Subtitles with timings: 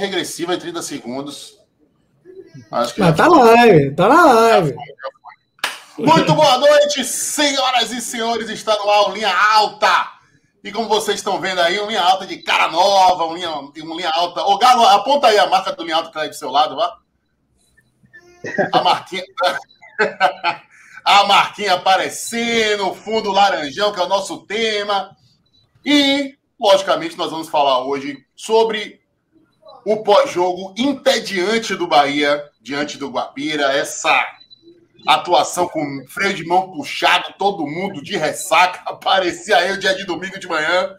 [0.00, 1.58] regressiva em 30 segundos.
[2.70, 4.74] Acho que Mas tá live, tá na live.
[5.98, 8.48] Muito boa noite, senhoras e senhores.
[8.48, 10.20] Está no ar Linha Alta.
[10.62, 13.96] E como vocês estão vendo aí, um linha alta de cara nova, um linha, um
[13.96, 14.42] linha alta.
[14.42, 16.76] Ô, Galo, aponta aí a marca do linha alta que tá aí do seu lado,
[16.76, 16.98] vá.
[18.72, 19.22] A marquinha.
[21.04, 25.16] a marquinha aparecendo, fundo laranjão, que é o nosso tema.
[25.84, 28.99] E, logicamente, nós vamos falar hoje sobre
[29.90, 34.24] o pós-jogo entediante do Bahia diante do Guapira, essa
[35.04, 38.94] atuação com freio de mão puxado, todo mundo de ressaca.
[39.02, 40.94] Parecia eu dia de domingo de manhã,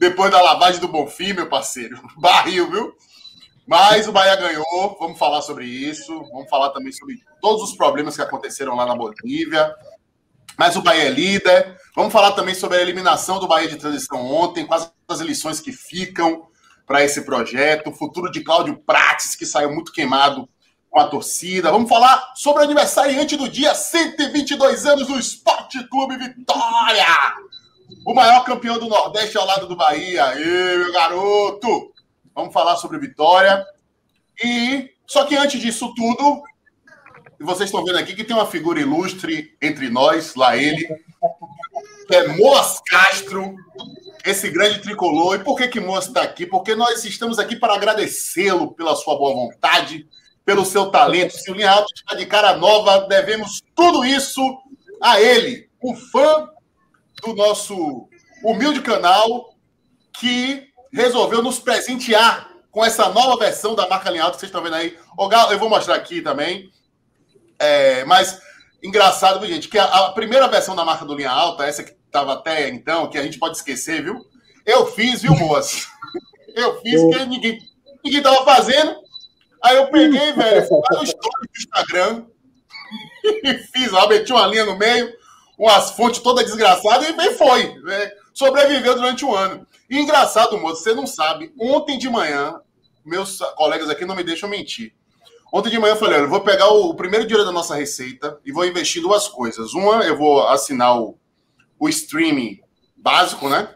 [0.00, 1.96] depois da lavagem do Bonfim, meu parceiro.
[2.18, 2.92] Barril, viu?
[3.64, 8.16] Mas o Bahia ganhou, vamos falar sobre isso, vamos falar também sobre todos os problemas
[8.16, 9.72] que aconteceram lá na Bolívia.
[10.58, 11.78] Mas o Bahia é líder.
[11.94, 15.70] Vamos falar também sobre a eliminação do Bahia de transição ontem, quais as lições que
[15.70, 16.48] ficam
[16.88, 20.48] para esse projeto, o futuro de Cláudio Prates, que saiu muito queimado
[20.88, 21.70] com a torcida.
[21.70, 27.06] Vamos falar sobre o aniversariante do dia, 122 anos do Esporte Clube Vitória.
[28.06, 30.24] O maior campeão do Nordeste ao lado do Bahia.
[30.24, 31.92] Aí, meu garoto!
[32.34, 33.62] Vamos falar sobre Vitória.
[34.42, 36.42] E só que antes disso tudo,
[37.38, 40.88] vocês estão vendo aqui que tem uma figura ilustre entre nós, lá ele,
[42.06, 43.54] que é Moas Castro,
[44.24, 45.36] esse grande tricolor.
[45.36, 46.46] E por que que Moas está aqui?
[46.46, 50.06] Porque nós estamos aqui para agradecê-lo pela sua boa vontade,
[50.44, 51.34] pelo seu talento.
[51.36, 54.40] Se o Linha Alto está de cara nova, devemos tudo isso
[55.00, 56.48] a ele, um fã
[57.22, 58.08] do nosso
[58.42, 59.54] humilde canal
[60.12, 64.62] que resolveu nos presentear com essa nova versão da marca Linha Alto que vocês estão
[64.62, 64.96] vendo aí.
[65.50, 66.70] Eu vou mostrar aqui também.
[67.58, 68.40] É, mas
[68.82, 72.32] engraçado, gente, que a, a, primeira versão da marca do Linha Alta, essa que estava
[72.32, 74.26] até então, que a gente pode esquecer, viu?
[74.66, 75.86] Eu fiz, viu, moço?
[76.54, 77.58] Eu fiz, porque ninguém,
[78.04, 78.96] ninguém tava fazendo.
[79.62, 82.26] Aí eu peguei, velho, fui lá no story do Instagram
[83.44, 85.12] e fiz lá, meti uma linha no meio,
[85.56, 87.74] umas fontes toda desgraçadas e foi.
[87.80, 88.10] Né?
[88.34, 89.64] Sobreviveu durante um ano.
[89.88, 92.60] E engraçado, moço, você não sabe, ontem de manhã,
[93.04, 94.92] meus colegas aqui não me deixam mentir.
[95.52, 97.74] Ontem de manhã eu falei, olha, eu vou pegar o, o primeiro dinheiro da nossa
[97.74, 99.74] receita e vou investir duas coisas.
[99.74, 101.18] Uma, eu vou assinar o,
[101.78, 102.60] o streaming
[102.96, 103.68] básico, né?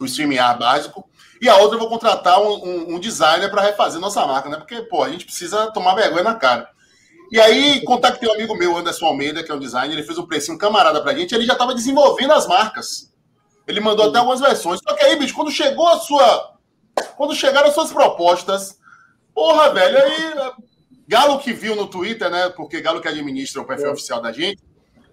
[0.00, 1.08] O streaming A básico.
[1.40, 4.56] E a outra eu vou contratar um, um, um designer para refazer nossa marca, né?
[4.56, 6.68] Porque, pô, a gente precisa tomar vergonha na cara.
[7.32, 10.26] E aí, contatei um amigo meu, Anderson Almeida, que é um designer, ele fez um
[10.26, 13.10] precinho camarada pra gente, ele já estava desenvolvendo as marcas.
[13.66, 14.80] Ele mandou até algumas versões.
[14.86, 16.52] Só que aí, bicho, quando chegou a sua.
[17.16, 18.78] Quando chegaram as suas propostas,
[19.34, 20.52] porra, velho, aí.
[21.08, 22.50] Galo que viu no Twitter, né?
[22.50, 23.92] Porque Galo que administra o perfil é.
[23.92, 24.62] oficial da gente.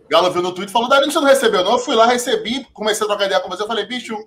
[0.09, 1.73] Galo viu no Twitter e falou: Darinho, você não recebeu, não?
[1.73, 3.63] Eu fui lá, recebi, comecei a trocar ideia com você.
[3.63, 4.17] Eu falei, bicho,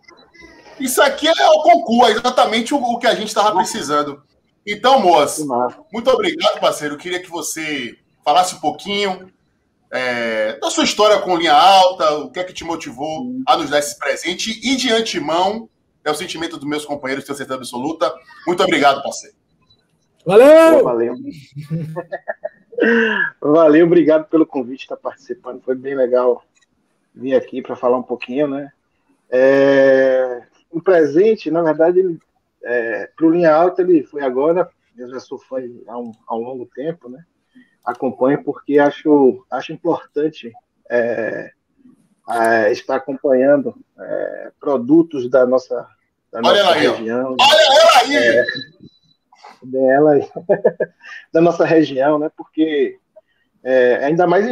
[0.78, 4.22] isso aqui é o concurso, é exatamente o, que a gente estava precisando.
[4.66, 5.46] Então, moço,
[5.92, 6.94] muito obrigado, parceiro.
[6.94, 9.32] Eu queria que você falasse um pouquinho
[9.90, 13.68] é, da sua história com linha alta, o que é que te motivou a nos
[13.68, 14.60] dar esse presente.
[14.62, 15.68] E de antemão,
[16.04, 18.12] é o sentimento dos meus companheiros, tenho certeza absoluta.
[18.46, 19.36] Muito obrigado, parceiro.
[20.24, 20.84] Valeu!
[20.84, 21.14] valeu.
[23.40, 25.62] Valeu, obrigado pelo convite, estar participando.
[25.62, 26.42] Foi bem legal
[27.14, 28.72] vir aqui para falar um pouquinho, né?
[29.30, 32.18] É, um presente, na verdade, ele,
[32.62, 35.56] é, para o Linha Alta, ele foi agora, eu já sou fã
[35.86, 37.24] há um, há um longo tempo, né?
[37.84, 40.52] Acompanho porque acho, acho importante
[40.90, 41.50] é,
[42.30, 45.86] é, estar acompanhando é, produtos da nossa,
[46.30, 47.36] da Olha nossa região.
[47.38, 48.91] Olha ela aí!
[49.64, 50.18] Dela,
[51.32, 52.30] da nossa região, né?
[52.36, 52.98] Porque
[53.62, 54.46] é, ainda mais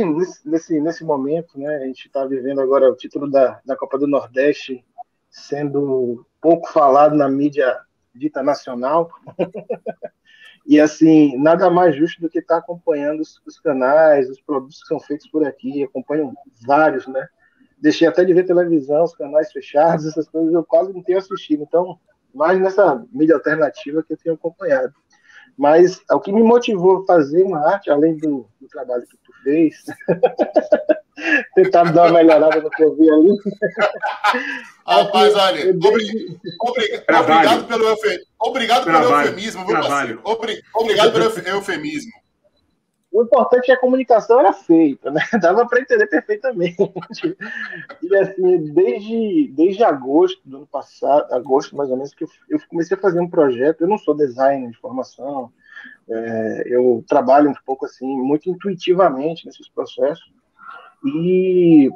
[0.45, 1.77] nesse, nesse momento, né?
[1.77, 4.85] A gente está vivendo agora o título da, da Copa do Nordeste
[5.29, 7.77] sendo pouco falado na mídia
[8.15, 9.11] dita nacional.
[10.67, 14.83] e assim, nada mais justo do que estar tá acompanhando os, os, canais, os produtos
[14.83, 16.33] que são feitos por aqui, acompanho
[16.67, 17.29] vários, né?
[17.79, 21.63] Deixei até de ver televisão, os canais fechados, essas coisas eu quase não tenho assistido.
[21.63, 21.99] Então,
[22.35, 24.95] mais nessa mídia alternativa que eu tenho acompanhado.
[25.57, 29.33] Mas o que me motivou a fazer uma arte, além do, do trabalho que tu
[29.43, 29.85] fez,
[31.55, 33.37] tentar dar uma melhorada no que eu vi ali.
[34.87, 35.75] Rapaz, olha,
[36.61, 40.21] obrigado, pelo, eufemismo, obrigado pelo eufemismo, viu?
[40.75, 41.25] Obrigado pelo
[41.57, 42.13] eufemismo.
[43.13, 45.21] O importante é que a comunicação era feita, né?
[45.41, 46.77] Dava para entender perfeitamente.
[48.03, 52.61] E assim, desde, desde agosto do ano passado, agosto mais ou menos, que eu, eu
[52.69, 53.81] comecei a fazer um projeto.
[53.81, 55.53] Eu não sou designer de formação,
[56.09, 60.33] é, eu trabalho um pouco assim, muito intuitivamente nesses processos.
[61.05, 61.91] E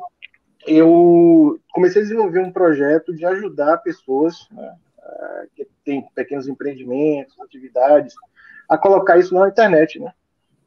[0.66, 4.76] eu comecei a desenvolver um projeto de ajudar pessoas né,
[5.54, 8.14] que tem pequenos empreendimentos, atividades,
[8.68, 10.12] a colocar isso na internet, né?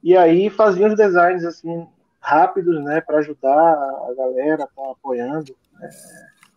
[0.04, 1.88] E aí fazia os designs assim
[2.20, 5.90] rápidos, né, para ajudar a galera, tá apoiando, é,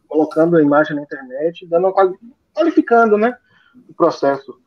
[0.09, 1.93] colocando a imagem na internet, dando
[2.53, 3.37] qualificando, né,
[3.89, 4.59] o processo.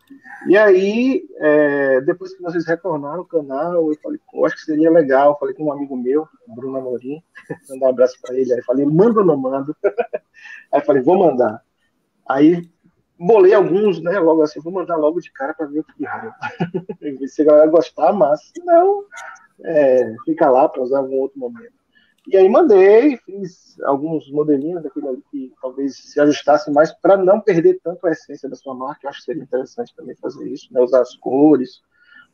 [0.47, 4.91] E aí, é, depois que vocês retornaram o canal, eu falei, pô, acho que seria
[4.91, 5.37] legal.
[5.39, 7.23] Falei com um amigo meu, Bruno Amorim,
[7.69, 8.53] mandar um abraço para ele.
[8.53, 9.75] Aí falei, manda ou não mando?
[10.71, 11.61] aí falei, vou mandar.
[12.27, 12.69] Aí
[13.25, 14.19] bolei alguns, né?
[14.19, 16.33] Logo assim, vou mandar logo de cara para ver o que raio.
[17.27, 19.05] Se a galera gostar, mas se não,
[19.63, 21.73] é, fica lá para usar em algum outro momento.
[22.25, 27.41] E aí mandei, fiz alguns modelinhos daquilo ali que talvez se ajustasse mais para não
[27.41, 29.01] perder tanto a essência da sua marca.
[29.03, 30.79] Eu acho que seria interessante também fazer isso, né?
[30.79, 31.81] Usar as cores,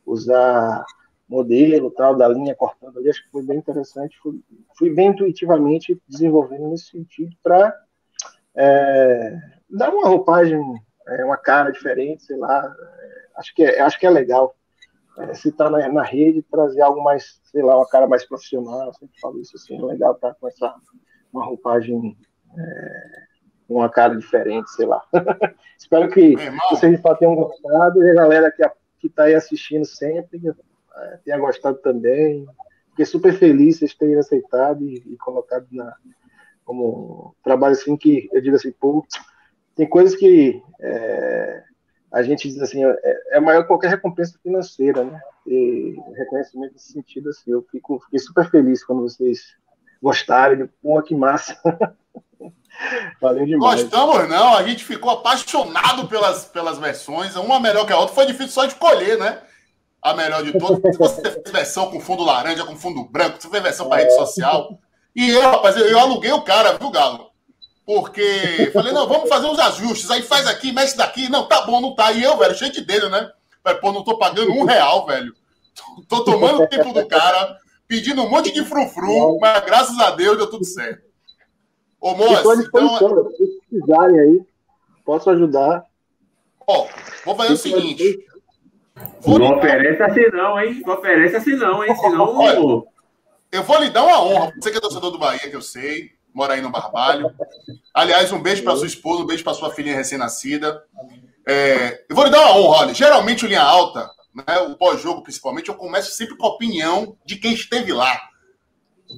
[0.06, 0.84] usar
[1.28, 3.10] modelo tal da linha cortando ali.
[3.10, 4.16] Acho que foi bem interessante.
[4.22, 4.40] Fui,
[4.78, 7.76] fui bem intuitivamente desenvolvendo nesse sentido para
[8.54, 10.60] é, dar uma roupagem,
[11.08, 12.64] é, uma cara diferente, sei lá.
[12.64, 14.54] É, acho que é, acho que é legal
[15.18, 18.86] é, se está na, na, rede, trazer algo mais, sei lá, uma cara mais profissional.
[18.86, 20.74] Eu sempre falo isso assim, é legal estar tá com essa
[21.32, 22.16] uma roupagem
[22.58, 23.20] é,
[23.68, 25.02] uma cara diferente, sei lá.
[25.78, 26.34] Espero que
[26.70, 28.52] vocês de fato tenham gostado e a galera
[28.98, 30.40] que está aí assistindo sempre
[31.24, 32.46] tenha gostado também.
[32.90, 35.94] Fiquei super feliz vocês terem aceitado e, e colocado na,
[36.64, 39.04] como trabalho assim que eu digo assim, pô,
[39.76, 41.62] tem coisas que é,
[42.12, 45.20] a gente diz assim, é, é maior que qualquer recompensa financeira, né?
[45.46, 49.54] E reconhecimento nesse sentido, assim, eu fico, fiquei super feliz quando vocês
[50.02, 51.56] gostaram, pô, que massa.
[53.20, 53.82] Valeu demais.
[53.82, 58.26] Gostamos, não, a gente ficou apaixonado pelas, pelas versões, uma melhor que a outra, foi
[58.26, 59.38] difícil só de escolher, né?
[60.02, 60.96] A melhor de todas.
[60.96, 64.78] Você fez versão com fundo laranja, com fundo branco, você fez versão para rede social.
[65.14, 67.29] E eu, rapaz, eu, eu aluguei o cara, viu, Galo?
[67.90, 70.08] Porque falei, não, vamos fazer uns ajustes.
[70.12, 71.28] Aí faz aqui, mexe daqui.
[71.28, 72.12] Não, tá bom, não tá.
[72.12, 73.28] E eu, velho, cheio de dedo, né?
[73.80, 75.34] Pô, não tô pagando um real, velho.
[76.08, 77.58] Tô tomando o tempo do cara,
[77.88, 81.02] pedindo um monte de frufru, mas graças a Deus deu tudo certo.
[82.00, 82.96] Ô, moço, então...
[83.36, 84.40] Se precisarem aí,
[85.04, 85.84] posso ajudar.
[86.68, 86.86] Ó,
[87.24, 88.24] vou fazer o seguinte.
[89.20, 90.80] Vou não oferece assim não, hein?
[90.86, 91.92] Não oferece assim não, hein?
[91.98, 92.38] Senão...
[92.38, 92.84] Olha,
[93.50, 94.52] eu vou lhe dar uma honra.
[94.60, 97.34] Você que é torcedor do Bahia, que eu sei mora aí no Barbalho.
[97.94, 100.82] Aliás, um beijo para sua esposa, um beijo para sua filhinha recém-nascida.
[101.46, 102.94] É, eu vou lhe dar uma honra, olha.
[102.94, 107.36] Geralmente, o linha alta, né, o pós-jogo principalmente, eu começo sempre com a opinião de
[107.36, 108.20] quem esteve lá.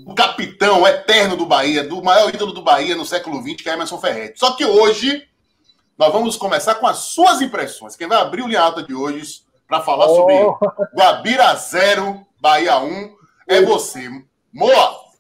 [0.06, 3.75] O capitão eterno do Bahia, do maior ídolo do Bahia no século XX, que é
[3.75, 4.38] Emerson Ferretti.
[4.38, 5.29] Só que hoje,
[5.99, 7.94] nós vamos começar com as suas impressões.
[7.94, 10.17] Quem vai abrir o linha alta de hoje para falar oh.
[10.17, 10.35] sobre
[10.97, 13.15] Guabira 0, Bahia 1,
[13.49, 14.08] é você.
[14.53, 15.12] Moa,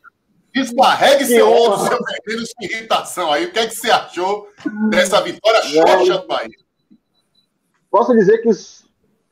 [0.54, 3.46] Descarregue seu ódio, seu veneno de irritação aí.
[3.46, 4.48] O que é que você achou
[4.90, 6.50] dessa vitória xoxa do Bahia?
[7.90, 8.54] Posso dizer que o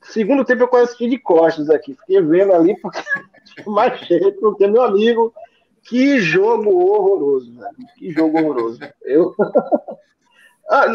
[0.03, 1.95] segundo tempo eu quase assisti de costas aqui.
[1.95, 3.03] Fiquei vendo ali porque
[3.67, 5.33] mais cheio, porque meu amigo,
[5.83, 7.77] que jogo horroroso, velho.
[7.99, 8.81] Que jogo horroroso.
[9.03, 9.35] Eu,
[10.71, 10.87] ah,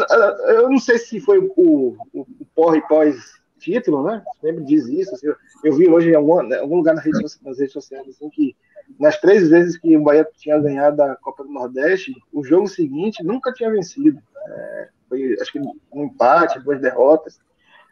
[0.48, 4.24] eu não sei se foi o, o, o porre pós-título, né?
[4.40, 5.14] Sempre diz isso.
[5.14, 5.28] Assim,
[5.62, 8.56] eu vi hoje em algum, né, algum lugar nas redes, nas redes sociais assim, que
[8.98, 13.22] nas três vezes que o Bahia tinha ganhado a Copa do Nordeste, o jogo seguinte
[13.22, 14.20] nunca tinha vencido.
[14.48, 15.60] É, foi, acho que
[15.92, 17.40] um empate, duas derrotas.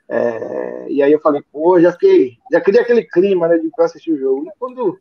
[0.08, 4.12] É, e aí eu falei, pô, já fiquei, já queria aquele clima né, de assistir
[4.12, 4.46] o jogo.
[4.46, 4.98] E quando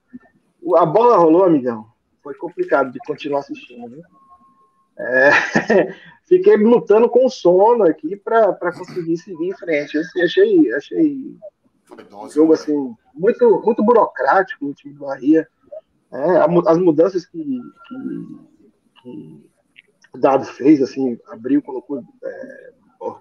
[0.75, 1.87] a bola rolou, amigão,
[2.21, 3.97] foi complicado de continuar assistindo.
[3.97, 4.03] Né?
[4.97, 5.31] É,
[6.25, 9.95] fiquei lutando com sono aqui para conseguir seguir em frente.
[9.95, 11.37] Eu achei, achei
[12.11, 12.59] um jogo né?
[12.59, 15.47] assim muito, muito burocrático o time do Bahia.
[16.13, 17.99] É, as mudanças que, que,
[19.01, 19.43] que,
[20.19, 22.73] Dado fez, assim, abriu, colocou é,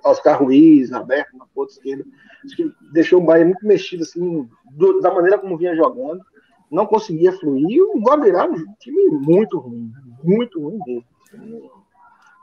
[0.05, 2.05] Oscar Ruiz aberto na ponta esquerda,
[2.45, 6.23] acho que deixou o Bahia muito mexido, assim, do, da maneira como vinha jogando,
[6.71, 9.91] não conseguia fluir, e o Guabirá um time muito ruim,
[10.23, 11.05] muito ruim mesmo.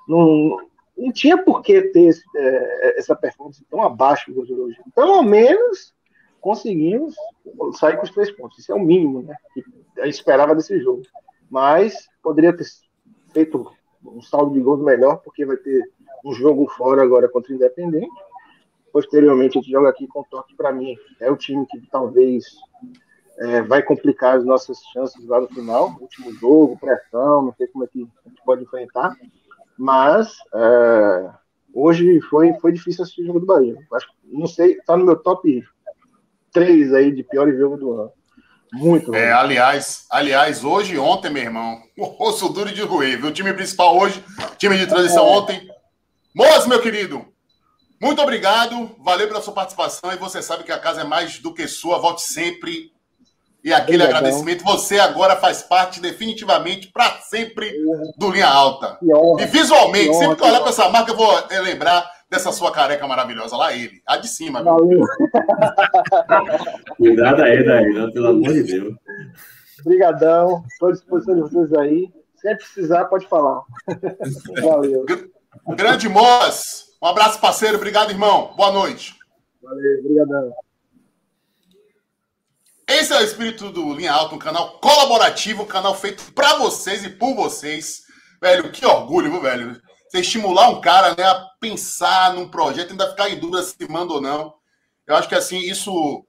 [0.07, 0.57] Não,
[0.97, 4.79] não tinha por que ter esse, é, essa performance tão abaixo do hoje.
[4.95, 5.93] Pelo menos
[6.41, 7.15] conseguimos
[7.73, 8.57] sair com os três pontos.
[8.57, 9.35] Isso é o mínimo, né?
[10.05, 11.03] Esperava desse jogo.
[11.49, 12.65] Mas poderia ter
[13.33, 13.71] feito
[14.05, 15.83] um saldo de gols melhor, porque vai ter
[16.25, 18.09] um jogo fora agora contra o Independente.
[18.91, 22.45] Posteriormente, a gente joga aqui com o Toque, para mim, é o time que talvez
[23.37, 25.95] é, vai complicar as nossas chances lá no final.
[25.99, 29.15] Último jogo, pressão, não sei como é que a gente pode enfrentar.
[29.77, 31.31] Mas é,
[31.73, 33.77] hoje foi, foi difícil assistir o jogo do Bahia.
[33.93, 35.63] Acho, não sei, tá no meu top
[36.51, 38.11] 3 aí de pior jogo do ano.
[38.71, 43.29] Muito é, aliás, aliás, hoje e ontem, meu irmão, o osso duro de roer, viu?
[43.29, 44.23] O time principal hoje,
[44.57, 45.29] time de transição é.
[45.29, 45.69] ontem.
[46.35, 47.25] Moço, meu querido,
[47.99, 51.53] Muito obrigado, valeu pela sua participação e você sabe que a casa é mais do
[51.53, 51.97] que sua.
[51.97, 52.91] Volte sempre.
[53.61, 54.17] E aquele Obrigadão.
[54.19, 57.73] agradecimento, você agora faz parte definitivamente para sempre
[58.17, 58.97] do Linha Alta.
[59.37, 61.29] E visualmente, sempre que eu olhar para essa marca, eu vou
[61.61, 64.63] lembrar dessa sua careca maravilhosa lá, ele, a de cima.
[66.97, 68.95] Cuidado aí, Daí, pelo amor de Deus.
[69.81, 70.63] Obrigadão.
[70.71, 72.11] Estou à disposição de vocês aí.
[72.35, 73.63] Se precisar, pode falar.
[74.61, 75.05] Valeu.
[75.75, 77.77] Grande Moas, um abraço, parceiro.
[77.77, 78.53] Obrigado, irmão.
[78.55, 79.15] Boa noite.
[79.61, 79.99] Valeu.
[79.99, 80.53] Obrigadão.
[82.87, 87.03] Esse é o espírito do Linha Alta, um canal colaborativo, um canal feito para vocês
[87.03, 88.03] e por vocês.
[88.41, 89.79] Velho, que orgulho, viu, velho?
[90.09, 94.13] Você estimular um cara né, a pensar num projeto, ainda ficar em dúvida se manda
[94.13, 94.55] ou não.
[95.05, 96.25] Eu acho que assim, isso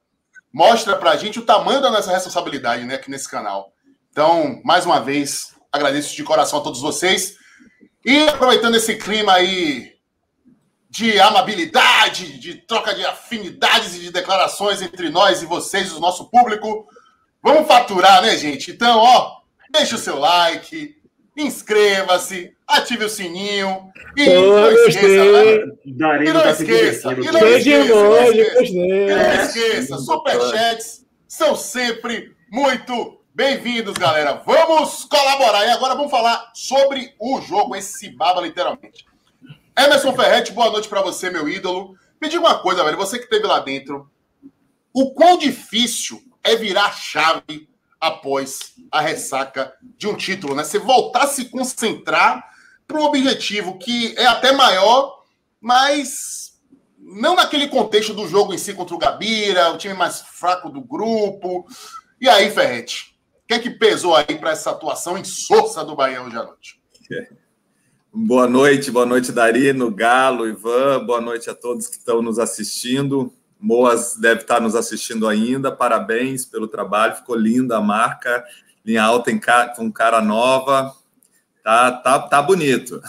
[0.53, 3.73] mostra pra gente o tamanho da nossa responsabilidade né, aqui nesse canal.
[4.11, 7.37] Então, mais uma vez, agradeço de coração a todos vocês.
[8.05, 9.91] E aproveitando esse clima aí
[10.89, 16.29] de amabilidade, de troca de afinidades e de declarações entre nós e vocês, o nosso
[16.29, 16.85] público.
[17.41, 18.71] Vamos faturar, né, gente?
[18.71, 19.37] Então, ó,
[19.71, 20.97] deixa o seu like,
[21.37, 25.73] inscreva-se, ative o sininho e Pô, não esqueça, né?
[25.85, 28.73] E Darino não esqueça, e não esqueça, esqueça.
[28.73, 34.41] E não esqueça, superchats são sempre muito bem-vindos, galera.
[34.45, 35.65] Vamos colaborar.
[35.65, 39.05] E agora vamos falar sobre o jogo, esse baba, literalmente.
[39.77, 41.95] Emerson Ferretti, boa noite para você, meu ídolo.
[42.21, 44.09] Me diga uma coisa, velho, você que esteve lá dentro,
[44.93, 50.63] o quão difícil é virar chave após a ressaca de um título, né?
[50.63, 52.50] Você voltar a se concentrar
[52.91, 55.23] para um objetivo que é até maior,
[55.59, 56.59] mas
[56.99, 60.81] não naquele contexto do jogo em si contra o Gabira, o time mais fraco do
[60.81, 61.65] grupo.
[62.19, 66.21] E aí, Ferretti, o que é que pesou aí para essa atuação insossa do Bahia
[66.21, 66.81] hoje à noite?
[68.13, 73.33] Boa noite, boa noite, Darino, Galo, Ivan, boa noite a todos que estão nos assistindo.
[73.57, 78.43] Moas deve estar nos assistindo ainda, parabéns pelo trabalho, ficou linda a marca,
[78.83, 79.39] linha alta em
[79.77, 80.93] com cara nova,
[81.63, 83.01] tá, tá, tá bonito.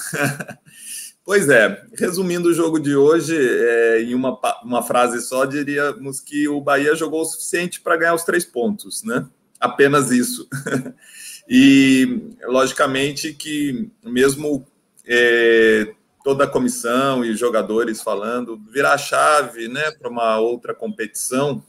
[1.25, 6.49] pois é, resumindo o jogo de hoje, é, em uma, uma frase só, diríamos que
[6.49, 9.27] o Bahia jogou o suficiente para ganhar os três pontos, né?
[9.61, 10.49] Apenas isso.
[11.49, 14.67] e, logicamente, que mesmo
[15.07, 15.95] é,
[16.25, 21.63] toda a comissão e jogadores falando, virar chave né, para uma outra competição,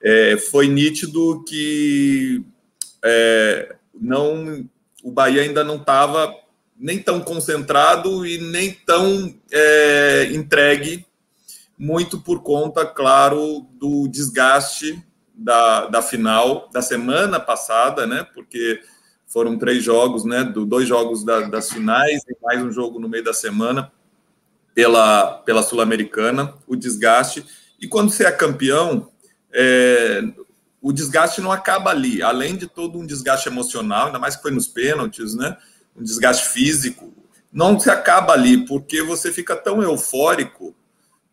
[0.00, 2.44] é, foi nítido que
[3.04, 4.68] é, não,
[5.02, 6.34] o Bahia ainda não estava
[6.76, 11.06] nem tão concentrado e nem tão é, entregue,
[11.78, 15.02] muito por conta, claro, do desgaste
[15.34, 18.26] da, da final da semana passada, né?
[18.34, 18.80] Porque
[19.26, 20.44] foram três jogos, né?
[20.44, 23.90] Do, dois jogos da, das finais e mais um jogo no meio da semana
[24.74, 27.44] pela, pela Sul-Americana, o desgaste.
[27.80, 29.08] E quando você é campeão,
[29.52, 30.22] é,
[30.82, 32.20] o desgaste não acaba ali.
[32.20, 35.56] Além de todo um desgaste emocional, ainda mais que foi nos pênaltis, né?
[35.96, 37.14] Um desgaste físico,
[37.52, 40.74] não se acaba ali, porque você fica tão eufórico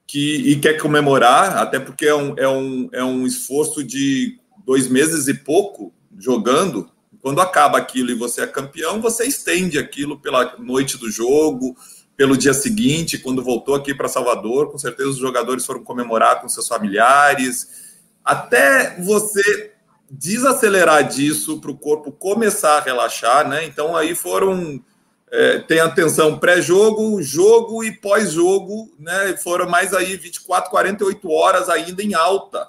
[0.06, 4.88] que, e quer comemorar, até porque é um, é, um, é um esforço de dois
[4.88, 6.90] meses e pouco jogando,
[7.22, 11.76] quando acaba aquilo e você é campeão, você estende aquilo pela noite do jogo,
[12.16, 16.50] pelo dia seguinte, quando voltou aqui para Salvador, com certeza os jogadores foram comemorar com
[16.50, 17.89] seus familiares,
[18.24, 19.74] até você
[20.10, 23.66] desacelerar disso para o corpo começar a relaxar, né?
[23.66, 24.84] Então aí foram
[25.32, 29.38] é, tem atenção pré-jogo, jogo e pós-jogo, né?
[29.38, 32.68] Foram mais aí 24, 48 horas ainda em alta,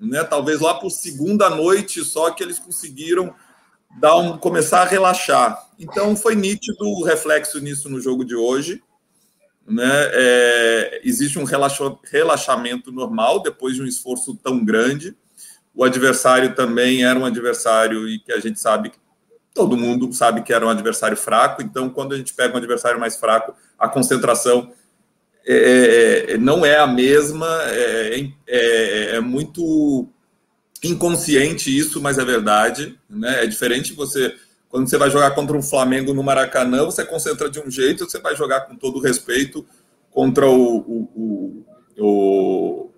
[0.00, 0.24] né?
[0.24, 3.34] Talvez lá por segunda noite só que eles conseguiram
[3.98, 5.68] dar um, começar a relaxar.
[5.78, 8.82] Então foi nítido o reflexo nisso no jogo de hoje.
[9.66, 9.90] Né?
[10.12, 15.16] É, existe um relaxa, relaxamento normal depois de um esforço tão grande.
[15.74, 18.92] O adversário também era um adversário e que a gente sabe,
[19.54, 21.62] todo mundo sabe que era um adversário fraco.
[21.62, 24.72] Então, quando a gente pega um adversário mais fraco, a concentração
[25.46, 27.46] é, não é a mesma.
[27.64, 30.08] É, é, é muito
[30.82, 32.98] inconsciente isso, mas é verdade.
[33.08, 33.44] Né?
[33.44, 34.34] É diferente você
[34.70, 38.20] quando você vai jogar contra um Flamengo no Maracanã, você concentra de um jeito, você
[38.20, 39.66] vai jogar com todo respeito
[40.10, 41.64] contra o, o, o,
[41.98, 42.90] o,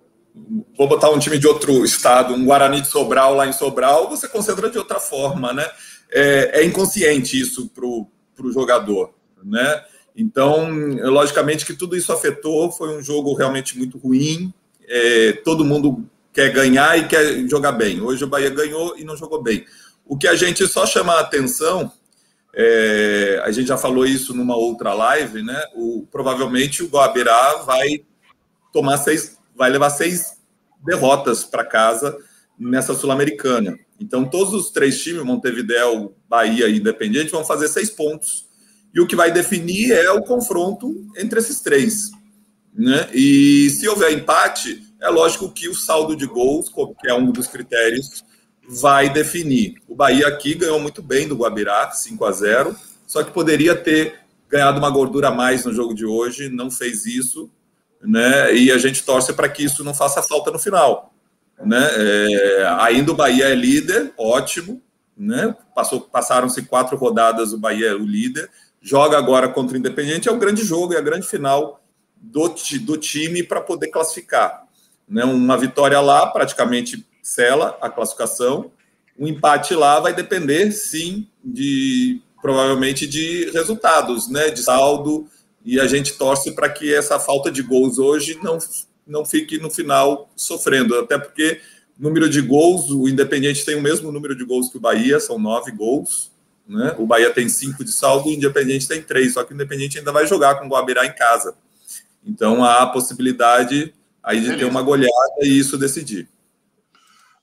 [0.77, 4.27] Vou botar um time de outro estado, um Guarani de Sobral lá em Sobral, você
[4.27, 5.67] concentra de outra forma, né?
[6.11, 9.13] É, é inconsciente isso para o jogador,
[9.43, 9.83] né?
[10.15, 10.69] Então,
[11.09, 14.53] logicamente que tudo isso afetou, foi um jogo realmente muito ruim,
[14.87, 17.99] é, todo mundo quer ganhar e quer jogar bem.
[17.99, 19.65] Hoje o Bahia ganhou e não jogou bem.
[20.05, 21.91] O que a gente só chama a atenção,
[22.55, 25.61] é, a gente já falou isso numa outra live, né?
[25.75, 28.03] O, provavelmente o Guabirá vai
[28.71, 30.37] tomar seis, vai levar seis
[30.85, 32.17] derrotas para casa
[32.59, 33.77] nessa Sul-Americana.
[33.99, 38.45] Então, todos os três times, Montevideo, Bahia e Independente, vão fazer seis pontos.
[38.93, 42.11] E o que vai definir é o confronto entre esses três.
[42.73, 43.09] Né?
[43.13, 47.47] E se houver empate, é lógico que o saldo de gols, que é um dos
[47.47, 48.23] critérios,
[48.67, 49.75] vai definir.
[49.87, 54.19] O Bahia aqui ganhou muito bem do Guabirá, 5 a 0 só que poderia ter
[54.49, 57.49] ganhado uma gordura a mais no jogo de hoje, não fez isso,
[58.01, 58.55] né?
[58.55, 61.13] E a gente torce para que isso não faça falta no final.
[61.59, 61.77] Né?
[61.91, 64.81] É, ainda o Bahia é líder, ótimo,
[65.17, 65.55] né?
[65.75, 68.49] Passou, passaram-se quatro rodadas, o Bahia é o líder,
[68.81, 71.81] joga agora contra o Independente, é o grande jogo, é a grande final
[72.17, 74.63] do, do time para poder classificar.
[75.07, 75.23] Né?
[75.23, 78.71] Uma vitória lá praticamente sela a classificação,
[79.17, 84.49] um empate lá vai depender, sim, de provavelmente de resultados, né?
[84.49, 85.27] De saldo,
[85.65, 88.59] e a gente torce para que essa falta de gols hoje não
[89.05, 91.59] não fique no final sofrendo, até porque
[91.97, 95.37] número de gols, o Independente tem o mesmo número de gols que o Bahia, são
[95.37, 96.31] nove gols,
[96.67, 96.95] né?
[96.97, 100.11] O Bahia tem cinco de saldo, o Independente tem três, só que o Independente ainda
[100.11, 101.53] vai jogar com o Guabirá em casa.
[102.25, 104.59] Então há a possibilidade aí de Beleza.
[104.59, 106.27] ter uma goleada e isso decidir.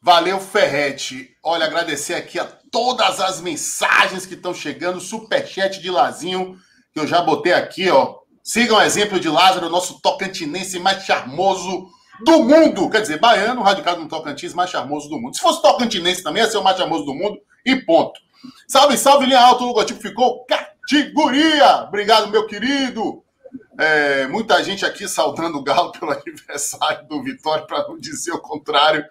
[0.02, 1.36] Valeu, Ferrete.
[1.42, 6.56] Olha, agradecer aqui a todas as mensagens que estão chegando, superchat de Lazinho,
[6.92, 8.16] que eu já botei aqui, ó.
[8.42, 11.88] Sigam o exemplo de Lázaro, nosso tocantinense mais charmoso
[12.24, 12.88] do mundo.
[12.88, 15.36] Quer dizer, baiano, radicado no Tocantins, mais charmoso do mundo.
[15.36, 18.18] Se fosse tocantinense também, ia ser o mais charmoso do mundo e ponto.
[18.66, 21.84] Salve, salve, linha alta, o logotipo ficou categoria.
[21.86, 23.22] Obrigado, meu querido.
[23.78, 28.40] É, muita gente aqui saudando o Galo pelo aniversário do Vitória, para não dizer o
[28.40, 29.04] contrário.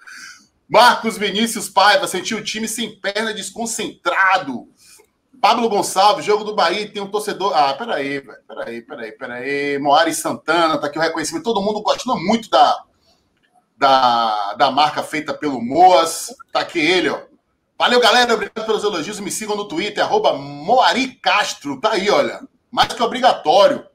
[0.69, 4.67] Marcos Vinícius Paiva sentiu o time sem perna, desconcentrado.
[5.41, 7.53] Pablo Gonçalves, jogo do Bahia, tem um torcedor.
[7.55, 8.38] Ah, peraí, velho.
[8.47, 9.79] Peraí, peraí, peraí.
[9.79, 11.43] Moari Santana, tá aqui o reconhecimento.
[11.43, 12.83] Todo mundo gosta muito da,
[13.77, 16.35] da, da marca feita pelo Moas.
[16.51, 17.21] Tá aqui ele, ó.
[17.77, 18.33] Valeu, galera.
[18.33, 19.19] Obrigado pelos elogios.
[19.19, 21.79] Me sigam no Twitter, arroba Moari Castro.
[21.79, 22.41] Tá aí, olha.
[22.69, 23.88] Mais que obrigatório.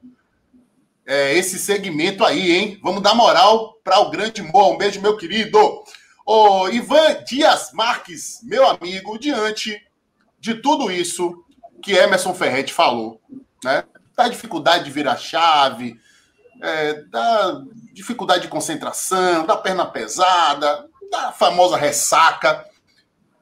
[1.05, 2.79] É, esse segmento aí, hein?
[2.83, 4.73] Vamos dar moral para o grande Moa.
[4.73, 5.59] Um beijo, meu querido.
[6.25, 9.79] Ô, Ivan Dias Marques, meu amigo, diante
[10.39, 11.45] de tudo isso
[11.83, 13.21] que Emerson Ferretti falou,
[13.63, 13.83] né?
[14.15, 15.99] Da dificuldade de virar chave,
[16.63, 17.61] é, da
[17.93, 22.65] dificuldade de concentração, da perna pesada, da famosa ressaca.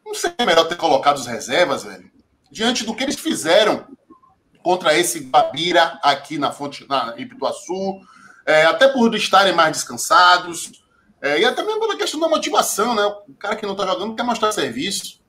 [0.06, 2.12] Não seria melhor ter colocado os reservas, velho?
[2.52, 3.88] Diante do que eles fizeram
[4.62, 8.02] contra esse Babira aqui na Fonte, na Ipituaçu,
[8.46, 10.83] é, até por estarem mais descansados,
[11.24, 13.06] é, e até mesmo pela questão da motivação, né?
[13.30, 15.22] O cara que não tá jogando quer mostrar serviço.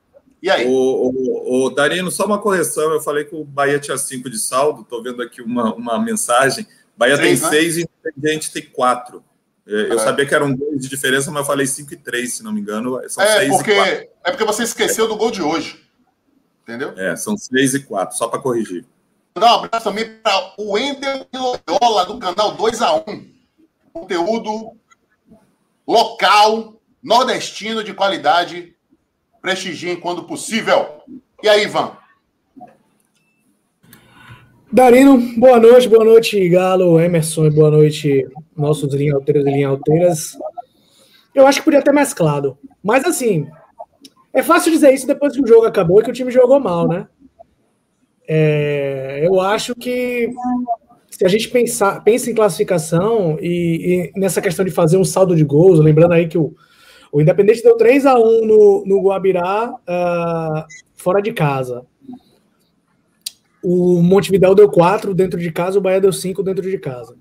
[0.43, 0.67] E aí?
[0.67, 2.91] O, o, o, Darino, só uma correção.
[2.91, 4.81] Eu falei que o Bahia tinha cinco de saldo.
[4.81, 6.67] Estou vendo aqui uma, uma mensagem.
[6.97, 7.55] Bahia três, tem né?
[7.55, 9.23] seis e Independente tem quatro.
[9.65, 9.99] É, eu é.
[9.99, 12.59] sabia que eram dois de diferença, mas eu falei cinco e três, se não me
[12.59, 12.99] engano.
[13.07, 15.81] São é, seis porque, é porque você esqueceu do gol de hoje.
[16.63, 16.93] Entendeu?
[16.97, 18.85] É, são seis e quatro, só para corrigir.
[19.33, 23.27] Dar um abraço também para o Wendel Loyola, do canal 2x1.
[23.93, 24.75] Conteúdo
[25.87, 28.75] local, nordestino de qualidade
[29.41, 31.01] prestigiem quando possível.
[31.43, 31.91] E aí, Ivan?
[34.71, 40.37] Darino, boa noite, boa noite, Galo, Emerson, boa noite, nossos linhalteiros e linhalteiras.
[41.33, 42.57] Eu acho que podia ter mesclado.
[42.83, 43.47] Mas assim,
[44.33, 46.87] é fácil dizer isso depois que o jogo acabou e que o time jogou mal,
[46.87, 47.07] né?
[48.27, 50.27] É, eu acho que
[51.17, 55.33] se a gente pensar, pensa em classificação e, e, nessa questão de fazer um saldo
[55.33, 56.53] de gols, lembrando aí que o,
[57.09, 61.85] o Independente deu 3 a 1 no, no Guabirá, uh, fora de casa.
[63.63, 67.15] O Montevidéu deu 4 dentro de casa, o Bahia deu 5 dentro de casa.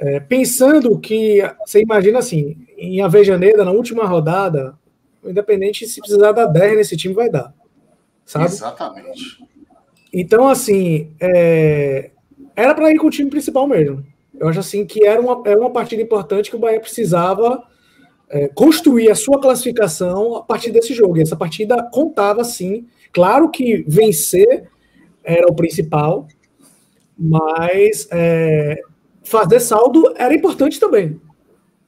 [0.00, 4.76] É, pensando que, você imagina assim, em Avejaneira, na última rodada,
[5.22, 7.54] o Independente, se precisar dar 10 nesse time, vai dar.
[8.26, 8.46] Sabe?
[8.46, 9.38] Exatamente.
[10.12, 12.10] Então, assim, é,
[12.56, 14.04] era para ir com o time principal mesmo.
[14.38, 17.62] Eu acho assim que era uma, era uma partida importante que o Bahia precisava
[18.28, 21.18] é, construir a sua classificação a partir desse jogo.
[21.18, 22.86] E essa partida contava sim.
[23.12, 24.68] Claro que vencer
[25.22, 26.26] era o principal,
[27.16, 28.80] mas é,
[29.22, 31.20] fazer saldo era importante também.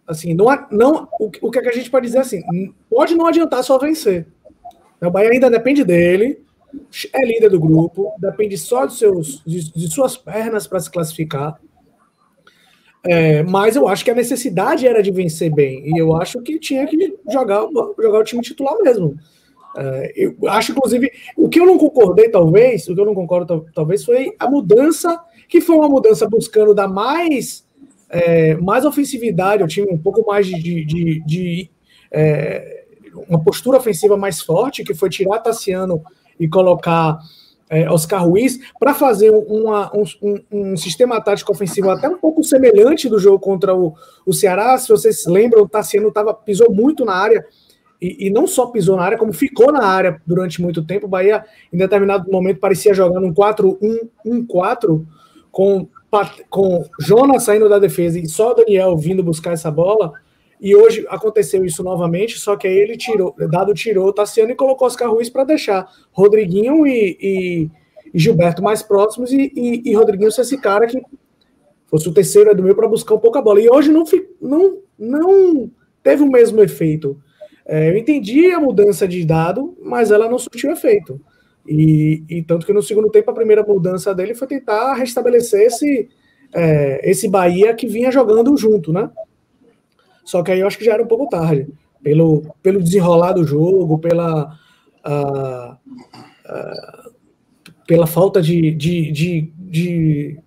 [0.06, 2.42] Assim, não, não o, o que, é que a gente pode dizer assim,
[2.90, 4.26] pode não adiantar só vencer.
[5.00, 6.42] O Bahia ainda depende dele,
[7.12, 11.58] é líder do grupo, depende só de, seus, de, de suas pernas para se classificar.
[13.02, 15.94] É, mas eu acho que a necessidade era de vencer bem.
[15.94, 17.66] E eu acho que tinha que jogar,
[17.98, 19.16] jogar o time titular mesmo.
[19.76, 23.66] É, eu acho, inclusive, o que eu não concordei, talvez, o que eu não concordo,
[23.74, 27.64] talvez, foi a mudança, que foi uma mudança buscando dar mais
[28.14, 31.70] é, mais ofensividade, o time um pouco mais de, de, de, de
[32.12, 32.84] é,
[33.28, 36.02] uma postura ofensiva mais forte, que foi tirar Tassiano
[36.38, 37.18] e colocar
[37.68, 40.04] é, Oscar Ruiz para fazer uma, um,
[40.52, 43.94] um, sistema tático ofensivo até um pouco semelhante do jogo contra o,
[44.26, 44.76] o Ceará.
[44.78, 47.44] Se vocês lembram, o Tassiano tava, pisou muito na área
[48.00, 51.06] e, e, não só pisou na área, como ficou na área durante muito tempo.
[51.06, 55.04] O Bahia, em determinado momento, parecia jogando um 4-1-1-4
[55.50, 55.88] com,
[56.50, 60.12] com Jonas saindo da defesa e só Daniel vindo buscar essa bola.
[60.60, 64.54] E hoje aconteceu isso novamente, só que aí ele tirou, dado tirou o Tassiano e
[64.54, 67.70] colocou Oscar Ruiz para deixar Rodriguinho e, e,
[68.12, 71.02] e, Gilberto mais próximos e, e, e Rodriguinho ser esse cara que
[71.86, 73.60] fosse o terceiro é do meio para buscar um pouco a bola.
[73.60, 74.04] E hoje não,
[74.40, 75.70] não, não
[76.02, 77.20] teve o mesmo efeito.
[77.66, 81.20] É, eu entendi a mudança de dado, mas ela não surtiu efeito.
[81.66, 86.08] E, e, tanto que no segundo tempo a primeira mudança dele foi tentar restabelecer esse,
[86.54, 89.10] é, esse Bahia que vinha jogando junto, né?
[90.24, 91.68] Só que aí eu acho que já era um pouco tarde,
[92.02, 94.56] pelo, pelo desenrolar do jogo, pela,
[95.06, 97.12] uh, uh,
[97.86, 100.38] pela falta de, de, de, de,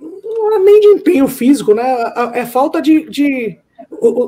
[0.00, 2.12] é nem de empenho físico, né?
[2.34, 3.08] É falta de.
[3.08, 3.58] de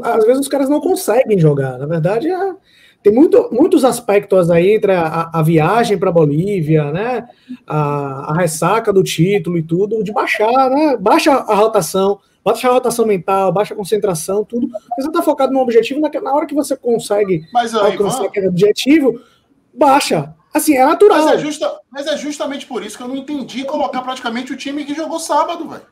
[0.05, 1.79] às vezes os caras não conseguem jogar.
[1.79, 2.55] Na verdade, é,
[3.03, 7.29] tem muito, muitos aspectos aí entre a, a viagem para Bolívia, né?
[7.67, 10.97] A, a, ressaca do título e tudo, de baixar, né?
[10.97, 14.69] Baixa a rotação, baixa a rotação mental, baixa a concentração, tudo.
[14.97, 19.21] Você está focado no objetivo, na, hora que você consegue mas, alcançar Ivan, aquele objetivo,
[19.75, 20.33] baixa.
[20.55, 21.25] Assim, é natural.
[21.25, 24.57] Mas é, justa, mas é justamente por isso que eu não entendi colocar praticamente o
[24.57, 25.87] time que jogou sábado, velho.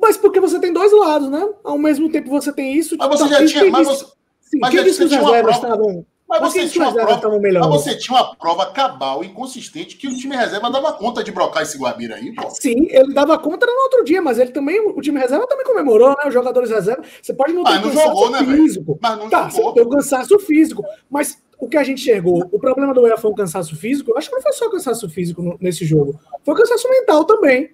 [0.00, 1.46] Mas porque você tem dois lados, né?
[1.62, 2.96] Ao mesmo tempo você tem isso.
[2.96, 3.70] Mas você já tinha.
[3.70, 4.06] Mas você,
[4.40, 7.96] sim, mas quem disse que os reservas estavam mas você, tinha uma prova, mas você
[7.96, 11.76] tinha uma prova cabal e consistente que o time reserva dava conta de brocar esse
[11.76, 12.48] Guabira aí, pô.
[12.50, 16.10] Sim, ele dava conta no outro dia, mas ele também, o time reserva também comemorou,
[16.10, 16.28] né?
[16.28, 17.02] Os jogadores reserva.
[17.20, 18.98] Você pode não ter mas não jogou, né, físico.
[19.02, 19.64] Mas não tá, jogou.
[19.64, 20.84] Você tem o cansaço físico.
[21.10, 24.12] Mas o que a gente enxergou, o problema do EA foi o cansaço físico.
[24.12, 26.18] Eu acho que não foi só cansaço físico nesse jogo.
[26.44, 27.70] Foi cansaço mental também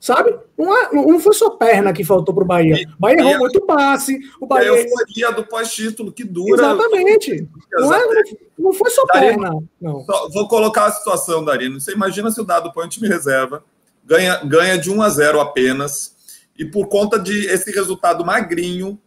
[0.00, 0.34] sabe?
[0.56, 2.88] Não, é, não foi só perna que faltou para o Bahia.
[2.96, 4.18] O Bahia errou muito passe.
[4.40, 4.68] O Bahia...
[4.68, 6.62] É a euforia do pós-título que dura.
[6.62, 7.48] Exatamente.
[7.72, 8.22] Não, é,
[8.58, 9.62] não foi só perna.
[9.80, 10.00] Não.
[10.04, 11.78] Só, vou colocar a situação, Darino.
[11.78, 13.62] Você imagina se o dado põe um time reserva,
[14.02, 16.16] ganha, ganha de 1 a 0 apenas,
[16.58, 18.98] e por conta de esse resultado magrinho,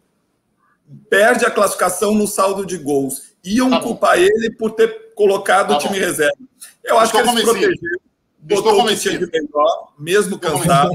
[1.10, 3.34] perde a classificação no saldo de gols.
[3.43, 6.38] Iam tá culpar ele por ter colocado tá o time reserva.
[6.84, 8.03] Eu acho que ele se protegeu
[8.43, 10.91] botou o de melhor, mesmo cansado.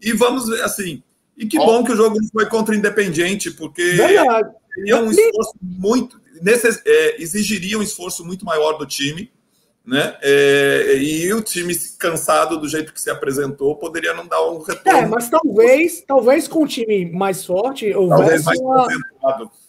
[0.00, 1.02] e vamos ver, assim.
[1.36, 3.96] E que bom que o jogo foi contra o Independiente, porque
[4.74, 6.20] teria um esforço muito.
[6.42, 9.30] Nesse, é, exigiria um esforço muito maior do time.
[9.86, 10.14] Né?
[10.22, 14.98] É, e o time cansado do jeito que se apresentou poderia não dar um retorno.
[14.98, 18.86] É, mas talvez, talvez com o time mais forte houvesse, mais uma,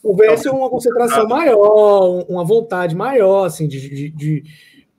[0.04, 4.44] houvesse uma concentração maior, uma vontade maior, assim, de, de, de,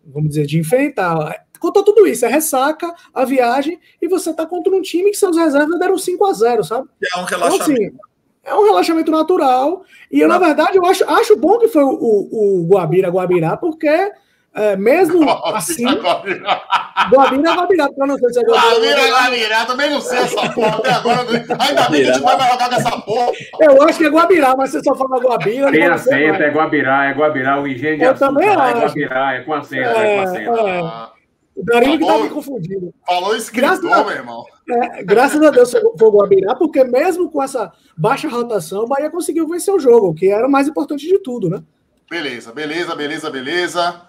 [0.06, 1.46] vamos dizer, de enfrentar.
[1.62, 5.36] Contou tudo isso, é ressaca, a viagem, e você tá contra um time que seus
[5.36, 6.88] reservas deram 5 a 0 sabe?
[7.14, 7.70] É um relaxamento.
[7.70, 7.96] Então, assim,
[8.44, 9.84] é um relaxamento natural.
[10.10, 13.56] E eu, na verdade, eu acho, acho bom que foi o, o, o Guabira Guabirá,
[13.56, 14.10] porque
[14.54, 15.84] é, mesmo assim.
[15.86, 18.72] Guabira Guabirá, porque eu não sei se é Guabira.
[18.72, 21.20] Guabira Guabirá, também não sei essa porra até agora.
[21.60, 23.32] Ainda bem que a gente vai jogar dessa porra.
[23.60, 25.70] Eu acho que é Guabirá, mas você só fala Guabira.
[25.70, 28.80] Tem acento, é Guabirá, é Guabirá, o engenho de eu também é acho.
[28.86, 30.68] Guabirá, é com acento, é, é com acento.
[30.68, 31.21] É.
[31.54, 32.94] O Darinho que me confundindo.
[33.06, 34.44] Falou escritor, graças meu irmão.
[34.68, 39.10] É, graças a Deus foi o Guabirá, porque mesmo com essa baixa rotação, o Bahia
[39.10, 41.62] conseguiu vencer o jogo, que era o mais importante de tudo, né?
[42.08, 44.02] Beleza, beleza, beleza, beleza.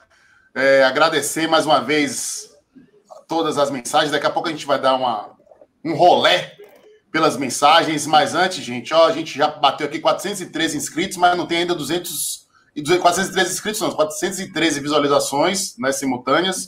[0.55, 2.55] É, agradecer mais uma vez
[3.27, 4.11] todas as mensagens.
[4.11, 5.31] Daqui a pouco a gente vai dar uma,
[5.83, 6.53] um rolé
[7.11, 8.05] pelas mensagens.
[8.07, 11.75] Mas antes, gente, ó, a gente já bateu aqui 413 inscritos, mas não tem ainda
[11.75, 12.43] 200
[13.01, 16.65] 413 inscritos, não, 413 visualizações né, simultâneas.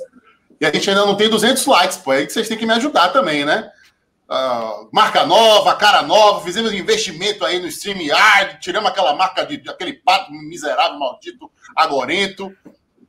[0.60, 2.14] E a gente ainda não tem 200 likes, pô.
[2.14, 3.70] É aí que vocês têm que me ajudar também, né?
[4.28, 9.94] Uh, marca nova, cara nova, fizemos investimento aí no StreamYard, tiramos aquela marca de aquele
[9.94, 12.52] pato miserável, maldito, agorento.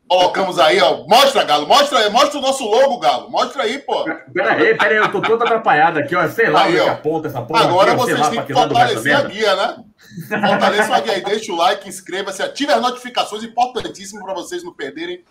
[0.09, 1.04] Colocamos aí, ó.
[1.09, 3.28] Mostra, Galo, mostra, mostra o nosso logo, Galo.
[3.28, 4.04] Mostra aí, pô.
[4.04, 6.28] Pera aí, pera aí, eu tô todo atrapalhado aqui, ó.
[6.28, 6.90] Sei lá aí, é ó.
[6.90, 7.64] aponta essa porra.
[7.64, 9.85] Agora aqui, vocês têm que fortalecer a guia, né?
[10.28, 14.72] Fortaleça a guia aí, deixa o like, inscreva-se, ative as notificações, importantíssimo para vocês não
[14.72, 15.24] perderem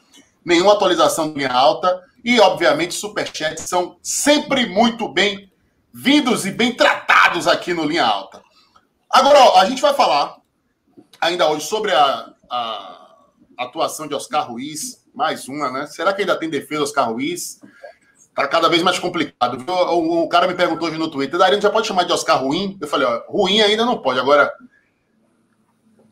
[0.46, 2.02] nenhuma atualização de linha alta.
[2.24, 5.52] E, obviamente, superchats são sempre muito bem
[5.94, 8.42] vindos e bem tratados aqui no Linha Alta.
[9.10, 10.36] Agora, ó, a gente vai falar
[11.22, 13.16] ainda hoje sobre a, a
[13.58, 15.88] atuação de Oscar Ruiz, mais uma, né?
[15.88, 17.62] Será que ainda tem defesa Oscar Ruiz?
[18.36, 19.64] Tá cada vez mais complicado.
[19.72, 22.78] O, o cara me perguntou hoje no Twitter, Darino já pode chamar de Oscar ruim?
[22.82, 24.20] Eu falei, ó, ruim ainda não pode.
[24.20, 24.52] Agora,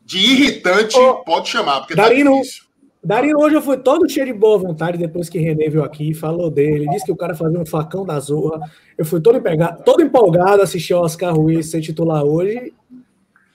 [0.02, 2.63] de irritante, Ô, pode chamar, porque Darino, tá difícil.
[3.04, 6.14] Darino hoje eu fui todo cheio de boa vontade depois que René veio aqui e
[6.14, 6.88] falou dele.
[6.88, 8.60] Disse que o cara fazia um facão da zorra.
[8.96, 12.72] Eu fui todo, empolgado, todo empolgado assistir o Oscar Ruiz ser titular hoje.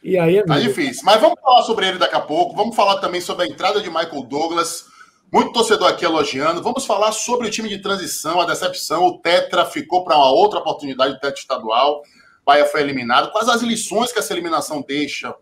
[0.03, 1.01] E aí, Tá amigo, difícil.
[1.03, 2.55] Mas vamos falar sobre ele daqui a pouco.
[2.55, 4.85] Vamos falar também sobre a entrada de Michael Douglas.
[5.31, 6.61] Muito torcedor aqui elogiando.
[6.61, 9.05] Vamos falar sobre o time de transição, a decepção.
[9.05, 12.03] O Tetra ficou para uma outra oportunidade do Tetra estadual.
[12.49, 13.31] Bahia foi eliminado.
[13.31, 15.35] Quais as lições que essa eliminação deixa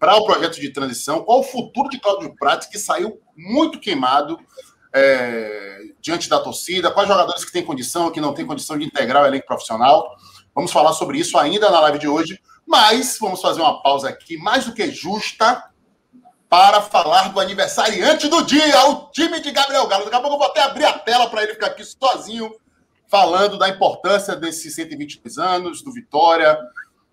[0.00, 1.22] para o projeto de transição?
[1.22, 4.38] Qual o futuro de Cláudio Prates, que saiu muito queimado
[4.94, 6.90] é, diante da torcida?
[6.90, 10.16] Quais jogadores que têm condição, que não têm condição de integrar o elenco profissional?
[10.54, 12.40] Vamos falar sobre isso ainda na live de hoje.
[12.66, 15.64] Mas vamos fazer uma pausa aqui, mais do que justa,
[16.48, 20.04] para falar do aniversariante do dia, o time de Gabriel Galo.
[20.04, 22.50] Daqui a pouco eu vou até abrir a tela para ele ficar aqui sozinho,
[23.14, 26.58] falando da importância desses 122 anos, do Vitória.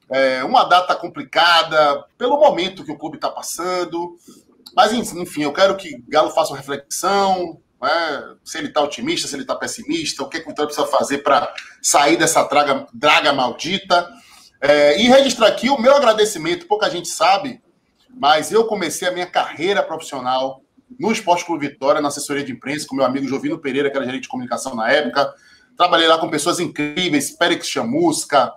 [0.10, 4.18] É uma data complicada, pelo momento que o clube está passando.
[4.76, 8.36] Mas, enfim, eu quero que Galo faça uma reflexão, né?
[8.44, 11.20] se ele está otimista, se ele está pessimista, o que, que o Vitória precisa fazer
[11.20, 14.10] para sair dessa draga, draga maldita.
[14.60, 17.62] É, e registrar aqui o meu agradecimento, pouca gente sabe,
[18.10, 20.64] mas eu comecei a minha carreira profissional
[21.00, 24.06] no Esporte Clube Vitória, na assessoria de imprensa, com meu amigo Jovino Pereira, que era
[24.06, 25.32] gerente de comunicação na época.
[25.82, 28.54] Trabalhei lá com pessoas incríveis, Périx Chamusca,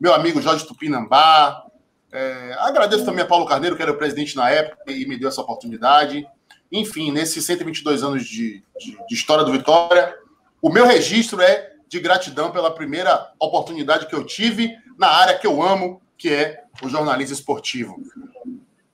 [0.00, 1.64] meu amigo Jorge Tupinambá.
[2.12, 5.28] É, agradeço também a Paulo Carneiro, que era o presidente na época e me deu
[5.28, 6.24] essa oportunidade.
[6.70, 10.14] Enfim, nesses 122 anos de, de, de história do Vitória,
[10.62, 15.48] o meu registro é de gratidão pela primeira oportunidade que eu tive na área que
[15.48, 18.00] eu amo, que é o jornalismo esportivo.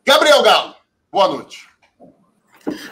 [0.06, 0.74] Gabriel Galo,
[1.12, 1.68] boa noite.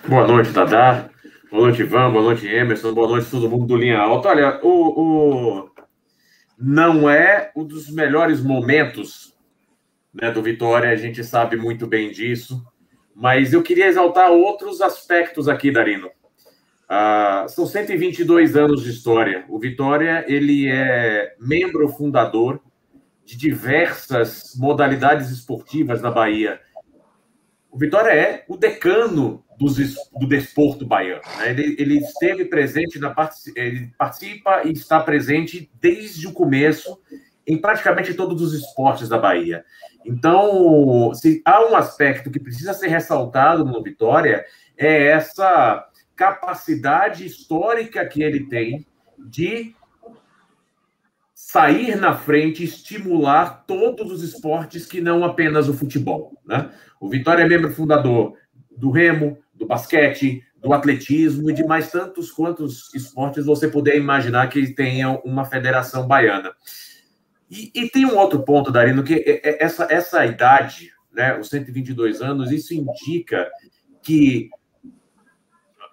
[0.07, 1.09] Boa noite, Dadá.
[1.53, 2.11] Boa noite, Ivan.
[2.11, 2.95] Boa noite, Emerson.
[2.95, 4.31] Boa noite, todo mundo do Linha Alta.
[4.31, 5.71] Olha, o, o...
[6.59, 9.37] não é um dos melhores momentos
[10.15, 12.65] né, do Vitória, a gente sabe muito bem disso,
[13.15, 16.09] mas eu queria exaltar outros aspectos aqui, Darino.
[16.89, 19.45] Ah, são 122 anos de história.
[19.51, 22.63] O Vitória ele é membro fundador
[23.27, 26.59] de diversas modalidades esportivas na Bahia.
[27.73, 29.77] O Vitória é o decano dos,
[30.13, 31.23] do desporto baiano.
[31.39, 31.51] Né?
[31.51, 33.15] Ele, ele, esteve presente, na
[33.57, 37.01] ele participa e está presente desde o começo
[37.47, 39.65] em praticamente todos os esportes da Bahia.
[40.05, 44.45] Então, se há um aspecto que precisa ser ressaltado no Vitória,
[44.77, 48.87] é essa capacidade histórica que ele tem
[49.19, 49.75] de
[51.53, 56.33] sair na frente, estimular todos os esportes que não apenas o futebol.
[56.47, 56.71] Né?
[56.99, 58.39] O Vitória é membro fundador
[58.75, 64.49] do remo, do basquete, do atletismo e de mais tantos quantos esportes você puder imaginar
[64.49, 66.55] que tenha uma federação baiana.
[67.51, 72.51] E, e tem um outro ponto, Darino, que essa, essa idade, né, os 122 anos,
[72.51, 73.51] isso indica
[74.03, 74.49] que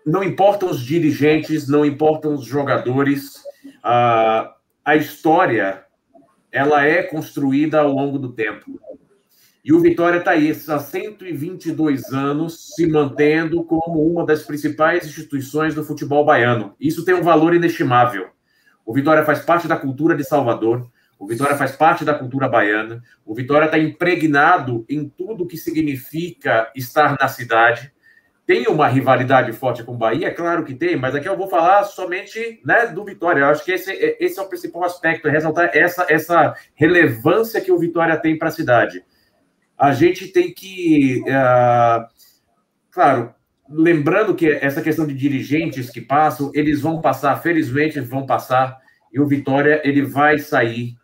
[0.06, 3.44] não importam os dirigentes, não importam os jogadores,
[3.84, 5.86] a, a história
[6.52, 8.80] ela é construída ao longo do tempo.
[9.64, 15.76] E o Vitória está aí, há 122 anos, se mantendo como uma das principais instituições
[15.76, 16.74] do futebol baiano.
[16.80, 18.30] Isso tem um valor inestimável.
[18.86, 20.90] O Vitória faz parte da cultura de Salvador,
[21.20, 26.72] o Vitória faz parte da cultura baiana, o Vitória está impregnado em tudo que significa
[26.74, 27.92] estar na cidade.
[28.50, 30.34] Tem uma rivalidade forte com o Bahia?
[30.34, 33.42] Claro que tem, mas aqui eu vou falar somente né, do Vitória.
[33.42, 37.72] Eu acho que esse, esse é o principal aspecto, é ressaltar essa, essa relevância que
[37.72, 39.04] o Vitória tem para a cidade
[39.80, 42.06] a gente tem que, uh,
[42.92, 43.34] claro,
[43.70, 48.78] lembrando que essa questão de dirigentes que passam, eles vão passar, felizmente vão passar,
[49.14, 50.96] e o Vitória ele vai sair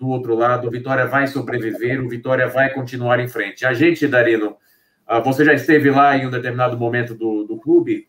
[0.00, 3.64] do outro lado, o Vitória vai sobreviver, o Vitória vai continuar em frente.
[3.64, 4.56] A gente, Darino,
[5.22, 8.08] você já esteve lá em um determinado momento do, do clube,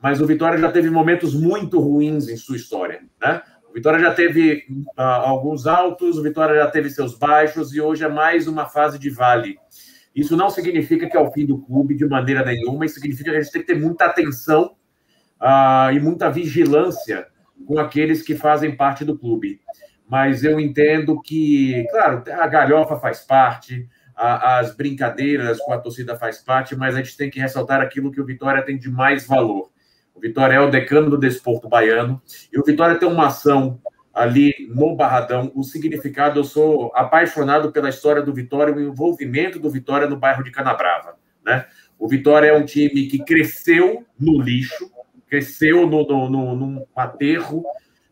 [0.00, 3.42] mas o Vitória já teve momentos muito ruins em sua história, né?
[3.76, 4.64] Vitória já teve
[4.96, 8.98] uh, alguns altos, o Vitória já teve seus baixos e hoje é mais uma fase
[8.98, 9.58] de vale.
[10.14, 13.36] Isso não significa que é o fim do clube de maneira nenhuma, isso significa que
[13.36, 14.74] a gente tem que ter muita atenção
[15.38, 17.26] uh, e muita vigilância
[17.66, 19.60] com aqueles que fazem parte do clube.
[20.08, 26.16] Mas eu entendo que, claro, a galhofa faz parte, a, as brincadeiras com a torcida
[26.16, 29.26] faz parte, mas a gente tem que ressaltar aquilo que o Vitória tem de mais
[29.26, 29.70] valor
[30.16, 32.20] o Vitória é o decano do desporto baiano.
[32.50, 33.78] E o Vitória tem uma ação
[34.14, 35.52] ali no Barradão.
[35.54, 40.42] O significado, eu sou apaixonado pela história do Vitória, o envolvimento do Vitória no bairro
[40.42, 41.18] de Canabrava.
[41.44, 41.66] Né?
[41.98, 44.90] O Vitória é um time que cresceu no lixo,
[45.28, 47.62] cresceu no, no, no, num aterro,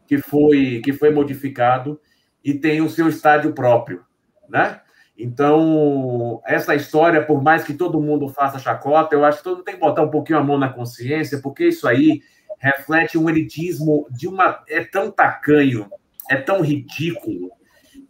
[0.07, 1.99] que foi, que foi modificado
[2.45, 4.05] e tem o seu estádio próprio,
[4.51, 4.83] né?
[5.17, 9.65] Então, essa história, por mais que todo mundo faça chacota, eu acho que todo mundo
[9.65, 12.21] tem que botar um pouquinho a mão na consciência, porque isso aí
[12.59, 14.63] reflete um elitismo de uma.
[14.69, 15.89] É tão tacanho,
[16.29, 17.53] é tão ridículo,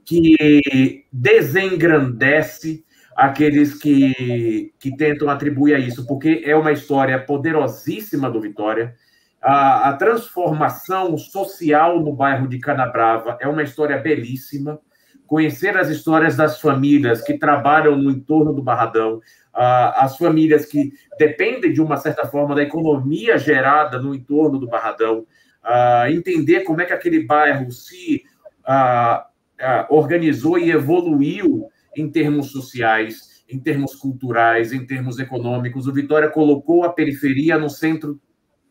[0.05, 8.41] que desengrandece aqueles que, que tentam atribuir a isso, porque é uma história poderosíssima do
[8.41, 8.95] Vitória.
[9.43, 14.81] A, a transformação social no bairro de Canabrava é uma história belíssima
[15.35, 19.21] conhecer as histórias das famílias que trabalham no entorno do Barradão,
[19.53, 25.27] as famílias que dependem, de uma certa forma, da economia gerada no entorno do Barradão,
[26.09, 28.23] entender como é que aquele bairro se
[29.89, 35.89] organizou e evoluiu em termos sociais, em termos culturais, em termos econômicos.
[35.89, 38.21] O Vitória colocou a periferia no centro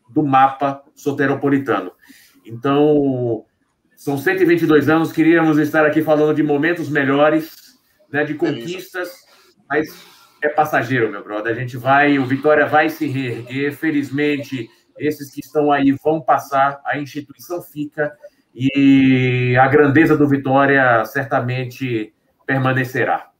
[0.08, 1.92] do mapa soteropolitano.
[2.46, 3.44] Então,
[4.04, 7.56] são 122 anos, queríamos estar aqui falando de momentos melhores,
[8.12, 9.08] né, de conquistas,
[9.66, 9.88] mas
[10.42, 11.56] é passageiro, meu brother.
[11.56, 13.74] A gente vai, o Vitória vai se reerguer.
[13.74, 18.12] Felizmente, esses que estão aí vão passar, a instituição fica
[18.54, 22.12] e a grandeza do Vitória certamente
[22.46, 23.30] permanecerá.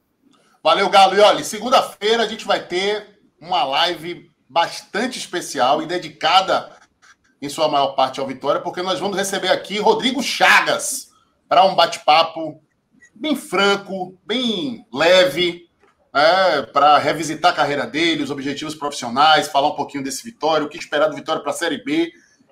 [0.62, 1.14] Valeu, Galo.
[1.14, 6.70] E olha, segunda-feira a gente vai ter uma live bastante especial e dedicada
[7.44, 11.10] em sua maior parte ao Vitória, porque nós vamos receber aqui Rodrigo Chagas
[11.48, 12.60] para um bate-papo
[13.14, 15.68] bem franco, bem leve,
[16.12, 20.68] é, para revisitar a carreira dele, os objetivos profissionais, falar um pouquinho desse Vitória, o
[20.68, 22.10] que esperar do Vitória para a Série B,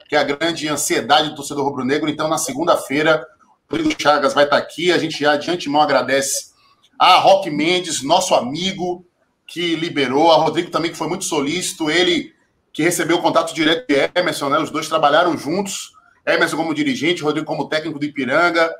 [0.08, 2.10] que é a grande ansiedade do torcedor rubro-negro.
[2.10, 3.26] Então, na segunda-feira,
[3.70, 4.92] Rodrigo Chagas vai estar aqui.
[4.92, 6.52] A gente já de antemão agradece
[6.98, 9.06] a Roque Mendes, nosso amigo,
[9.46, 11.90] que liberou, a Rodrigo também, que foi muito solícito.
[11.90, 12.34] Ele
[12.72, 14.58] que recebeu o contato direto de Emerson, né?
[14.58, 15.92] Os dois trabalharam juntos.
[16.26, 18.72] Emerson como dirigente, Rodrigo como técnico do Ipiranga.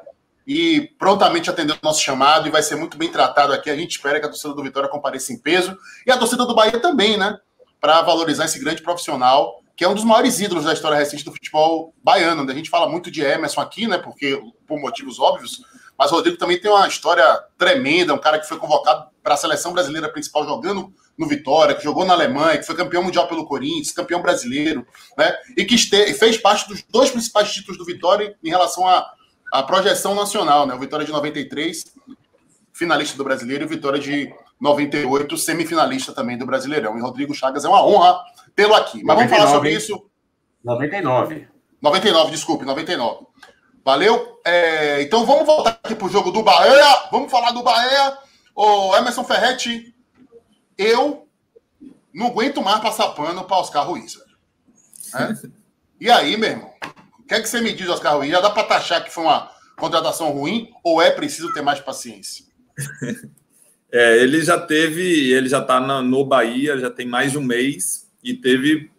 [0.46, 3.70] E prontamente atendeu o nosso chamado e vai ser muito bem tratado aqui.
[3.70, 5.76] A gente espera que a torcida do Vitória compareça em peso.
[6.06, 7.36] E a torcida do Bahia também, né?
[7.80, 11.32] Para valorizar esse grande profissional, que é um dos maiores ídolos da história recente do
[11.32, 12.50] futebol baiano.
[12.50, 13.98] A gente fala muito de Emerson aqui, né?
[13.98, 15.60] Porque, por motivos óbvios,
[15.98, 17.24] mas o Rodrigo também tem uma história
[17.56, 21.84] tremenda, um cara que foi convocado para a seleção brasileira principal jogando no Vitória, que
[21.84, 25.32] jogou na Alemanha, que foi campeão mundial pelo Corinthians, campeão brasileiro, né?
[25.56, 29.12] E que fez parte dos dois principais títulos do Vitória em relação à,
[29.52, 30.74] à projeção nacional, né?
[30.74, 31.84] O Vitória de 93,
[32.72, 36.96] finalista do Brasileiro, e o Vitória de 98, semifinalista também do Brasileirão.
[36.96, 38.18] E Rodrigo Chagas é uma honra
[38.56, 39.02] tê-lo aqui.
[39.04, 40.10] Mas 99, vamos falar sobre isso.
[40.64, 41.48] 99.
[41.80, 43.26] 99, desculpe, 99.
[43.84, 44.40] Valeu?
[44.44, 47.08] É, então vamos voltar aqui pro jogo do Bahia.
[47.10, 48.16] Vamos falar do Bahia.
[48.54, 49.94] O Emerson Ferretti,
[50.78, 51.26] eu
[52.12, 54.18] não aguento mais passar pano para Oscar Ruiz.
[55.14, 55.48] É?
[56.00, 56.72] E aí, meu irmão?
[57.18, 58.30] O que é que você me diz, Oscar Ruiz?
[58.30, 62.44] Já dá para taxar que foi uma contratação ruim ou é preciso ter mais paciência?
[63.94, 68.10] É, ele já teve, ele já está no Bahia, já tem mais de um mês
[68.24, 68.90] e teve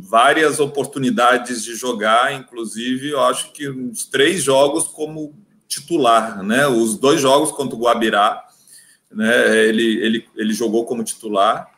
[0.00, 5.34] várias oportunidades de jogar, inclusive, eu acho que uns três jogos como
[5.68, 6.66] titular, né?
[6.66, 8.44] Os dois jogos contra o Guabirá,
[9.12, 9.66] né?
[9.66, 11.70] Ele, ele, ele jogou como titular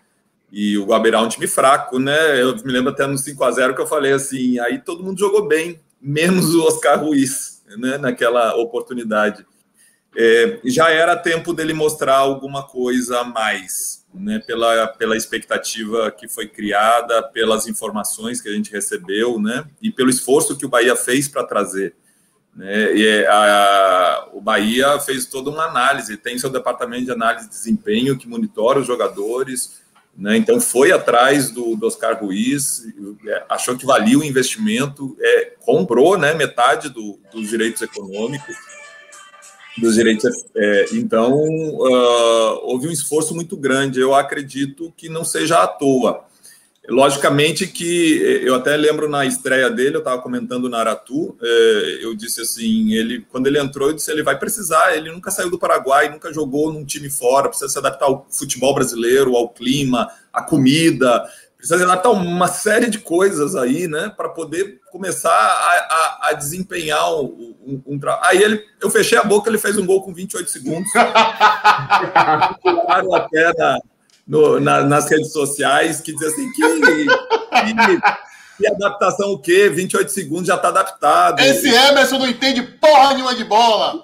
[0.51, 2.41] e o Guabirá é um time fraco, né?
[2.41, 5.19] Eu me lembro até no 5 a 0 que eu falei assim, aí todo mundo
[5.19, 7.99] jogou bem, menos o Oscar Ruiz, né?
[7.99, 9.45] Naquela oportunidade.
[10.17, 16.29] É, já era tempo dele mostrar alguma coisa a mais, né, pela, pela expectativa que
[16.29, 20.97] foi criada, pelas informações que a gente recebeu, né, e pelo esforço que o Bahia
[20.97, 21.95] fez para trazer.
[22.55, 27.49] Né, e é, a, o Bahia fez toda uma análise, tem seu departamento de análise
[27.49, 29.81] de desempenho que monitora os jogadores,
[30.17, 32.85] né, então foi atrás do, do Oscar Ruiz,
[33.27, 38.57] é, achou que valia o investimento, é, comprou né, metade do, dos direitos econômicos,
[39.79, 40.45] dos direitos.
[40.57, 44.01] É, então, uh, houve um esforço muito grande.
[44.01, 46.25] Eu acredito que não seja à toa.
[46.89, 52.17] Logicamente que eu até lembro na estreia dele, eu estava comentando na Aratu, é, eu
[52.17, 55.59] disse assim, ele quando ele entrou, eu disse ele vai precisar, ele nunca saiu do
[55.59, 60.43] Paraguai, nunca jogou num time fora, precisa se adaptar ao futebol brasileiro, ao clima, à
[60.43, 61.23] comida,
[61.61, 67.15] precisa adaptar uma série de coisas aí, né, para poder começar a, a, a desempenhar
[67.15, 68.27] um, um, um trabalho.
[68.27, 70.91] Aí ele, eu fechei a boca, ele fez um gol com 28 segundos.
[72.63, 73.79] claro, até na,
[74.27, 78.01] no, na, nas redes sociais, que diz assim que, que,
[78.59, 79.69] que adaptação o quê?
[79.69, 81.41] 28 segundos já está adaptado.
[81.41, 84.03] Esse Emerson não entende porra nenhuma de bola.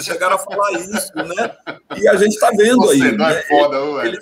[0.00, 1.56] Chegaram a falar isso, né?
[1.96, 3.08] E a gente está vendo Você aí.
[3.08, 3.42] É né?
[3.42, 3.76] foda,
[4.06, 4.18] ele, ele,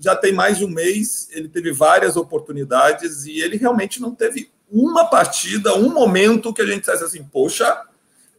[0.00, 4.50] já tem mais de um mês, ele teve várias oportunidades e ele realmente não teve
[4.70, 7.82] uma partida, um momento que a gente dissesse assim, poxa,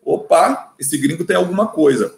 [0.03, 2.16] opa, esse gringo tem alguma coisa.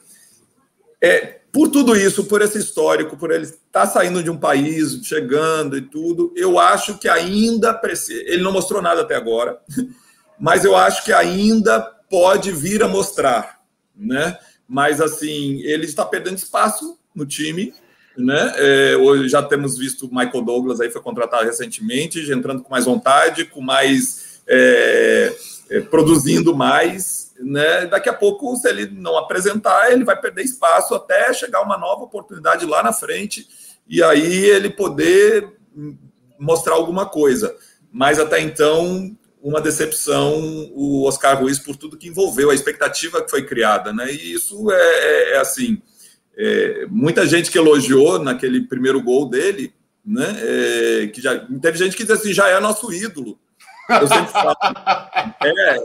[1.02, 5.00] É, por tudo isso, por esse histórico, por ele estar tá saindo de um país,
[5.04, 7.80] chegando e tudo, eu acho que ainda.
[8.10, 9.60] Ele não mostrou nada até agora,
[10.40, 13.60] mas eu acho que ainda pode vir a mostrar,
[13.96, 14.38] né?
[14.68, 17.74] Mas assim, ele está perdendo espaço no time,
[18.18, 18.54] né?
[18.58, 23.46] É, hoje já temos visto Michael Douglas aí foi contratado recentemente, entrando com mais vontade,
[23.46, 25.36] com mais é,
[25.70, 27.86] é, produzindo mais, né?
[27.88, 32.04] Daqui a pouco, se ele não apresentar, ele vai perder espaço até chegar uma nova
[32.04, 33.48] oportunidade lá na frente
[33.88, 35.50] e aí ele poder
[36.40, 37.56] mostrar alguma coisa.
[37.92, 43.30] Mas até então, uma decepção o Oscar Ruiz por tudo que envolveu a expectativa que
[43.30, 44.12] foi criada, né?
[44.12, 45.82] E isso é, é, é assim,
[46.38, 49.74] é, muita gente que elogiou naquele primeiro gol dele,
[50.06, 50.36] né?
[50.40, 53.38] É, que já teve gente que disse assim, já é nosso ídolo.
[53.90, 54.56] Eu sempre falo,
[55.44, 55.78] é,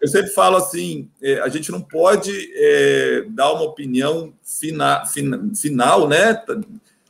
[0.00, 5.54] eu sempre falo assim: é, a gente não pode é, dar uma opinião fina, fin,
[5.54, 6.40] final, né?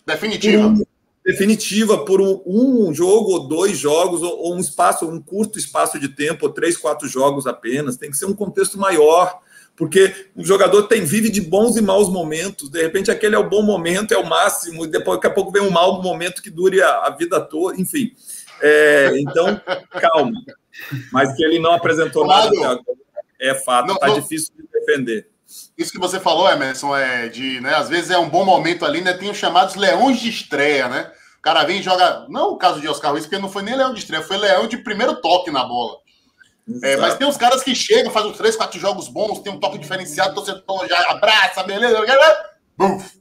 [0.07, 0.67] Definitiva.
[0.67, 0.83] Um,
[1.25, 5.99] definitiva por um, um, jogo ou dois jogos, ou, ou, um espaço, um curto espaço
[5.99, 7.97] de tempo, ou três, quatro jogos apenas.
[7.97, 9.39] Tem que ser um contexto maior,
[9.79, 12.69] porque o jogador tem vive de bons e maus momentos.
[12.69, 15.53] De repente, aquele é o bom momento, é o máximo, e depois, daqui a pouco
[15.53, 18.13] vem um mau momento que dure a, a vida toda, enfim.
[18.61, 19.59] É, então,
[19.93, 20.33] calma.
[21.13, 22.53] Mas que ele não apresentou claro.
[22.61, 22.81] nada
[23.41, 25.29] é fato, está difícil de defender.
[25.79, 29.01] Isso que você falou, Emerson, é de, né, às vezes é um bom momento ali,
[29.01, 29.13] né?
[29.13, 31.13] Tem os chamados leões de estreia, né?
[31.39, 32.27] O cara vem e joga.
[32.29, 34.67] Não o caso de Oscar Ruiz, porque não foi nem leão de estreia, foi leão
[34.67, 35.99] de primeiro toque na bola.
[36.83, 39.59] É, mas tem uns caras que chegam, fazem uns três, quatro jogos bons, tem um
[39.59, 41.99] toque diferenciado, torcedor já abraça, beleza,
[42.77, 43.19] buf,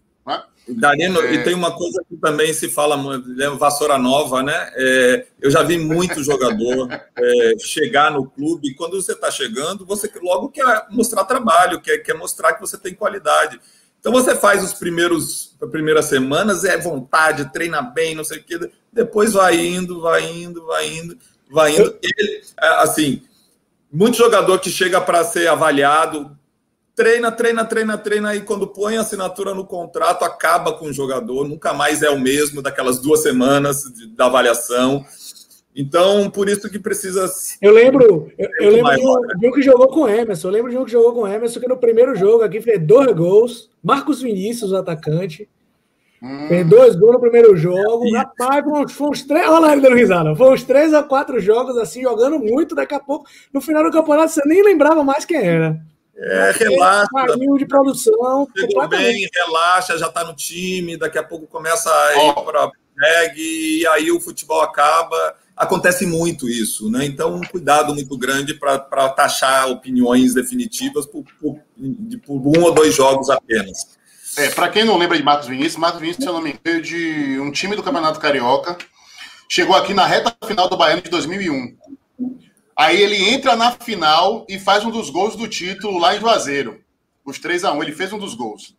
[0.69, 1.33] Darino, é...
[1.33, 4.69] e tem uma coisa que também se fala muito, né, vassoura nova, né?
[4.75, 9.85] É, eu já vi muito jogador é, chegar no clube, e quando você está chegando,
[9.85, 13.59] você logo quer mostrar trabalho, quer, quer mostrar que você tem qualidade.
[13.99, 18.59] Então você faz os primeiros primeiras semanas, é vontade, treina bem, não sei o quê,
[18.91, 21.17] depois vai indo, vai indo, vai indo,
[21.49, 21.97] vai indo.
[22.01, 23.21] Ele, é, assim,
[23.97, 26.37] muito jogador que chega para ser avaliado
[26.95, 31.47] treina, treina, treina, treina, e quando põe a assinatura no contrato, acaba com o jogador,
[31.47, 35.05] nunca mais é o mesmo daquelas duas semanas de, da avaliação.
[35.75, 37.31] Então, por isso que precisa.
[37.61, 40.47] Eu lembro, eu, eu lembro de um, de um, que jogou com o Emerson.
[40.47, 42.81] Eu lembro de um que jogou com o Emerson, que no primeiro jogo aqui fez
[42.83, 43.69] dois gols.
[43.83, 45.47] Marcos Vinícius, o atacante.
[46.22, 46.47] Hum.
[46.47, 48.11] Fez dois gols no primeiro jogo.
[48.11, 49.47] Rapaz, foi uns três.
[49.47, 50.36] Olha lá ele dando risada.
[50.36, 52.76] Foi uns três a quatro jogos assim, jogando muito.
[52.76, 55.80] Daqui a pouco, no final do campeonato, você nem lembrava mais quem era.
[56.15, 57.38] É, relaxa.
[57.57, 58.47] de produção.
[58.57, 62.41] Chegou bem, relaxa, já está no time, daqui a pouco começa a ir oh.
[62.41, 62.72] para
[63.36, 65.36] e aí o futebol acaba.
[65.55, 67.05] Acontece muito isso, né?
[67.05, 71.59] Então, um cuidado muito grande para taxar opiniões definitivas por, por,
[72.26, 73.96] por, um ou dois jogos apenas.
[74.38, 76.81] É, para quem não lembra de Marcos Vinícius, Marcos Vinícius, se eu não me engano,
[76.81, 78.77] de um time do Campeonato Carioca,
[79.49, 81.75] chegou aqui na reta final do Baiano de 2001.
[82.75, 86.79] Aí ele entra na final e faz um dos gols do título lá em Juazeiro.
[87.25, 88.75] Os 3 a 1 ele fez um dos gols.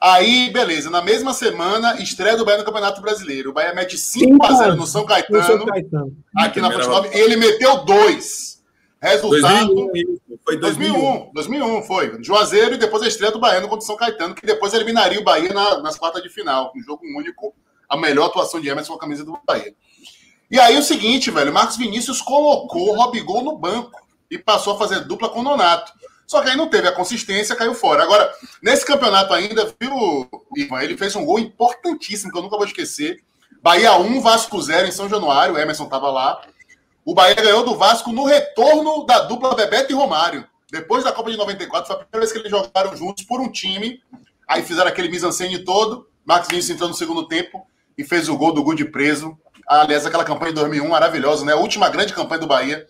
[0.00, 3.50] Aí, beleza, na mesma semana, estreia do Bahia no Campeonato Brasileiro.
[3.50, 6.16] O Bahia mete 5 a 0 no São Caetano, no São Caetano.
[6.36, 8.55] aqui na Fonte Nova, ele meteu dois.
[9.00, 9.74] Resultado.
[9.74, 11.30] 2001, foi 2001.
[11.32, 12.22] 2001 foi.
[12.22, 15.24] Juazeiro e depois a estreia do Bahia contra o São Caetano, que depois eliminaria o
[15.24, 16.72] Bahia na, nas quartas de final.
[16.74, 17.54] Um jogo único,
[17.88, 19.74] a melhor atuação de Emerson com a camisa do Bahia.
[20.50, 24.78] E aí o seguinte, velho, Marcos Vinícius colocou o Robigol no banco e passou a
[24.78, 25.92] fazer dupla com o Nonato.
[26.26, 28.02] Só que aí não teve a consistência, caiu fora.
[28.02, 28.32] Agora,
[28.62, 33.22] nesse campeonato ainda, viu, Ivan, ele fez um gol importantíssimo, que eu nunca vou esquecer.
[33.62, 36.40] Bahia 1, Vasco 0 em São Januário, o Emerson estava lá.
[37.06, 40.44] O Bahia ganhou do Vasco no retorno da dupla Bebeto e Romário.
[40.68, 43.48] Depois da Copa de 94, foi a primeira vez que eles jogaram juntos por um
[43.48, 44.02] time.
[44.48, 45.24] Aí fizeram aquele mise
[45.60, 46.08] todo.
[46.24, 47.64] Marcos Vinícius entrou no segundo tempo
[47.96, 49.38] e fez o gol do Good preso.
[49.68, 51.52] Aliás, aquela campanha de 2001 maravilhosa, né?
[51.52, 52.84] A última grande campanha do Bahia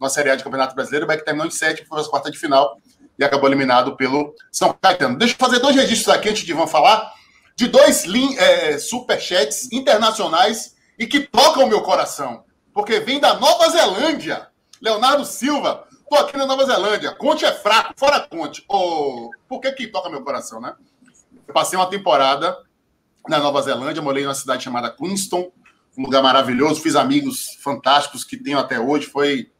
[0.00, 1.04] na Série A de Campeonato Brasileiro.
[1.04, 2.76] O Bahia terminou em sétimo, foi as quartas de final
[3.16, 5.16] e acabou eliminado pelo São Caetano.
[5.16, 7.12] Deixa eu fazer dois registros aqui antes de Ivan falar,
[7.54, 8.04] de dois
[8.36, 12.42] é, superchats internacionais e que tocam o meu coração,
[12.72, 14.48] porque vem da Nova Zelândia.
[14.80, 17.12] Leonardo Silva, tô aqui na Nova Zelândia.
[17.12, 18.64] Conte é fraco, fora Conte.
[18.68, 20.74] Oh, por que que toca meu coração, né?
[21.46, 22.56] Eu passei uma temporada
[23.28, 25.50] na Nova Zelândia, morei numa cidade chamada Queenstown,
[25.98, 29.50] um lugar maravilhoso, fiz amigos fantásticos que tenho até hoje, foi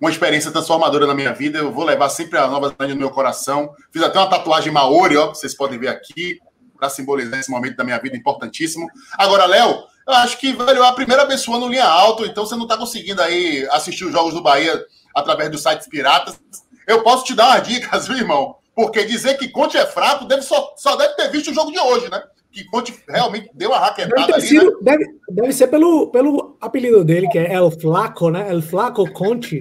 [0.00, 1.58] uma experiência transformadora na minha vida.
[1.58, 3.74] Eu vou levar sempre a Nova Zelândia no meu coração.
[3.92, 6.38] Fiz até uma tatuagem Maori, ó, vocês podem ver aqui,
[6.76, 8.86] para simbolizar esse momento da minha vida importantíssimo.
[9.16, 12.54] Agora, Léo, Eu acho que, velho, é a primeira pessoa no linha alta, então você
[12.56, 14.84] não tá conseguindo aí assistir os jogos do Bahia
[15.14, 16.38] através dos sites piratas.
[16.86, 18.56] Eu posso te dar umas dicas, viu, irmão?
[18.74, 21.78] Porque dizer que Conte é fraco deve só, só deve ter visto o jogo de
[21.78, 22.22] hoje, né?
[22.52, 24.72] Que Conte realmente deu uma raquetada Deve, ali, né?
[24.82, 28.46] deve, deve ser pelo, pelo apelido dele, que é El Flaco, né?
[28.50, 29.60] El Flaco Conte.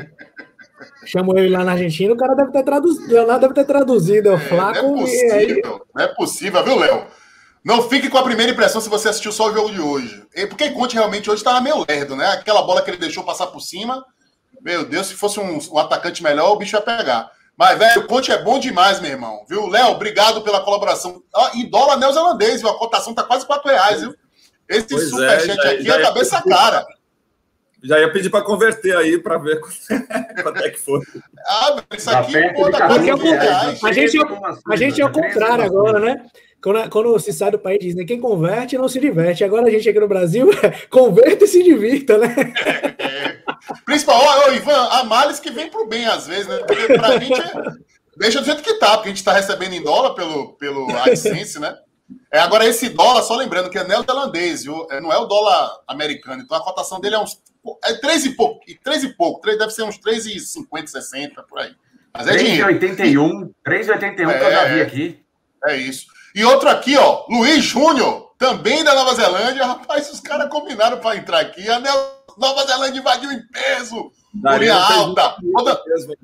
[1.05, 4.35] Chamou ele lá na Argentina, o cara deve ter traduzido, Leonardo deve ter traduzido El
[4.35, 4.81] É, Flaco.
[4.81, 7.07] não é e aí, possível, não é possível, viu, Léo?
[7.63, 10.25] Não fique com a primeira impressão se você assistiu só o jogo de hoje.
[10.35, 12.27] E Porque Conte realmente hoje estava meio lerdo, né?
[12.27, 14.03] Aquela bola que ele deixou passar por cima,
[14.61, 17.31] meu Deus, se fosse um, um atacante melhor, o bicho ia pegar.
[17.57, 19.67] Mas, velho, o Conte é bom demais, meu irmão, viu?
[19.67, 21.21] Léo, obrigado pela colaboração.
[21.33, 22.69] Ó, em dólar neozelandês, viu?
[22.69, 24.13] A cotação tá quase 4 reais, viu?
[24.67, 26.55] Esse Pois é, superchat já- aqui já é ia cabeça pedir.
[26.55, 26.85] cara.
[27.83, 29.59] Já ia pedir para converter aí para ver
[30.41, 30.99] quanto é que foi.
[31.45, 33.83] Ah, velho, isso Tá aqui, perto pô, tá 14 quase 4 reais.
[33.83, 36.25] A gente, é- a gente é o contrário Treze agora, né?
[36.63, 38.05] Quando, quando se sai do país, diz, né?
[38.05, 39.43] Quem converte não se diverte.
[39.43, 40.49] Agora a gente aqui no Brasil,
[40.89, 42.33] converta e se divirta, né?
[43.85, 46.57] Principal, ó, ô, Ivan, há males que vem pro bem às vezes, né?
[46.65, 47.53] Porque pra gente é-
[48.17, 51.59] deixa do jeito que tá, porque a gente tá recebendo em dólar pelo, pelo AdSense,
[51.59, 51.75] né?
[52.31, 54.87] É, agora, esse dólar, só lembrando que é neozelandês, viu?
[54.91, 56.41] É, não é o dólar americano.
[56.43, 57.41] Então a cotação dele é uns.
[57.85, 58.61] É 3 e pouco.
[58.67, 59.41] E 3 e pouco.
[59.41, 61.71] 3, deve ser uns 3,50, 60, por aí.
[62.13, 62.67] Mas é dinheiro.
[62.67, 63.49] 3,81.
[63.65, 64.83] 3,81 que eu já vi É.
[64.83, 65.19] aqui.
[65.65, 66.07] É isso.
[66.35, 69.65] E outro aqui, ó, Luiz Júnior, também da Nova Zelândia.
[69.65, 71.69] Rapaz, os caras combinaram para entrar aqui.
[71.69, 71.79] A
[72.37, 74.11] Nova Zelândia invadiu em peso.
[74.59, 75.35] Linha alta.
[75.43, 75.77] Vou, dan-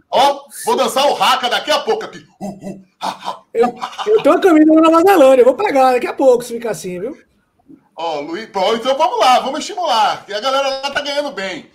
[0.09, 2.25] ó, vou dançar o raca daqui a pouco aqui.
[2.41, 3.41] Uh, uh, ha.
[3.53, 3.75] Eu,
[4.07, 6.71] eu tô a caminho da Nova Zelândia, eu vou pegar daqui a pouco se ficar
[6.71, 7.15] assim, viu?
[7.95, 10.25] Ó, Luiz, pô, então vamos lá, vamos estimular.
[10.25, 11.69] Que a galera lá tá ganhando bem.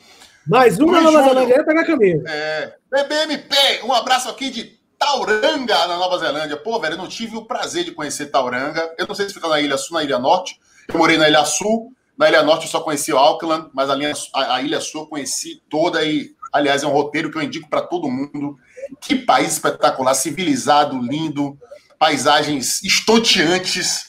[0.47, 1.35] Mais uma Luiz Nova Júnior.
[1.35, 2.25] Zelândia, pegar caminho.
[2.27, 4.77] É, BBMP, um abraço aqui de
[5.09, 6.57] Tauranga, na Nova Zelândia.
[6.57, 8.91] Pô, velho, eu não tive o prazer de conhecer Tauranga.
[8.97, 10.59] Eu não sei se fica na Ilha Sul, na Ilha Norte.
[10.89, 11.93] Eu morei na Ilha Sul.
[12.17, 15.03] Na Ilha Norte eu só conheci o Auckland, mas a, linha- a- a Ilha Sul
[15.03, 18.57] eu conheci toda e, aliás, é um roteiro que eu indico para todo mundo.
[19.01, 21.59] Que país espetacular, civilizado, lindo,
[21.99, 24.05] paisagens estonteantes.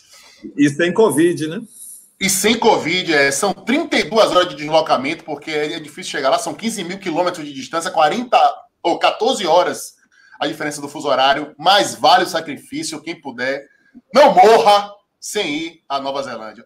[0.57, 1.59] E sem Covid, né?
[2.21, 6.39] E sem Covid, é, são 32 horas de deslocamento, porque é, é difícil chegar lá,
[6.39, 8.37] são 15 mil quilômetros de distância, 40
[8.81, 9.94] ou 14 horas
[10.39, 13.65] a diferença do fuso horário, mas vale o sacrifício, quem puder.
[14.13, 16.65] Não morra sem ir à Nova Zelândia.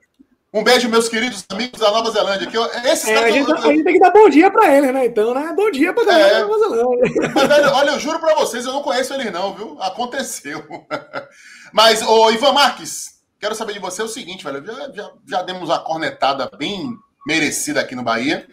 [0.51, 2.47] Um beijo, meus queridos amigos da Nova Zelândia.
[2.49, 4.75] Que eu, esses É, a, gente, são- a gente tem que dar bom dia pra
[4.75, 5.05] eles, né?
[5.05, 5.53] Então, né?
[5.55, 6.39] Bom dia pra galera É.
[6.41, 7.31] da Nova Zelândia.
[7.35, 9.77] Mas, velho, olha, eu juro pra vocês, eu não conheço eles não, viu?
[9.79, 10.65] Aconteceu.
[11.71, 14.65] Mas, ô Ivan Marques, quero saber de você o seguinte, velho.
[14.65, 16.93] Já, já, já demos uma cornetada bem
[17.27, 18.47] merecida aqui no Bahia.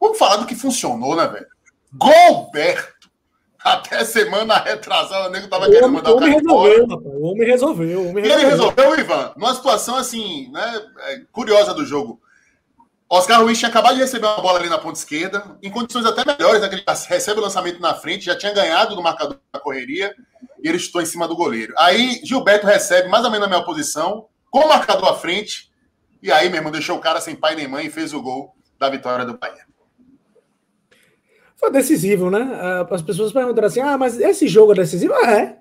[0.00, 1.46] Vamos falar do que funcionou, né, velho?
[1.92, 2.93] Golberto.
[3.64, 6.68] Até semana retrasada, o nego tava O querendo homem, mandar o o cara embora.
[6.68, 7.14] resolveu, rapaz.
[7.16, 8.00] O homem resolveu.
[8.02, 8.74] O homem E ele resolveu.
[8.76, 12.20] resolveu, Ivan, numa situação assim, né, é, curiosa do jogo.
[13.08, 16.24] Oscar Ruiz tinha acabado de receber uma bola ali na ponta esquerda, em condições até
[16.26, 19.60] melhores, né, que ele recebe o lançamento na frente, já tinha ganhado do marcador da
[19.60, 20.14] correria,
[20.62, 21.72] e ele chutou em cima do goleiro.
[21.78, 25.70] Aí Gilberto recebe mais ou menos na minha posição, com o marcador à frente,
[26.22, 28.54] e aí, meu irmão, deixou o cara sem pai nem mãe e fez o gol
[28.78, 29.63] da vitória do Bahia.
[31.64, 32.40] Foi decisivo, né?
[32.60, 35.14] Ah, As pessoas perguntaram assim: ah, mas esse jogo é decisivo?
[35.14, 35.56] Ah, é.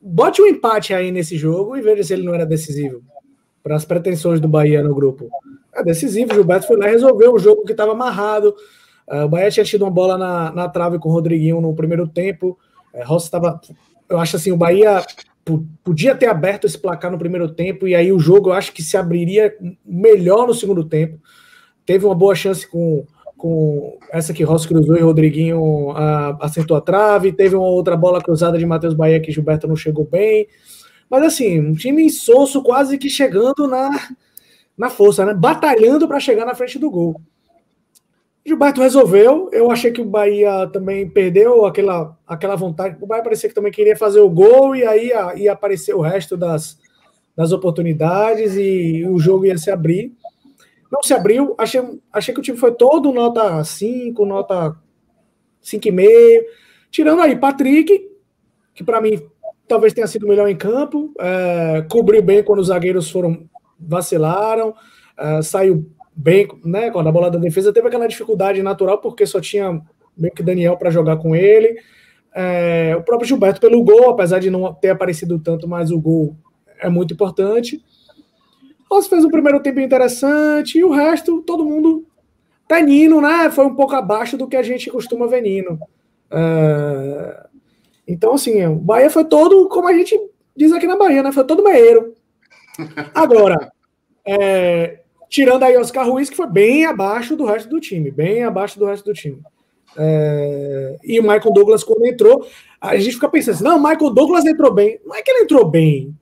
[0.00, 3.02] Bote um empate aí nesse jogo e veja se ele não era decisivo.
[3.62, 5.28] Para as pretensões do Bahia no grupo.
[5.74, 6.32] É decisivo.
[6.32, 8.54] Gilberto foi lá e resolveu o jogo que estava amarrado.
[9.08, 12.06] Ah, o Bahia tinha tido uma bola na, na trave com o Rodriguinho no primeiro
[12.06, 12.56] tempo.
[12.92, 13.60] É, Rossi estava.
[14.08, 15.04] Eu acho assim: o Bahia
[15.44, 18.72] po- podia ter aberto esse placar no primeiro tempo e aí o jogo eu acho
[18.72, 19.52] que se abriria
[19.84, 21.18] melhor no segundo tempo.
[21.84, 23.04] Teve uma boa chance com,
[23.44, 27.30] com essa que Rossi cruzou e Rodriguinho ah, acertou a trave.
[27.30, 30.48] Teve uma outra bola cruzada de Matheus Bahia que Gilberto não chegou bem.
[31.10, 33.90] Mas assim, um time insosso, quase que chegando na,
[34.74, 35.34] na força, né?
[35.34, 37.20] Batalhando para chegar na frente do gol.
[38.46, 39.50] Gilberto resolveu.
[39.52, 42.96] Eu achei que o Bahia também perdeu aquela, aquela vontade.
[42.98, 46.00] O Bahia parecia que também queria fazer o gol e aí ia, ia aparecer o
[46.00, 46.78] resto das,
[47.36, 50.14] das oportunidades e o jogo ia se abrir.
[50.90, 51.54] Não se abriu.
[51.58, 51.82] Achei,
[52.12, 54.76] achei que o time foi todo nota 5, nota
[55.62, 56.44] 5,5.
[56.90, 58.08] Tirando aí Patrick,
[58.74, 59.20] que para mim
[59.66, 61.12] talvez tenha sido melhor em campo.
[61.18, 64.74] é, cobriu bem quando os zagueiros foram vacilaram.
[65.18, 66.90] é, saiu bem, né?
[66.90, 69.82] Quando a bola da defesa teve aquela dificuldade natural, porque só tinha
[70.16, 71.76] meio que Daniel para jogar com ele.
[72.34, 76.36] É, o próprio Gilberto pelo gol, apesar de não ter aparecido tanto, mas o gol
[76.80, 77.82] é muito importante.
[78.90, 82.06] Rossi fez um primeiro tempo interessante e o resto, todo mundo
[82.68, 83.50] tá Nino, né?
[83.50, 85.78] Foi um pouco abaixo do que a gente costuma ver Nino.
[86.30, 87.46] É,
[88.06, 90.18] então, assim, o Bahia foi todo, como a gente
[90.56, 91.32] diz aqui na Bahia, né?
[91.32, 92.14] Foi todo meieiro.
[93.14, 93.72] Agora,
[94.26, 95.00] é,
[95.34, 98.86] Tirando aí Oscar Ruiz, que foi bem abaixo do resto do time, bem abaixo do
[98.86, 99.42] resto do time.
[99.96, 102.46] É, e o Michael Douglas, quando entrou,
[102.80, 105.00] a gente fica pensando assim: não, o Michael Douglas entrou bem.
[105.04, 106.16] Não é que ele entrou bem.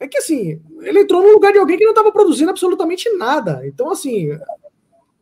[0.00, 3.62] É que assim, ele entrou no lugar de alguém que não estava produzindo absolutamente nada.
[3.64, 4.30] Então, assim,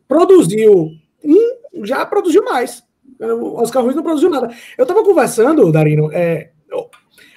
[0.06, 0.90] produziu
[1.24, 2.84] um, já produziu mais.
[3.18, 4.54] O Oscar Ruiz não produziu nada.
[4.76, 6.90] Eu estava conversando, Darino, é, eu,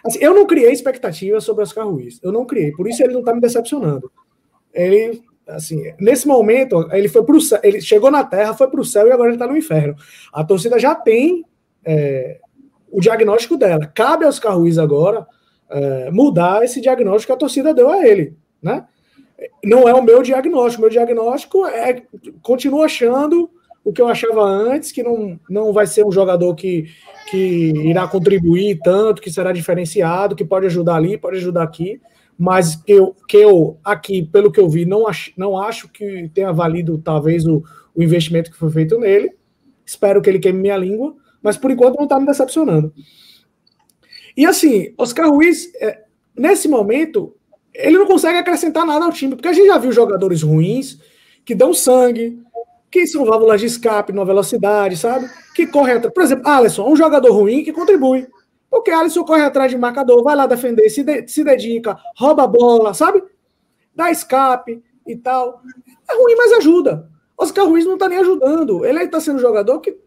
[0.04, 2.20] assim, eu não criei expectativa sobre o Oscar Ruiz.
[2.22, 4.12] Eu não criei, por isso ele não está me decepcionando.
[4.74, 8.86] Ele assim, nesse momento, ele foi pro céu, ele chegou na Terra, foi para o
[8.86, 9.96] céu e agora ele está no inferno.
[10.32, 11.44] A torcida já tem
[11.84, 12.40] é,
[12.92, 13.88] o diagnóstico dela.
[13.88, 15.26] Cabe aos Ruiz agora
[15.70, 18.86] é, mudar esse diagnóstico que a torcida deu a ele, né?
[19.64, 20.82] Não é o meu diagnóstico.
[20.82, 22.04] Meu diagnóstico é
[22.42, 23.50] continuo achando
[23.86, 26.86] o que eu achava antes, que não, não vai ser um jogador que,
[27.32, 32.02] que irá contribuir tanto, que será diferenciado, que pode ajudar ali, pode ajudar aqui
[32.40, 36.32] mas que eu, que eu aqui, pelo que eu vi, não acho, não acho que
[36.34, 37.62] tenha valido talvez o,
[37.94, 39.34] o investimento que foi feito nele.
[39.86, 41.14] Espero que ele queime minha língua,
[41.44, 42.94] mas por enquanto não está me decepcionando.
[44.36, 46.04] E assim, Oscar Ruiz, é,
[46.36, 47.36] nesse momento,
[47.74, 51.00] ele não consegue acrescentar nada ao time, porque a gente já viu jogadores ruins
[51.46, 52.42] que dão sangue,
[52.92, 55.30] que são válvulas de escape na velocidade, sabe?
[55.56, 56.14] Que corre atrás.
[56.14, 58.28] Por exemplo, Alisson, um jogador ruim que contribui.
[58.70, 62.48] Porque Alisson corre atrás de marcador, vai lá defender, se, de, se dedica, rouba a
[62.48, 63.24] bola, sabe?
[63.96, 65.62] Dá escape e tal.
[66.10, 67.10] É ruim, mas ajuda.
[67.38, 68.86] Oscar Ruiz não tá nem ajudando.
[68.86, 69.98] Ele tá sendo jogador que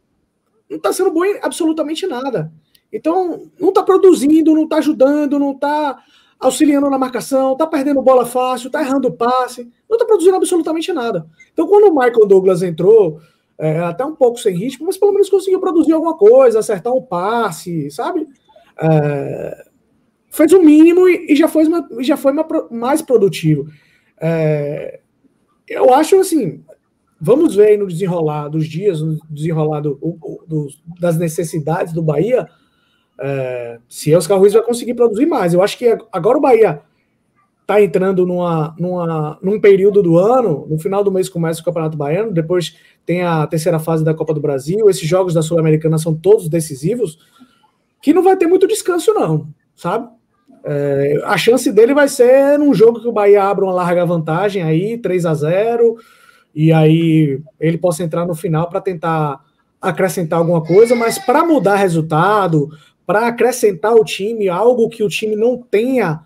[0.68, 2.52] não tá sendo bom em absolutamente nada.
[2.93, 5.99] Então, não tá produzindo, não tá ajudando, não tá
[6.38, 11.26] auxiliando na marcação, tá perdendo bola fácil, tá errando passe, não tá produzindo absolutamente nada.
[11.53, 13.20] Então, quando o Michael Douglas entrou,
[13.59, 17.01] é, até um pouco sem ritmo, mas pelo menos conseguiu produzir alguma coisa, acertar um
[17.01, 18.26] passe, sabe?
[18.80, 19.64] É,
[20.30, 21.64] fez o mínimo e, e já foi,
[22.01, 22.32] já foi
[22.70, 23.68] mais produtivo.
[24.20, 25.01] É,
[25.68, 26.64] eu acho assim,
[27.20, 29.95] vamos ver no desenrolar dos dias, no desenrolar do,
[30.47, 30.68] do,
[30.99, 32.49] das necessidades do Bahia,
[33.22, 35.54] é, se Oscar Ruiz vai conseguir produzir mais.
[35.54, 36.82] Eu acho que agora o Bahia
[37.60, 41.96] está entrando numa, numa, num período do ano, no final do mês começa o Campeonato
[41.96, 46.12] Baiano, depois tem a terceira fase da Copa do Brasil, esses jogos da Sul-Americana são
[46.12, 47.18] todos decisivos
[48.02, 49.46] que não vai ter muito descanso, não,
[49.76, 50.08] sabe?
[50.64, 54.64] É, a chance dele vai ser num jogo que o Bahia abra uma larga vantagem
[54.64, 55.96] aí, 3 a 0
[56.52, 59.40] e aí ele possa entrar no final para tentar
[59.80, 62.70] acrescentar alguma coisa, mas para mudar resultado,
[63.07, 66.20] para acrescentar o time, algo que o time não tenha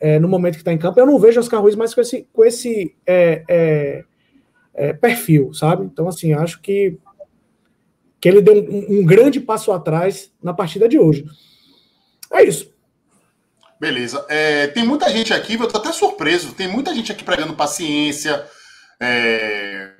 [0.00, 2.28] é, no momento que está em campo, eu não vejo Oscar Ruiz mais com esse,
[2.32, 4.04] com esse é, é,
[4.74, 5.84] é perfil, sabe?
[5.84, 6.98] Então, assim, acho que
[8.20, 11.24] que ele deu um, um grande passo atrás na partida de hoje.
[12.32, 12.74] É isso.
[13.78, 14.24] Beleza.
[14.28, 18.44] É, tem muita gente aqui, eu tô até surpreso, tem muita gente aqui pregando paciência,
[18.98, 19.92] é,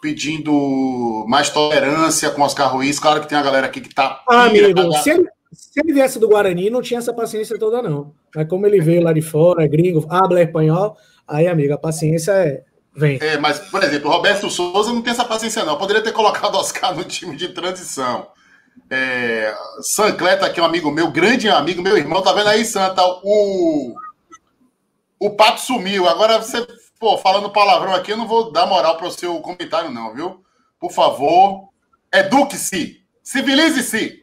[0.00, 3.00] pedindo mais tolerância com Oscar Ruiz.
[3.00, 4.22] Claro que tem a galera aqui que tá.
[4.28, 8.14] Ah, amigo, se ele, se ele viesse do Guarani, não tinha essa paciência toda, não.
[8.34, 10.96] Mas como ele veio lá de fora, é gringo, habla espanhol,
[11.26, 12.64] aí, amigo, a paciência é,
[12.96, 13.18] Vem.
[13.20, 15.76] É, mas, por exemplo, Roberto Souza não tem essa paciência, não.
[15.76, 18.28] Poderia ter colocado Oscar no time de transição.
[18.88, 23.02] É, Sancleta, que é um amigo meu, grande amigo, meu irmão, tá vendo aí, Santa?
[23.24, 23.94] O,
[25.18, 26.08] o papo sumiu.
[26.08, 26.64] Agora você,
[27.00, 30.44] pô, falando palavrão aqui, eu não vou dar moral para o seu comentário, não, viu?
[30.78, 31.70] Por favor,
[32.12, 34.22] eduque-se, civilize-se,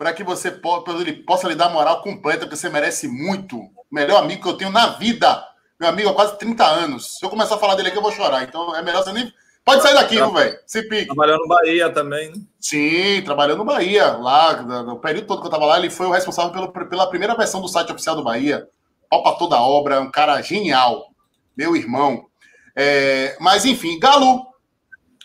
[0.00, 3.58] para que você possa lhe dar moral completa, porque você merece muito.
[3.58, 5.44] O melhor amigo que eu tenho na vida
[5.78, 7.18] meu amigo há quase 30 anos.
[7.18, 8.42] Se eu começar a falar dele aqui, eu vou chorar.
[8.44, 9.32] Então é melhor você nem.
[9.64, 10.58] Pode sair daqui, velho.
[10.66, 11.06] Se pique.
[11.06, 12.42] Trabalhando no Bahia também, né?
[12.58, 14.12] Sim, trabalhando no Bahia.
[14.12, 17.34] Lá, no período todo que eu tava lá, ele foi o responsável pelo, pela primeira
[17.34, 18.68] versão do site oficial do Bahia.
[19.08, 21.10] Pra toda a obra, um cara genial.
[21.56, 22.26] Meu irmão.
[22.76, 24.49] É, mas enfim, Galo.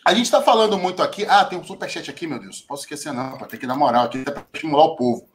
[0.06, 1.26] A gente tá falando muito aqui.
[1.26, 2.60] Ah, tem um superchat aqui, meu Deus.
[2.60, 3.36] Posso esquecer, não.
[3.38, 5.28] Tem que dar moral aqui pra estimular o povo.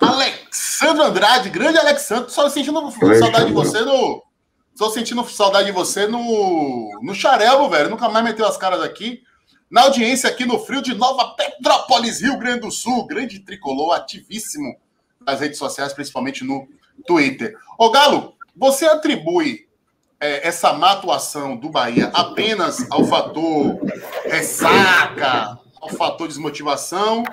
[0.00, 2.80] Alexandre Andrade, grande Alexandre, só sentindo
[3.20, 4.24] saudade de você no,
[4.72, 7.90] Estou sentindo saudade de você no, no Xarelo, velho.
[7.90, 9.22] Nunca mais meteu as caras aqui.
[9.70, 13.06] Na audiência aqui no frio de Nova Petrópolis, Rio Grande do Sul.
[13.06, 14.74] Grande tricolor, ativíssimo
[15.20, 16.66] nas redes sociais, principalmente no
[17.06, 17.58] Twitter.
[17.78, 19.68] Ô, Galo, você atribui
[20.22, 23.78] é, essa má atuação do Bahia apenas ao fator
[24.24, 27.24] ressaca, ao fator desmotivação?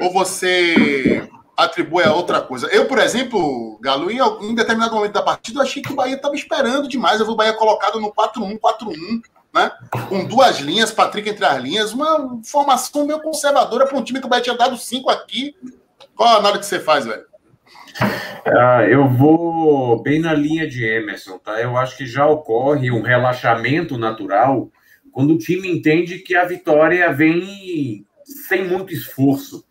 [0.00, 2.68] Ou você atribui a outra coisa.
[2.68, 6.14] Eu, por exemplo, Galo, em, em determinado momento da partida, eu achei que o Bahia
[6.14, 7.18] estava esperando demais.
[7.18, 9.20] Eu vi o Bahia colocado no 4-1, 4-1,
[9.52, 9.72] né?
[10.08, 14.26] Com duas linhas, Patrick entre as linhas, uma formação meio conservadora para um time que
[14.26, 15.56] o Bahia tinha dado 5 aqui.
[16.14, 17.26] Qual a análise que você faz, velho?
[18.46, 21.60] Ah, eu vou bem na linha de Emerson, tá?
[21.60, 24.70] Eu acho que já ocorre um relaxamento natural
[25.12, 29.64] quando o time entende que a vitória vem sem muito esforço.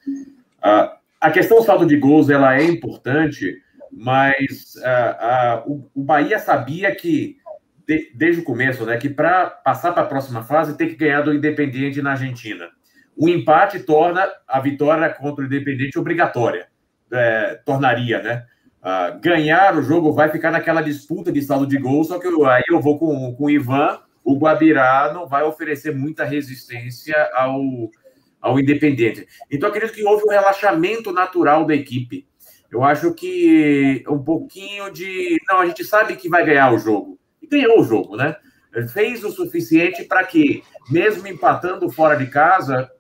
[0.61, 3.57] Ah, a questão do saldo de gols ela é importante,
[3.91, 7.37] mas ah, o, o, Bahia sabia que
[7.87, 11.21] de, desde o começo, né, que para passar para a próxima fase tem que ganhar
[11.21, 12.67] do Independiente na Argentina.
[13.15, 16.67] O empate torna a vitória contra o Independiente obrigatória,
[17.11, 18.45] é, tornaria, né?
[18.79, 22.45] Uh, ganhar o jogo vai ficar naquela disputa de saldo de gols, só que eu,
[22.45, 27.61] aí eu vou com, com o Ivan, o Guabirá não vai oferecer muita resistência ao,
[28.41, 29.27] ao Independente.
[29.49, 32.27] Então, acredito que houve um relaxamento natural da equipe.
[32.69, 35.37] Eu acho que um pouquinho de.
[35.47, 37.17] Não, a gente sabe que vai ganhar o jogo.
[37.41, 38.35] E ganhou o jogo, né?
[38.93, 42.91] Fez o suficiente para que, mesmo empatando fora de casa,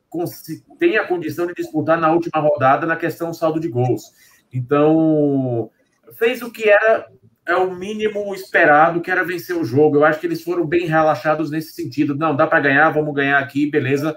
[0.79, 4.13] tenha a condição de disputar na última rodada na questão saldo de gols.
[4.51, 5.69] Então,
[6.13, 7.07] fez o que era
[7.47, 9.95] é o mínimo esperado, que era vencer o jogo.
[9.95, 12.13] Eu acho que eles foram bem relaxados nesse sentido.
[12.13, 14.15] Não, dá para ganhar, vamos ganhar aqui, beleza.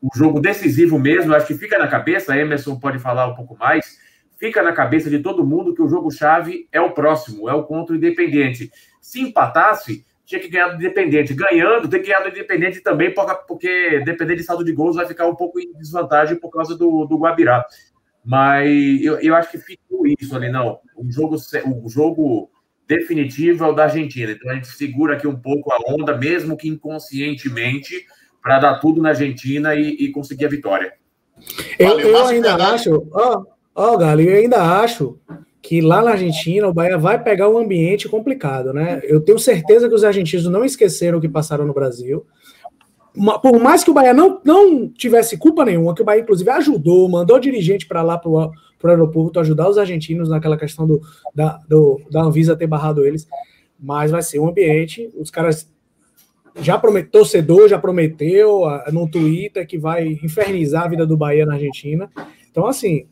[0.00, 3.98] O jogo decisivo mesmo, acho que fica na cabeça, Emerson pode falar um pouco mais,
[4.38, 7.96] fica na cabeça de todo mundo que o jogo-chave é o próximo, é o contra
[7.96, 8.70] Independente.
[9.00, 11.32] Se empatasse, tinha que ganhar do Independente.
[11.32, 13.14] Ganhando, tem que ganhar do Independente também,
[13.46, 17.06] porque depender de saldo de gols vai ficar um pouco em desvantagem por causa do,
[17.06, 17.64] do Guabirá.
[18.24, 18.68] Mas
[19.02, 20.80] eu, eu acho que ficou isso ali, não.
[20.96, 22.50] O jogo, o jogo
[22.88, 24.32] definitivo é o da Argentina.
[24.32, 28.04] Então a gente segura aqui um pouco a onda, mesmo que inconscientemente,
[28.42, 30.92] para dar tudo na Argentina e, e conseguir a vitória.
[31.78, 35.20] Eu, eu ainda acho, ó, ó, Galo, eu ainda acho
[35.66, 39.00] que lá na Argentina o Bahia vai pegar um ambiente complicado, né?
[39.02, 42.24] Eu tenho certeza que os argentinos não esqueceram o que passaram no Brasil.
[43.42, 47.08] Por mais que o Bahia não, não tivesse culpa nenhuma, que o Bahia, inclusive, ajudou,
[47.08, 48.52] mandou dirigente para lá, para o
[48.84, 51.00] aeroporto, ajudar os argentinos naquela questão do,
[51.34, 53.26] da, do, da Anvisa ter barrado eles,
[53.80, 55.68] mas vai ser um ambiente, os caras
[56.60, 58.62] já prometeu, torcedor já prometeu
[58.92, 62.08] no Twitter que vai infernizar a vida do Bahia na Argentina,
[62.52, 63.06] então, assim,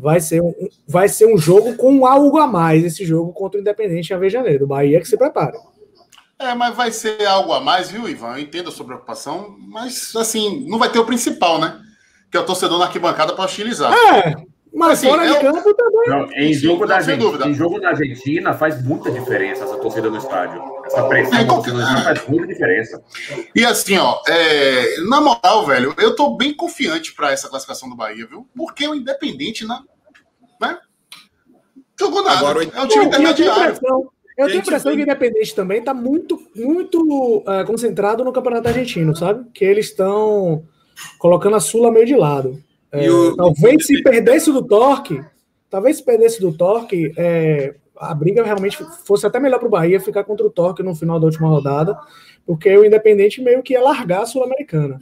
[0.00, 0.54] vai ser um,
[0.88, 4.68] vai ser um jogo com algo a mais, esse jogo contra o Independente Avejaneiro, o
[4.68, 5.58] Bahia que se prepara.
[6.38, 8.32] É, mas vai ser algo a mais, viu, Ivan?
[8.32, 11.78] Eu entendo a sua preocupação, mas assim, não vai ter o principal, né?
[12.30, 13.92] Que é o torcedor na arquibancada para hostilizar.
[13.92, 14.34] É,
[14.72, 16.08] mas assim, fora de é campo também.
[16.08, 20.16] Não, em, jogo da Argentina, em jogo da Argentina faz muita diferença essa torcida no
[20.16, 20.62] estádio.
[20.86, 23.02] Essa pressão é, então, faz muita diferença.
[23.54, 27.96] E assim, ó, é, na moral, velho, eu tô bem confiante para essa classificação do
[27.96, 28.48] Bahia, viu?
[28.56, 29.78] Porque o Independente, né?
[30.60, 30.78] Né?
[31.98, 32.38] Jogou nada.
[32.38, 33.78] Agora, é um time intermediário.
[34.38, 38.68] Eu tenho a impressão que o Independente também está muito, muito uh, concentrado no Campeonato
[38.68, 39.44] Argentino, sabe?
[39.52, 40.64] Que eles estão
[41.18, 42.58] colocando a Sula meio de lado.
[42.90, 43.36] É, o...
[43.36, 45.22] Talvez se perdesse do Torque,
[45.68, 50.00] talvez se perdesse do Torque, é, a briga realmente fosse até melhor para o Bahia
[50.00, 51.98] ficar contra o Torque no final da última rodada,
[52.46, 54.98] porque o Independente meio que ia largar a Sul-Americana.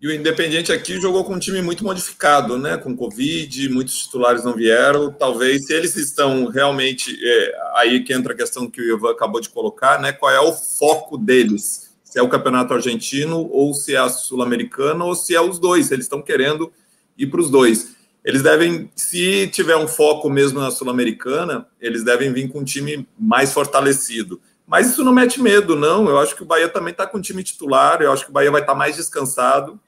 [0.00, 2.78] E o Independiente aqui jogou com um time muito modificado, né?
[2.78, 5.12] Com Covid, muitos titulares não vieram.
[5.12, 7.18] Talvez, se eles estão realmente.
[7.22, 10.10] É, aí que entra a questão que o Ivan acabou de colocar, né?
[10.10, 11.90] Qual é o foco deles?
[12.02, 15.90] Se é o campeonato argentino, ou se é a sul-americana, ou se é os dois.
[15.90, 16.72] Eles estão querendo
[17.18, 17.94] ir para os dois.
[18.24, 23.06] Eles devem, se tiver um foco mesmo na sul-americana, eles devem vir com um time
[23.18, 24.40] mais fortalecido.
[24.66, 26.08] Mas isso não mete medo, não.
[26.08, 28.00] Eu acho que o Bahia também está com um time titular.
[28.00, 29.78] Eu acho que o Bahia vai estar tá mais descansado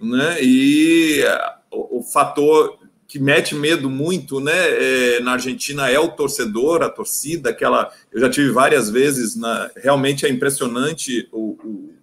[0.00, 0.42] né?
[0.42, 6.10] E é, o, o fator que mete medo muito, né, é, na Argentina é o
[6.10, 7.90] torcedor, a torcida, aquela.
[8.12, 11.94] Eu já tive várias vezes, na, realmente é impressionante o, o,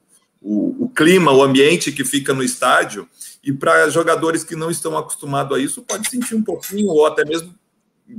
[0.41, 3.07] o, o clima, o ambiente que fica no estádio.
[3.43, 7.23] E para jogadores que não estão acostumados a isso, pode sentir um pouquinho, ou até
[7.23, 7.53] mesmo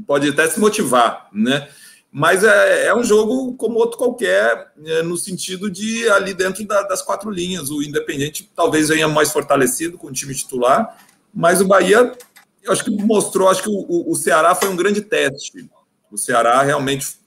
[0.07, 1.69] pode até se motivar, né?
[2.11, 6.83] Mas é, é um jogo como outro qualquer, é, no sentido de ali dentro da,
[6.83, 7.71] das quatro linhas.
[7.71, 10.99] O Independente talvez venha mais fortalecido com o time titular,
[11.35, 12.17] mas o Bahia,
[12.63, 15.69] eu acho que mostrou, acho que o, o Ceará foi um grande teste.
[16.11, 17.19] O Ceará realmente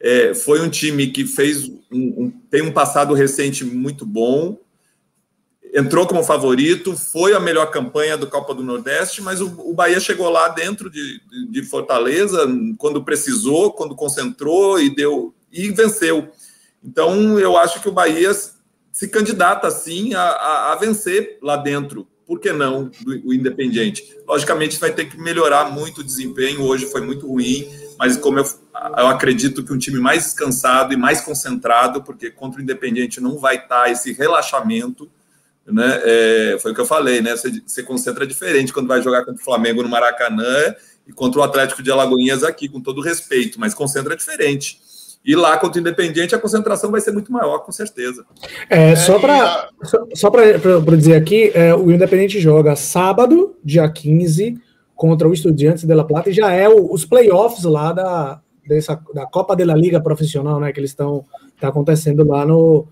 [0.00, 4.58] é, foi um time que fez um, um, tem um passado recente muito bom,
[5.74, 9.98] entrou como favorito, foi a melhor campanha do Copa do Nordeste, mas o, o Bahia
[9.98, 11.20] chegou lá dentro de,
[11.50, 12.46] de, Fortaleza
[12.78, 16.28] quando precisou, quando concentrou e deu e venceu.
[16.82, 18.30] Então eu acho que o Bahia
[18.92, 22.06] se candidata sim a, a, a vencer lá dentro.
[22.24, 22.90] Por que não
[23.24, 24.16] o Independiente?
[24.26, 26.62] Logicamente vai ter que melhorar muito o desempenho.
[26.62, 27.68] Hoje foi muito ruim,
[27.98, 28.44] mas como eu,
[28.96, 33.38] eu acredito que um time mais descansado e mais concentrado, porque contra o Independiente não
[33.38, 35.10] vai estar esse relaxamento
[35.66, 36.00] né?
[36.04, 37.36] É, foi o que eu falei, né?
[37.36, 40.74] Você, você, concentra diferente quando vai jogar contra o Flamengo no Maracanã
[41.06, 44.78] e contra o Atlético de Alagoinhas aqui, com todo respeito, mas concentra diferente.
[45.24, 48.26] E lá contra o Independiente a concentração vai ser muito maior, com certeza.
[48.68, 54.58] É, só para só, só para dizer aqui, é, o Independente joga sábado, dia 15,
[54.94, 59.00] contra o Estudiantes de La Plata, e já é o, os playoffs lá da, dessa,
[59.14, 60.72] da Copa de la Liga Profissional, né?
[60.72, 61.24] Que eles estão
[61.58, 62.86] tá acontecendo lá no,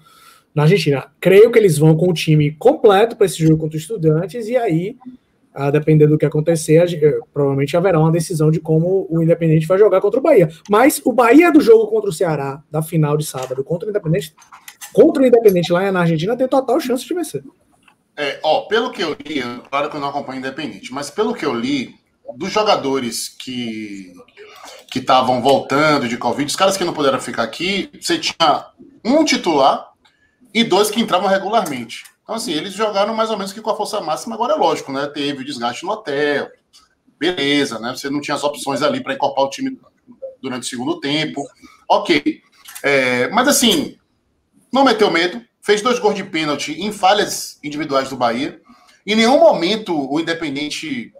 [0.54, 1.06] na Argentina.
[1.20, 4.56] Creio que eles vão com o time completo para esse jogo contra os Estudiantes, e
[4.56, 4.96] aí
[5.54, 9.78] a depender do que acontecer, eh, provavelmente haverá uma decisão de como o Independente vai
[9.78, 10.48] jogar contra o Bahia.
[10.68, 14.34] Mas o Bahia do jogo contra o Ceará, da final de sábado, contra o Independente,
[14.92, 17.44] contra o Independente lá na Argentina, tem total chance de vencer.
[18.16, 21.44] É, ó, pelo que eu li, claro que eu não acompanho Independente, mas pelo que
[21.44, 21.94] eu li,
[22.36, 24.12] dos jogadores que
[24.90, 28.66] que estavam voltando de Covid, os caras que não puderam ficar aqui, você tinha
[29.02, 29.91] um titular
[30.52, 32.04] e dois que entravam regularmente.
[32.22, 34.92] Então, assim, eles jogaram mais ou menos que com a força máxima, agora é lógico,
[34.92, 35.06] né?
[35.06, 36.50] Teve o desgaste no hotel,
[37.18, 37.90] beleza, né?
[37.90, 39.78] Você não tinha as opções ali para incorporar o time
[40.40, 41.42] durante o segundo tempo.
[41.88, 42.42] Ok.
[42.82, 43.96] É, mas assim,
[44.72, 48.60] não meteu medo, fez dois gols de pênalti em falhas individuais do Bahia.
[49.06, 51.12] Em nenhum momento o Independente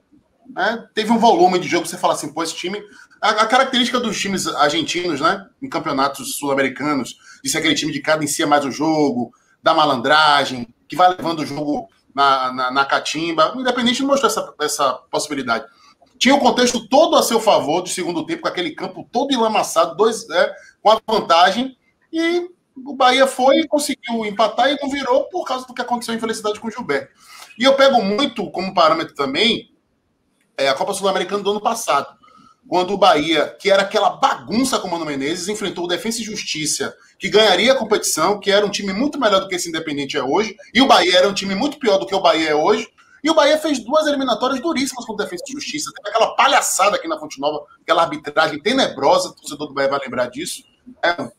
[0.55, 2.83] né, teve um volume de jogo que você fala assim, pô, esse time.
[3.21, 5.47] A, a característica dos times argentinos, né?
[5.61, 8.03] Em campeonatos sul-americanos, de ser aquele time de
[8.43, 9.33] é mais o jogo,
[9.63, 13.57] da malandragem, que vai levando o jogo na, na, na catimba.
[13.57, 15.65] O Independente não mostrou essa, essa possibilidade.
[16.19, 19.97] Tinha o contexto todo a seu favor do segundo tempo, com aquele campo todo enlamaçado,
[19.97, 21.77] dois, é, com a vantagem,
[22.13, 26.15] e o Bahia foi e conseguiu empatar e não virou por causa do que aconteceu
[26.15, 27.13] em felicidade com o Gilberto.
[27.59, 29.75] E eu pego muito como parâmetro também
[30.57, 32.22] é, a Copa Sul-Americana do ano passado
[32.69, 36.25] quando o Bahia, que era aquela bagunça com o Mano Menezes, enfrentou o Defensa e
[36.25, 40.17] Justiça, que ganharia a competição, que era um time muito melhor do que esse Independente
[40.17, 42.55] é hoje, e o Bahia era um time muito pior do que o Bahia é
[42.55, 42.89] hoje,
[43.23, 45.93] e o Bahia fez duas eliminatórias duríssimas com o Defensa e Justiça.
[45.95, 50.01] Teve aquela palhaçada aqui na Fonte Nova, aquela arbitragem tenebrosa, o torcedor do Bahia vai
[50.01, 50.65] lembrar disso.
[51.05, 51.31] É,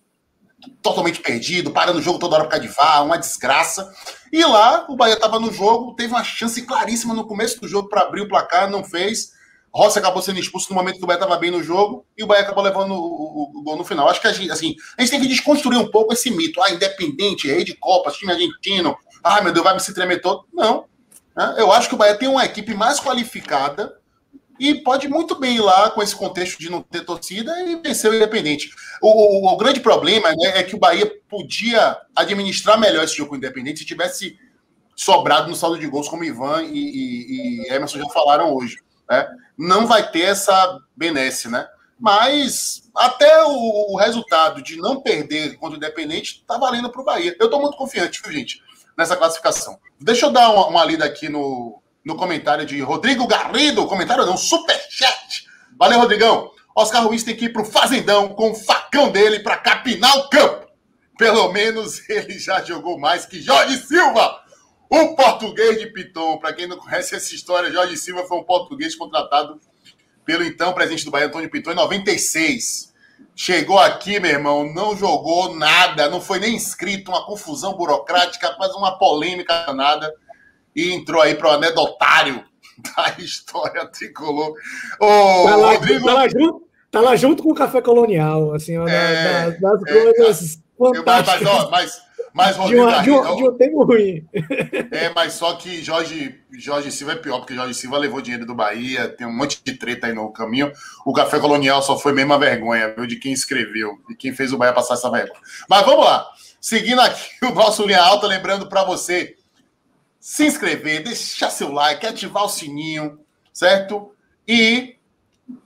[0.81, 3.93] totalmente perdido, parando o jogo toda hora por causa de VAR, uma desgraça.
[4.31, 7.89] E lá, o Bahia estava no jogo, teve uma chance claríssima no começo do jogo
[7.89, 9.33] para abrir o placar, não fez.
[9.73, 12.27] Rossi acabou sendo expulso no momento que o Bahia estava bem no jogo e o
[12.27, 14.07] Bahia acabou levando o, o, o, gol no final.
[14.07, 16.61] Acho que a gente, assim, a gente tem que desconstruir um pouco esse mito.
[16.61, 18.95] Ah, independente, rei de Copas, time argentino.
[19.23, 20.45] Ah, meu Deus, vai me se tremer todo.
[20.53, 20.85] Não.
[21.35, 21.55] Né?
[21.57, 23.97] Eu acho que o Bahia tem uma equipe mais qualificada
[24.59, 28.11] e pode muito bem ir lá com esse contexto de não ter torcida e vencer
[28.11, 28.69] o Independente.
[29.01, 33.29] O, o, o grande problema né, é que o Bahia podia administrar melhor esse jogo
[33.29, 34.37] com o Independente se tivesse
[34.95, 38.77] sobrado no saldo de gols, como Ivan e, e, e Emerson já falaram hoje.
[39.09, 39.27] Né?
[39.57, 41.67] Não vai ter essa benesse, né?
[41.99, 47.05] Mas até o, o resultado de não perder contra o Independente está valendo para o
[47.05, 47.35] Bahia.
[47.39, 48.61] Eu estou muito confiante, viu, gente,
[48.97, 49.79] nessa classificação.
[49.99, 53.87] Deixa eu dar uma, uma lida aqui no, no comentário de Rodrigo Garrido.
[53.87, 55.47] Comentário não, superchat.
[55.77, 56.51] Valeu, Rodrigão.
[56.75, 60.29] Oscar Ruiz tem que ir para o Fazendão com o facão dele para capinar o
[60.29, 60.67] campo.
[61.17, 64.42] Pelo menos ele já jogou mais que Jorge Silva.
[64.93, 68.93] O português de Piton, para quem não conhece essa história, Jorge Silva foi um português
[68.93, 69.59] contratado
[70.23, 72.93] pelo então presidente do Bahia, Antônio Piton, em 96.
[73.35, 78.77] Chegou aqui, meu irmão, não jogou nada, não foi nem inscrito, uma confusão burocrática, quase
[78.77, 80.13] uma polêmica nada,
[80.75, 82.45] e entrou aí para o anedotário
[82.95, 84.53] da história tricolor.
[84.99, 86.05] Ô, tá lá, Rodrigo...
[86.05, 89.87] tá, lá junto, tá lá junto com o Café Colonial, assim, ó, é, das, das
[89.87, 91.41] é, coisas fantásticas.
[91.41, 92.01] Mas, ó, mas
[92.33, 94.27] mas, Rodrigo, de, uma, de, de um tempo ruim.
[94.91, 98.55] É, mas só que Jorge, Jorge Silva é pior, porque Jorge Silva levou dinheiro do
[98.55, 100.71] Bahia, tem um monte de treta aí no caminho.
[101.05, 104.51] O Café Colonial só foi mesmo a vergonha, viu, de quem escreveu, de quem fez
[104.51, 105.39] o Bahia passar essa vergonha.
[105.69, 106.27] Mas vamos lá.
[106.59, 109.35] Seguindo aqui o nosso Linha Alta, lembrando para você
[110.19, 113.19] se inscrever, deixar seu like, ativar o sininho,
[113.53, 114.11] certo?
[114.47, 114.95] E,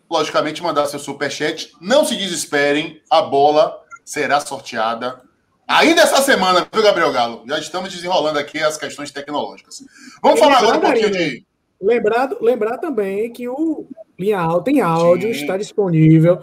[0.10, 1.72] logicamente, mandar seu superchat.
[1.80, 5.27] Não se desesperem, a bola será sorteada
[5.68, 7.44] Ainda essa semana, viu, Gabriel Galo?
[7.46, 9.84] Já estamos desenrolando aqui as questões tecnológicas.
[10.24, 11.46] Vamos falar agora um pouquinho de.
[11.82, 13.86] Lembrado, lembrar também que o
[14.18, 15.42] Linha Alta em áudio Sim.
[15.42, 16.40] está disponível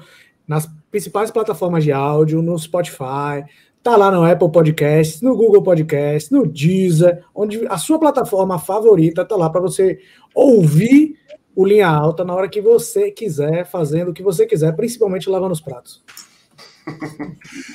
[0.47, 3.45] nas principais plataformas de áudio, no Spotify,
[3.83, 9.25] tá lá no Apple Podcasts, no Google Podcasts, no Deezer, onde a sua plataforma favorita
[9.25, 9.99] tá lá para você
[10.35, 11.19] ouvir
[11.57, 15.53] o Linha Alta na hora que você quiser, fazendo o que você quiser, principalmente lavando
[15.53, 16.03] os pratos.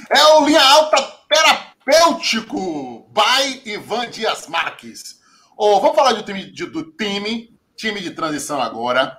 [0.09, 5.19] É o Linha Alta terapêutico by Ivan Dias Marques.
[5.57, 9.17] Oh, vamos falar do time, de, do time, time de transição agora,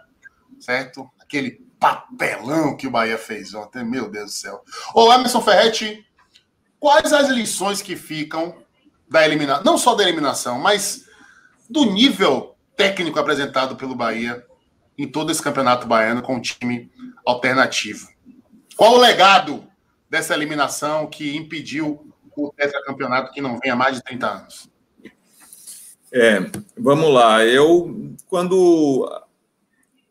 [0.58, 1.08] certo?
[1.20, 4.62] Aquele papelão que o Bahia fez ontem, meu Deus do céu.
[4.94, 6.04] Ô, oh, Emerson Ferretti,
[6.78, 8.56] quais as lições que ficam
[9.08, 11.04] da eliminação, não só da eliminação, mas
[11.68, 14.44] do nível técnico apresentado pelo Bahia
[14.96, 16.90] em todo esse campeonato baiano com um time
[17.24, 18.08] alternativo.
[18.76, 19.69] Qual o legado
[20.10, 24.70] dessa eliminação que impediu o tetracampeonato que não vem há mais de 30 anos?
[26.12, 26.40] É,
[26.76, 27.44] vamos lá.
[27.46, 29.08] Eu, quando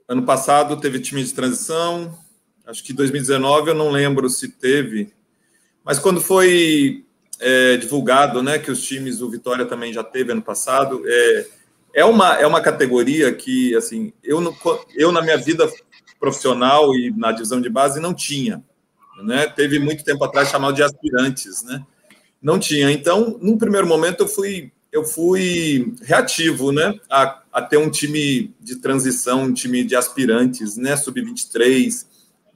[0.08, 2.18] ano passado teve time de transição,
[2.66, 5.12] acho que 2019 eu não lembro se teve,
[5.84, 7.06] mas quando foi
[7.40, 11.48] é, divulgado, né, que os times do Vitória também já teve ano passado, é,
[11.94, 14.56] é uma, é uma categoria que, assim, eu,
[14.96, 15.70] eu na minha vida
[16.20, 18.64] profissional e na divisão de base não tinha,
[19.24, 19.48] né?
[19.48, 21.84] Teve muito tempo atrás chamado de aspirantes, né?
[22.42, 22.92] Não tinha.
[22.92, 28.54] Então, num primeiro momento eu fui eu fui reativo, né, a, a ter um time
[28.60, 32.06] de transição, um time de aspirantes, né, sub-23,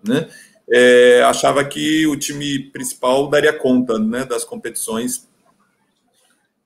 [0.03, 0.27] né?
[0.67, 5.27] É, achava que o time principal daria conta, né, das competições.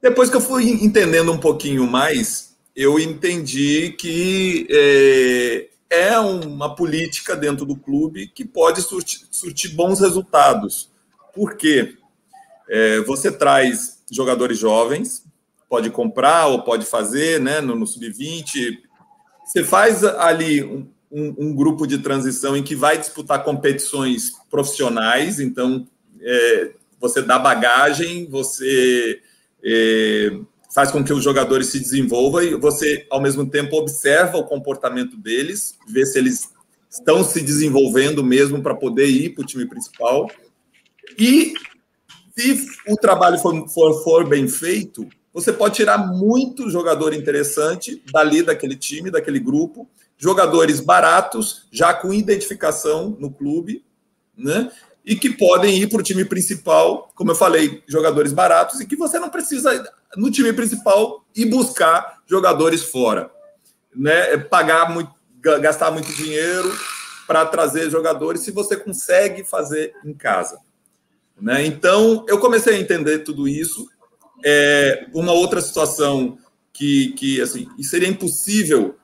[0.01, 7.35] Depois que eu fui entendendo um pouquinho mais, eu entendi que é, é uma política
[7.35, 10.89] dentro do clube que pode surtir, surtir bons resultados.
[11.33, 11.97] Por quê?
[12.69, 15.23] É, você traz jogadores jovens,
[15.69, 18.77] pode comprar ou pode fazer né, no, no sub-20.
[19.45, 25.39] Você faz ali um, um, um, grupo de transição em que vai disputar competições profissionais,
[25.39, 25.87] então
[26.21, 29.21] é, você dá bagagem, você
[29.63, 30.37] é,
[30.77, 35.17] faz com que os jogadores se desenvolvam e você, ao mesmo tempo, observa o comportamento
[35.17, 36.51] deles, vê se eles
[36.87, 40.29] estão se desenvolvendo mesmo para poder ir para o time principal.
[41.17, 41.55] E
[42.37, 48.43] se o trabalho for, for, for bem feito, você pode tirar muito jogador interessante dali
[48.43, 53.83] daquele time, daquele grupo, jogadores baratos, já com identificação no clube,
[54.37, 54.71] né?
[55.07, 58.97] E que podem ir para o time principal, como eu falei, jogadores baratos, e que
[58.97, 63.31] você não precisa, no time principal, ir buscar jogadores fora.
[63.95, 64.33] Né?
[64.33, 65.09] É pagar muito,
[65.61, 66.69] gastar muito dinheiro
[67.25, 70.59] para trazer jogadores se você consegue fazer em casa.
[71.39, 71.65] Né?
[71.65, 73.87] Então, eu comecei a entender tudo isso.
[74.43, 76.37] É, uma outra situação
[76.73, 78.96] que, que assim, seria impossível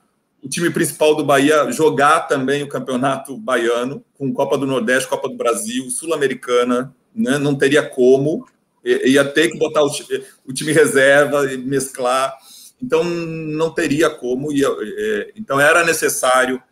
[0.44, 5.26] o time principal do Bahia jogar também o campeonato baiano, com Copa do Nordeste, Copa
[5.26, 7.38] do Brasil, Sul-Americana, né?
[7.38, 8.46] não teria como,
[8.84, 12.36] ia ter que botar o time, reserva e mesclar,
[12.82, 16.62] então não teria como, ia, é, então era necessário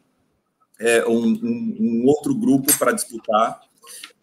[0.78, 3.58] é, um, um, um, outro grupo para disputar,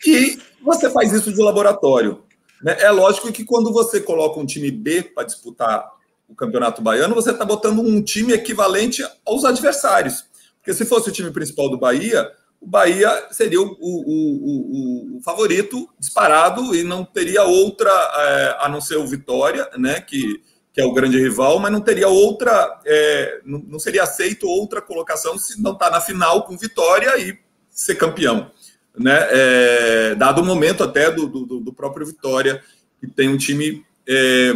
[0.05, 2.23] e você faz isso de laboratório.
[2.61, 2.77] Né?
[2.79, 5.89] É lógico que quando você coloca um time B para disputar
[6.29, 10.25] o Campeonato Baiano, você está botando um time equivalente aos adversários.
[10.57, 15.21] Porque se fosse o time principal do Bahia, o Bahia seria o, o, o, o
[15.21, 20.79] favorito disparado e não teria outra, é, a não ser o Vitória, né, que, que
[20.79, 25.37] é o grande rival, mas não teria outra, é, não, não, seria aceito outra colocação
[25.37, 27.37] se não está na final com Vitória e
[27.69, 28.51] ser campeão.
[28.97, 32.61] Né, é, dado o momento até do, do, do próprio Vitória,
[32.99, 33.83] que tem um time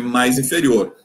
[0.02, 0.96] mais inferior.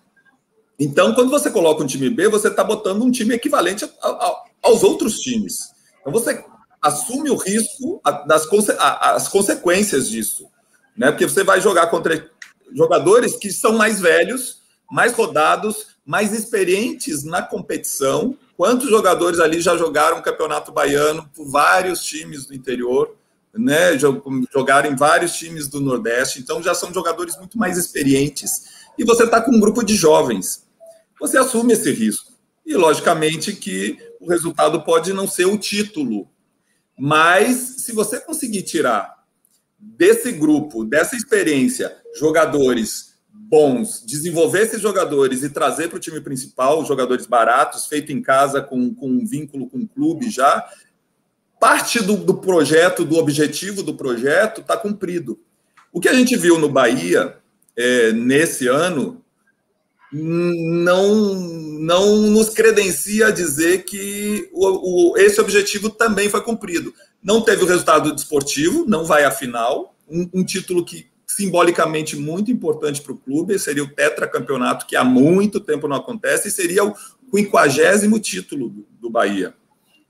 [0.79, 4.45] Então, quando você coloca um time B, você está botando um time equivalente a, a,
[4.63, 5.73] aos outros times.
[6.01, 6.45] Então, você
[6.81, 8.47] assume o risco das
[8.89, 10.47] as consequências disso.
[10.97, 11.11] Né?
[11.11, 12.31] Porque você vai jogar contra
[12.73, 18.37] jogadores que são mais velhos, mais rodados, mais experientes na competição.
[18.57, 23.17] Quantos jogadores ali já jogaram o Campeonato Baiano por vários times do interior,
[23.53, 23.99] né?
[24.53, 28.79] Jogaram em vários times do Nordeste, então já são jogadores muito mais experientes.
[28.97, 30.68] E você está com um grupo de jovens
[31.21, 32.33] você assume esse risco.
[32.65, 36.29] E, logicamente, que o resultado pode não ser o título.
[36.99, 39.19] Mas, se você conseguir tirar
[39.79, 46.85] desse grupo, dessa experiência, jogadores bons, desenvolver esses jogadores e trazer para o time principal,
[46.85, 50.69] jogadores baratos, feito em casa, com, com um vínculo com o clube já,
[51.59, 55.41] parte do, do projeto, do objetivo do projeto, está cumprido.
[55.93, 57.39] O que a gente viu no Bahia
[57.77, 59.25] é, nesse ano
[60.13, 61.35] não,
[61.81, 66.95] não nos credencia a dizer que o, o, esse objetivo também foi cumprido.
[67.23, 72.51] Não teve o resultado desportivo, não vai à final, um, um título que simbolicamente muito
[72.51, 76.85] importante para o clube, seria o tetracampeonato que há muito tempo não acontece, e seria
[76.85, 76.95] o
[77.31, 79.55] quinquagésimo título do, do Bahia.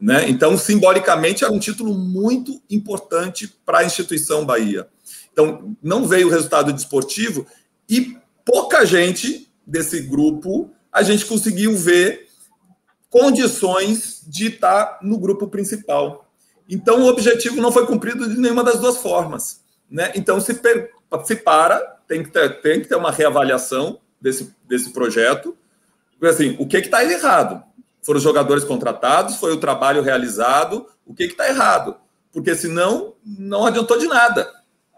[0.00, 0.28] Né?
[0.30, 4.86] Então, simbolicamente, era um título muito importante para a instituição Bahia.
[5.32, 7.46] Então, não veio o resultado desportivo
[7.88, 12.26] e pouca gente desse grupo, a gente conseguiu ver
[13.10, 16.30] condições de estar no grupo principal.
[16.68, 19.62] Então, o objetivo não foi cumprido de nenhuma das duas formas.
[19.90, 20.12] Né?
[20.14, 20.58] Então, se,
[21.24, 25.56] se para, tem que, ter, tem que ter uma reavaliação desse, desse projeto.
[26.22, 27.62] Assim, o que está errado?
[28.02, 30.86] Foram os jogadores contratados, foi o trabalho realizado.
[31.06, 31.96] O que está errado?
[32.32, 34.50] Porque senão não adiantou de nada,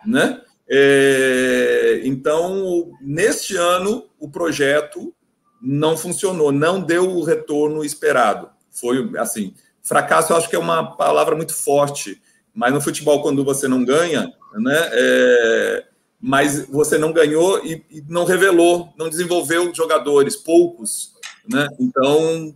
[0.05, 0.41] né?
[0.71, 5.13] É, então, neste ano, o projeto
[5.61, 8.49] não funcionou, não deu o retorno esperado.
[8.71, 9.53] Foi assim,
[9.83, 12.23] fracasso eu acho que é uma palavra muito forte,
[12.55, 14.89] mas no futebol, quando você não ganha, né?
[14.93, 15.85] É,
[16.21, 21.15] mas você não ganhou e, e, não revelou, não desenvolveu jogadores, poucos,
[21.49, 21.67] né?
[21.81, 22.55] Então,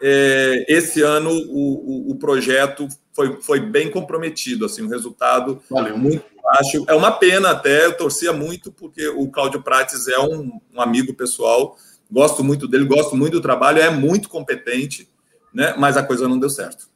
[0.00, 5.96] esse ano o, o, o, projeto foi, foi bem comprometido, assim, o resultado Valeu.
[5.96, 6.84] muito baixo.
[6.86, 11.14] É uma pena até, eu torcia muito, porque o Cláudio Prates é um, um amigo
[11.14, 11.76] pessoal,
[12.10, 15.08] gosto muito dele, gosto muito do trabalho, é muito competente,
[15.52, 15.74] né?
[15.78, 16.88] Mas a coisa não deu certo.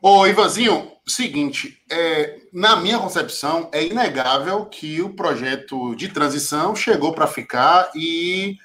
[0.00, 7.12] Ô, Ivanzinho, seguinte, é, na minha concepção, é inegável que o projeto de transição chegou
[7.12, 8.56] para ficar e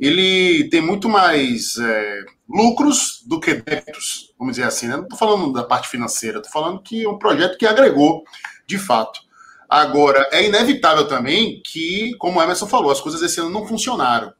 [0.00, 4.88] ele tem muito mais é, lucros do que débitos, vamos dizer assim.
[4.88, 4.96] Né?
[4.96, 8.24] Não estou falando da parte financeira, estou falando que é um projeto que agregou,
[8.66, 9.20] de fato.
[9.68, 14.32] Agora, é inevitável também que, como o Emerson falou, as coisas esse ano não funcionaram.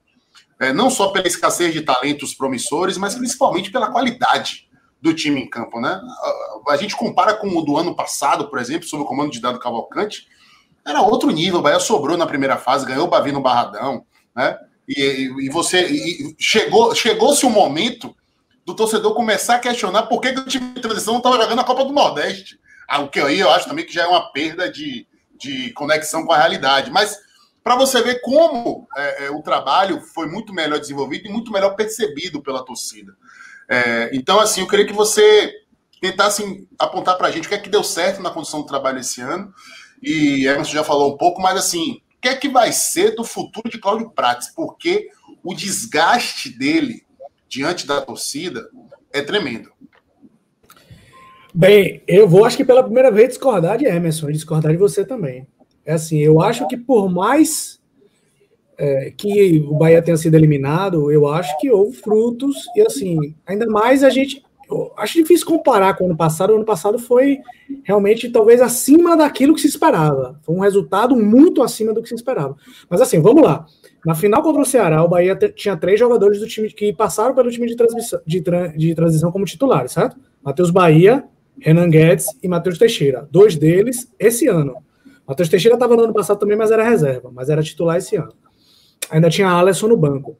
[0.59, 4.69] É, não só pela escassez de talentos promissores, mas principalmente pela qualidade
[5.01, 6.01] do time em campo, né?
[6.69, 9.59] A, gente compara com o do ano passado, por exemplo, sob o comando de Dado
[9.59, 10.27] Cavalcante,
[10.87, 11.61] era outro nível.
[11.61, 14.05] O Bahia sobrou na primeira fase, ganhou o Bavi no Barradão,
[14.35, 14.59] né?
[14.97, 18.13] E, e, você e chegou chegou-se o um momento
[18.67, 21.61] do torcedor começar a questionar por que, que o time de transição não estava jogando
[21.61, 22.59] a Copa do Nordeste.
[22.89, 25.07] Ah, o que aí eu acho também que já é uma perda de,
[25.39, 26.91] de conexão com a realidade.
[26.91, 27.17] Mas
[27.63, 31.77] para você ver como é, é, o trabalho foi muito melhor desenvolvido e muito melhor
[31.77, 33.13] percebido pela torcida.
[33.69, 35.55] É, então, assim, eu queria que você
[36.01, 38.99] tentasse apontar para a gente o que é que deu certo na condição do trabalho
[38.99, 39.55] esse ano.
[40.03, 43.71] E Emerson já falou um pouco, mas assim, que é que vai ser do futuro
[43.71, 44.49] de Cláudio Prates?
[44.55, 45.09] Porque
[45.43, 47.03] o desgaste dele
[47.49, 48.69] diante da torcida
[49.13, 49.71] é tremendo.
[51.53, 55.05] Bem, eu vou, acho que pela primeira vez, discordar de Emerson e discordar de você
[55.05, 55.47] também.
[55.85, 57.81] É assim, eu acho que por mais
[58.79, 63.67] é, que o Bahia tenha sido eliminado, eu acho que houve frutos, e assim, ainda
[63.67, 64.43] mais a gente.
[64.97, 66.53] Acho difícil comparar com o ano passado.
[66.53, 67.39] O ano passado foi
[67.83, 70.39] realmente talvez acima daquilo que se esperava.
[70.43, 72.57] Foi um resultado muito acima do que se esperava.
[72.89, 73.67] Mas assim, vamos lá.
[74.05, 77.51] Na final contra o Ceará, o Bahia tinha três jogadores do time que passaram pelo
[77.51, 78.43] time de, transmissão, de,
[78.77, 80.17] de transição como titulares, certo?
[80.43, 81.25] Matheus Bahia,
[81.59, 83.29] Renan Guedes e Matheus Teixeira.
[83.31, 84.77] Dois deles esse ano.
[85.27, 88.33] Matheus Teixeira estava no ano passado também, mas era reserva, mas era titular esse ano
[89.11, 90.39] ainda tinha Alisson no banco.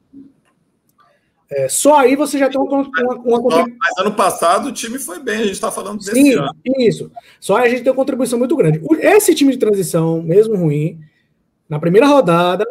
[1.53, 2.83] É, só aí você já tem uma,
[3.25, 6.35] uma, uma Mas ano passado o time foi bem, a gente está falando desse Sim,
[6.35, 6.55] ano.
[6.79, 7.11] Isso.
[7.41, 8.81] Só aí a gente tem uma contribuição muito grande.
[9.01, 11.01] Esse time de transição, mesmo ruim,
[11.69, 12.65] na primeira rodada,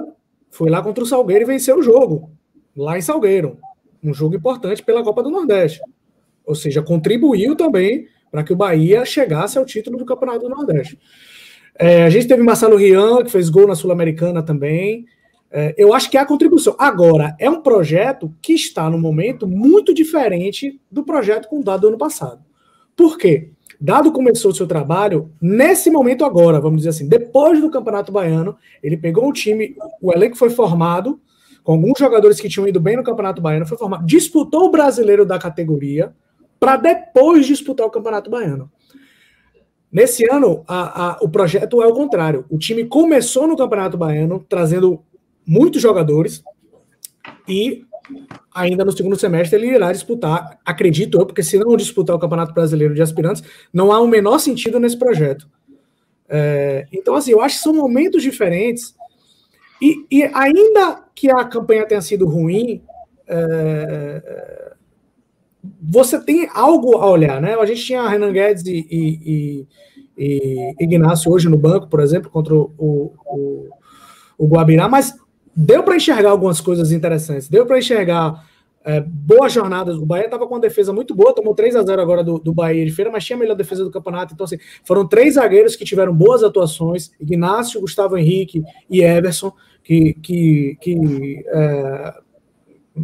[0.49, 2.31] foi lá contra o Salgueiro e venceu o jogo.
[2.75, 3.57] Lá em Salgueiro.
[4.01, 5.81] Um jogo importante pela Copa do Nordeste.
[6.45, 10.97] Ou seja, contribuiu também para que o Bahia chegasse ao título do Campeonato do Nordeste.
[11.77, 15.05] É, a gente teve Marcelo Rian, que fez gol na Sul-Americana também.
[15.51, 16.75] É, eu acho que é a contribuição.
[16.77, 21.81] Agora, é um projeto que está no momento muito diferente do projeto com o Dado
[21.81, 22.43] do ano passado.
[22.95, 23.51] Por quê?
[23.81, 28.57] Dado começou o seu trabalho nesse momento agora, vamos dizer assim, depois do Campeonato Baiano,
[28.83, 31.19] ele pegou um time, o elenco foi formado,
[31.63, 35.25] com alguns jogadores que tinham ido bem no Campeonato Baiano, foi formado, disputou o brasileiro
[35.25, 36.13] da categoria,
[36.59, 38.69] para depois disputar o Campeonato Baiano.
[39.91, 42.45] Nesse ano, a, a, o projeto é o contrário.
[42.49, 45.01] O time começou no Campeonato Baiano, trazendo
[45.49, 46.43] muitos jogadores
[47.47, 47.83] e
[48.53, 52.53] ainda no segundo semestre ele irá disputar, acredito eu, porque se não disputar o Campeonato
[52.53, 53.43] Brasileiro de Aspirantes,
[53.73, 55.49] não há o menor sentido nesse projeto.
[56.27, 58.95] É, então, assim, eu acho que são momentos diferentes
[59.81, 62.83] e, e ainda que a campanha tenha sido ruim,
[63.27, 64.73] é,
[65.81, 67.55] você tem algo a olhar, né?
[67.55, 69.67] A gente tinha Renan Guedes e, e,
[70.15, 73.69] e, Ignacio hoje no banco, por exemplo, contra o, o,
[74.37, 75.17] o Guabirá, mas
[75.61, 78.45] deu para enxergar algumas coisas interessantes, deu para enxergar
[78.81, 79.97] é, boas jornadas.
[79.97, 82.53] O Bahia estava com uma defesa muito boa, tomou 3 a 0 agora do, do
[82.53, 84.33] Bahia de feira, mas tinha a melhor defesa do campeonato.
[84.33, 89.51] Então, assim, foram três zagueiros que tiveram boas atuações: Ignácio, Gustavo Henrique e Everson,
[89.83, 92.13] que, que, que é,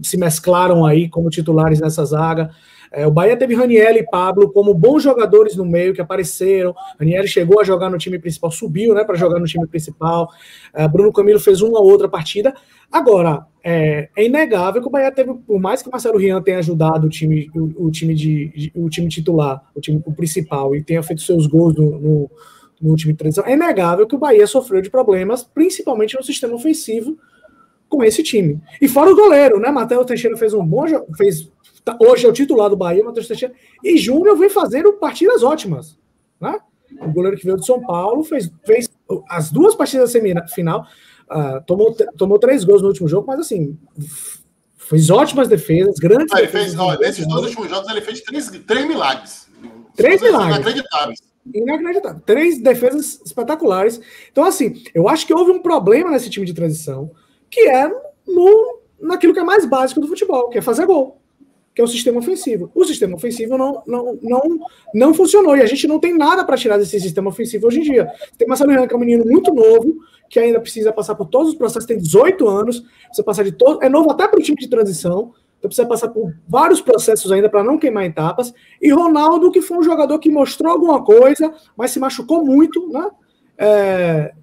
[0.01, 2.51] se mesclaram aí como titulares nessa zaga.
[2.91, 6.73] É, o Bahia teve Raniel e Pablo como bons jogadores no meio que apareceram.
[6.99, 10.29] Raniel chegou a jogar no time principal, subiu né, para jogar no time principal.
[10.73, 12.53] É, Bruno Camilo fez uma ou outra partida.
[12.91, 16.59] Agora, é, é, inegável que o Bahia teve, por mais que o Marcelo Rian tenha
[16.59, 20.83] ajudado o time, o, o time, de, o time titular, o time o principal, e
[20.83, 22.31] tenha feito seus gols no, no,
[22.81, 26.53] no time de transição, é inegável que o Bahia sofreu de problemas, principalmente no sistema
[26.53, 27.17] ofensivo,
[27.89, 28.61] com esse time.
[28.81, 29.69] E fora o goleiro, né?
[29.71, 31.51] Matheus Teixeira fez um bom jogo, fez
[31.85, 33.53] tá, hoje é o titular do Bahia, Matheus Teixeira,
[33.83, 35.97] e Júnior vem fazendo partidas ótimas,
[36.41, 36.59] né?
[36.99, 38.89] O goleiro que veio de São Paulo fez, fez
[39.29, 40.87] as duas partidas semifinal,
[41.29, 43.77] uh, tomou, tomou três gols no último jogo, mas assim,
[44.75, 46.73] fez ótimas defesas, grandes ah, defesas.
[46.73, 49.47] Fez, ó, nesses dois últimos jogos ele fez três, três milagres.
[49.95, 50.57] Três milagres.
[50.57, 51.19] Inacreditáveis.
[51.53, 52.21] Inacreditável.
[52.25, 54.01] Três defesas espetaculares.
[54.31, 57.11] Então, assim, eu acho que houve um problema nesse time de transição,
[57.49, 57.87] que é
[58.27, 61.21] no, naquilo que é mais básico do futebol, que é fazer gol
[61.75, 62.71] que é o sistema ofensivo.
[62.73, 64.41] O sistema ofensivo não, não, não,
[64.93, 67.83] não funcionou e a gente não tem nada para tirar desse sistema ofensivo hoje em
[67.83, 68.09] dia.
[68.37, 69.97] Tem Marcelo Renan, que é um menino muito novo,
[70.29, 73.83] que ainda precisa passar por todos os processos, tem 18 anos, precisa passar de todo,
[73.83, 77.49] é novo até para o time de transição, então precisa passar por vários processos ainda
[77.49, 78.53] para não queimar etapas.
[78.81, 83.09] E Ronaldo, que foi um jogador que mostrou alguma coisa, mas se machucou muito, né?
[83.57, 84.33] É,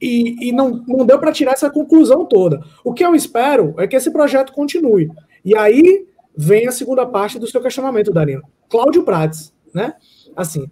[0.00, 2.62] e, e não, não deu para tirar essa conclusão toda.
[2.82, 5.10] O que eu espero é que esse projeto continue.
[5.44, 6.06] E aí
[6.36, 8.42] vem a segunda parte do seu questionamento, Darino.
[8.68, 9.94] Cláudio Prates, né?
[10.36, 10.70] Assim,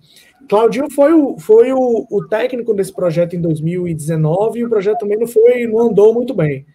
[0.49, 5.19] Claudinho foi o, foi o, o, técnico desse projeto em 2019 e o projeto também
[5.19, 6.67] não foi, não andou muito bem.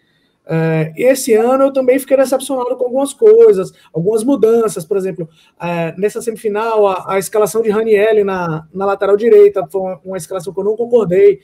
[0.48, 5.28] É, esse ano eu também fiquei decepcionado com algumas coisas, algumas mudanças, por exemplo,
[5.60, 10.18] é, nessa semifinal, a, a, escalação de Ranielli na, na lateral direita foi uma, uma
[10.18, 11.40] escalação que eu não concordei.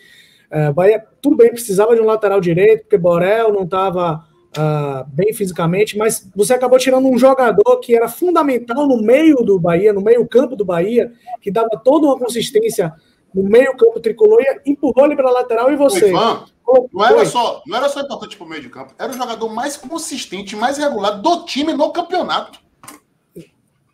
[0.52, 4.24] É, Bahia, tudo bem, precisava de um lateral direito, porque Borel não estava
[4.58, 9.60] uh, bem fisicamente, mas você acabou tirando um jogador que era fundamental no meio do
[9.60, 11.12] Bahia, no meio campo do Bahia,
[11.42, 12.94] que dava toda uma consistência
[13.34, 16.10] no meio campo tricolor e empurrou ele para a lateral e você.
[16.10, 16.46] Ivan,
[16.94, 19.50] não, era só, não era só importante para o meio de campo, era o jogador
[19.50, 22.60] mais consistente, mais regular do time no campeonato.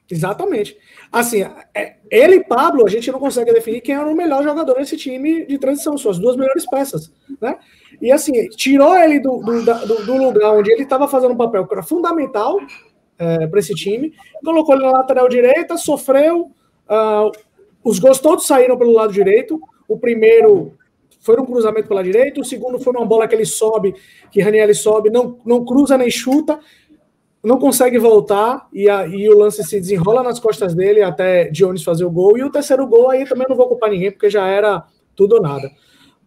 [0.09, 0.77] Exatamente.
[1.11, 1.41] Assim,
[1.75, 4.95] é, ele e Pablo, a gente não consegue definir quem era o melhor jogador nesse
[4.95, 7.11] time de transição, são as duas melhores peças,
[7.41, 7.57] né?
[8.01, 11.65] E assim, tirou ele do, do, do, do lugar onde ele estava fazendo um papel
[11.65, 12.59] que era fundamental
[13.17, 14.13] é, para esse time,
[14.43, 16.51] colocou ele na lateral direita, sofreu,
[16.89, 17.31] uh,
[17.83, 20.73] os gols todos saíram pelo lado direito, o primeiro
[21.21, 23.95] foi um cruzamento pela direita, o segundo foi uma bola que ele sobe,
[24.31, 26.59] que Raniel sobe, não, não cruza nem chuta,
[27.43, 31.83] não consegue voltar e, a, e o lance se desenrola nas costas dele até Dionis
[31.83, 32.37] fazer o gol.
[32.37, 34.83] E o terceiro gol aí também não vou culpar ninguém, porque já era
[35.15, 35.71] tudo ou nada.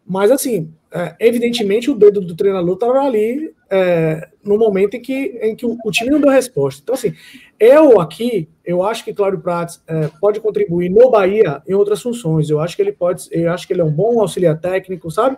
[0.06, 5.38] Mas assim, é, evidentemente o dedo do treinador estava ali é, no momento em que,
[5.40, 6.80] em que o, o, time não deu resposta.
[6.82, 7.14] Então, assim,
[7.58, 12.50] eu aqui, eu acho que Cláudio Prats é, pode contribuir no Bahia em outras funções.
[12.50, 15.36] Eu acho que ele pode, eu acho que ele é um bom auxiliar técnico, sabe?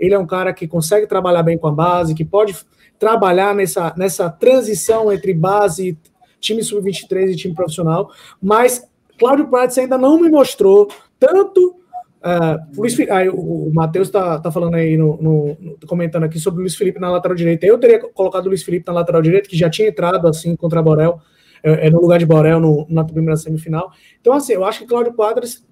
[0.00, 2.56] Ele é um cara que consegue trabalhar bem com a base, que pode
[2.98, 5.98] trabalhar nessa, nessa transição entre base,
[6.40, 8.10] time sub-23 e time profissional,
[8.40, 8.88] mas
[9.18, 10.88] Cláudio Prates ainda não me mostrou
[11.18, 11.76] tanto.
[12.24, 16.62] Uh, Luiz, aí, o, Matheus está tá falando aí, no, no, comentando aqui sobre o
[16.62, 17.66] Luiz Felipe na lateral direita.
[17.66, 20.82] Eu teria colocado o Luiz Felipe na lateral direita, que já tinha entrado assim contra
[20.82, 21.20] Borel,
[21.62, 23.92] é, é, no lugar de Borel no, na primeira semifinal.
[24.22, 25.62] Então, assim, eu acho que Cláudio Prates,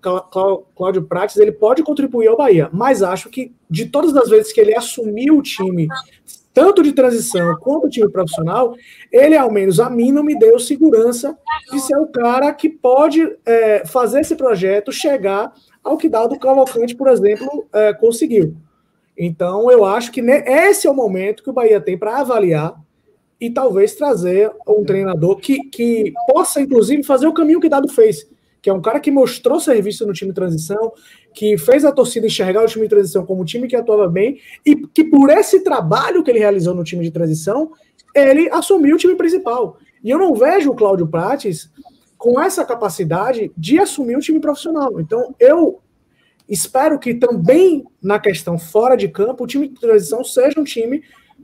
[0.74, 4.60] Cláudio Prates ele pode contribuir ao Bahia, mas acho que de todas as vezes que
[4.60, 5.88] ele assumiu o time
[6.52, 8.74] tanto de transição quanto time profissional,
[9.10, 11.34] ele, ao menos a mim, não me deu segurança
[11.70, 15.50] de ser o cara que pode é, fazer esse projeto chegar
[15.82, 18.56] ao que Dado Cavalcante, por exemplo, é, conseguiu.
[19.16, 22.74] Então, eu acho que esse é o momento que o Bahia tem para avaliar
[23.40, 28.28] e talvez trazer um treinador que, que possa, inclusive, fazer o caminho que Dado fez,
[28.62, 30.92] que é um cara que mostrou serviço no time de transição,
[31.34, 34.38] que fez a torcida enxergar o time de transição como um time que atuava bem
[34.64, 37.72] e que por esse trabalho que ele realizou no time de transição,
[38.14, 39.76] ele assumiu o time principal.
[40.02, 41.70] E eu não vejo o Cláudio Prates
[42.22, 45.00] com essa capacidade de assumir o time profissional.
[45.00, 45.80] Então, eu
[46.48, 51.02] espero que também na questão fora de campo, o time de transição seja um time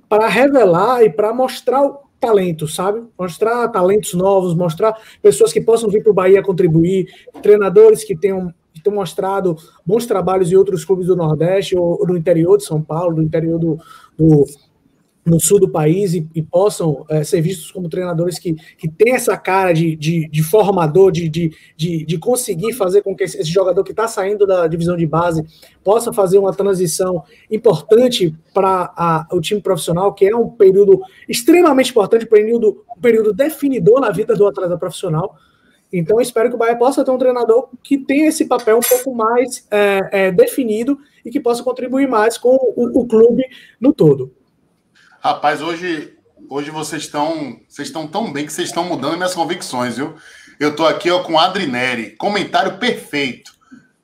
[0.08, 3.02] para revelar e para mostrar o talento, sabe?
[3.18, 8.54] Mostrar talentos novos, mostrar pessoas que possam vir para o Bahia contribuir, treinadores que tenham
[8.72, 12.80] que tenham mostrado bons trabalhos em outros clubes do Nordeste ou, do interior de São
[12.80, 13.76] Paulo, do interior do,
[14.16, 14.46] do
[15.28, 19.14] no sul do país e, e possam é, ser vistos como treinadores que, que têm
[19.14, 23.38] essa cara de, de, de formador, de, de, de, de, conseguir fazer com que esse,
[23.38, 25.44] esse jogador que está saindo da divisão de base
[25.84, 32.24] possa fazer uma transição importante para o time profissional, que é um período extremamente importante,
[32.24, 35.36] um período, um período definidor na vida do atleta profissional.
[35.92, 39.14] Então, espero que o Bahia possa ter um treinador que tenha esse papel um pouco
[39.14, 43.44] mais é, é, definido e que possa contribuir mais com o, o, clube
[43.80, 44.32] no todo.
[45.20, 46.16] Rapaz, hoje,
[46.48, 50.14] hoje vocês estão vocês estão tão bem que vocês estão mudando minhas convicções, viu?
[50.60, 53.52] Eu estou aqui ó, com Adri Neri, comentário perfeito.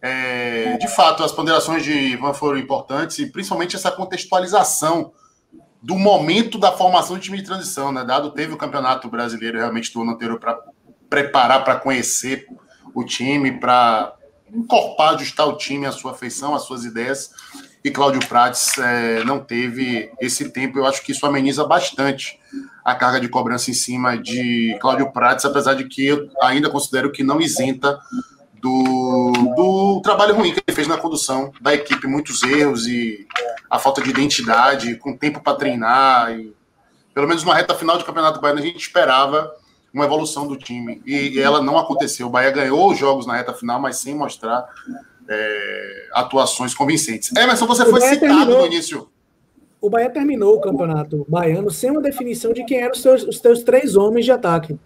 [0.02, 5.12] É, de fato, as ponderações de Ivan foram importantes e principalmente essa contextualização
[5.80, 8.04] do momento da formação do time de transição, né?
[8.04, 10.58] Dado teve o Campeonato Brasileiro realmente do ano anterior para
[11.08, 12.46] preparar, para conhecer
[12.92, 14.14] o time, para
[14.52, 17.30] encorpar, ajustar o time à sua feição, às suas ideias.
[17.84, 20.78] E Cláudio Prates é, não teve esse tempo.
[20.78, 22.40] Eu acho que isso ameniza bastante
[22.82, 27.12] a carga de cobrança em cima de Cláudio Prates, apesar de que eu ainda considero
[27.12, 28.00] que não isenta
[28.54, 33.26] do, do trabalho ruim que ele fez na condução da equipe, muitos erros e
[33.68, 36.32] a falta de identidade, com tempo para treinar.
[36.32, 36.56] E,
[37.12, 39.52] pelo menos na reta final do Campeonato Baiano, a gente esperava
[39.92, 41.02] uma evolução do time.
[41.04, 42.28] E, e ela não aconteceu.
[42.28, 44.66] O Bahia ganhou os jogos na reta final, mas sem mostrar
[45.28, 47.34] é, atuações convincentes.
[47.36, 49.08] Emerson, você foi citado terminou, no início.
[49.80, 53.38] O Bahia terminou o campeonato baiano sem uma definição de quem eram os seus, os
[53.38, 54.78] seus três homens de ataque.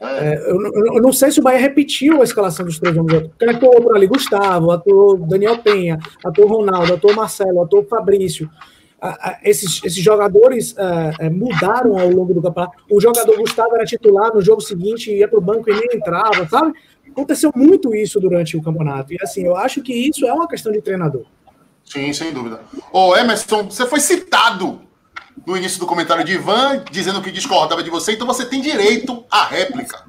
[0.00, 0.60] É, eu,
[0.96, 3.28] eu, não sei se o Bahia repetiu a escalação dos três homens.
[3.28, 8.50] Porque atuou por ali Gustavo, atuou Daniel Penha, atuou Ronaldo, atuou Marcelo, atuou Fabrício.
[9.42, 12.78] Esses, esses jogadores é, é, mudaram ao longo do campeonato.
[12.90, 16.48] O jogador Gustavo era titular no jogo seguinte, ia para o banco e nem entrava,
[16.48, 16.72] sabe?
[17.10, 19.12] Aconteceu muito isso durante o campeonato.
[19.12, 21.24] E assim, eu acho que isso é uma questão de treinador.
[21.84, 22.60] Sim, sem dúvida.
[22.92, 24.80] Ô, Emerson, você foi citado
[25.46, 29.24] no início do comentário de Ivan, dizendo que discordava de você, então você tem direito
[29.30, 30.04] à réplica.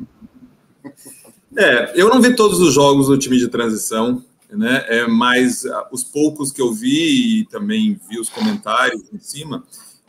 [1.58, 4.86] É, eu não vi todos os jogos do time de transição, né?
[4.88, 9.64] É, mas ah, os poucos que eu vi e também vi os comentários em cima,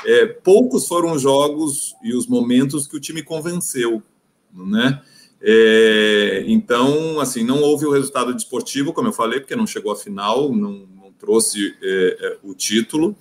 [0.05, 4.03] é, poucos foram os jogos e os momentos que o time convenceu,
[4.53, 5.03] né?
[5.41, 9.97] É, então, assim, não houve o resultado desportivo, como eu falei, porque não chegou à
[9.97, 13.17] final, não, não trouxe é, é o título.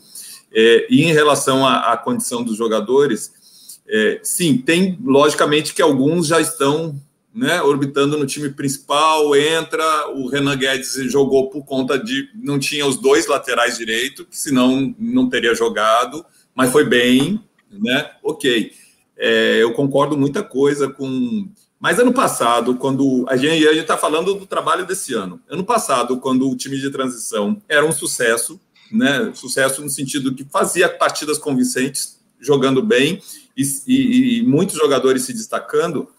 [0.53, 6.27] É, e em relação à, à, condição dos jogadores, é, sim, tem logicamente que alguns
[6.27, 6.99] já estão
[7.33, 12.85] né, orbitando no time principal, entra, o Renan Guedes jogou por conta de não tinha
[12.85, 16.25] os dois laterais direito, que senão não teria jogado,
[16.55, 18.11] mas foi bem, né?
[18.23, 18.71] Ok.
[19.17, 21.49] É, eu concordo muita coisa com.
[21.79, 26.49] Mas ano passado, quando a gente está falando do trabalho desse ano, ano passado, quando
[26.49, 28.59] o time de transição era um sucesso,
[28.91, 29.31] né?
[29.33, 33.21] Sucesso no sentido que fazia partidas convincentes, jogando bem
[33.57, 36.09] e, e, e muitos jogadores se destacando.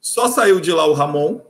[0.00, 1.40] Só saiu de lá o Ramon,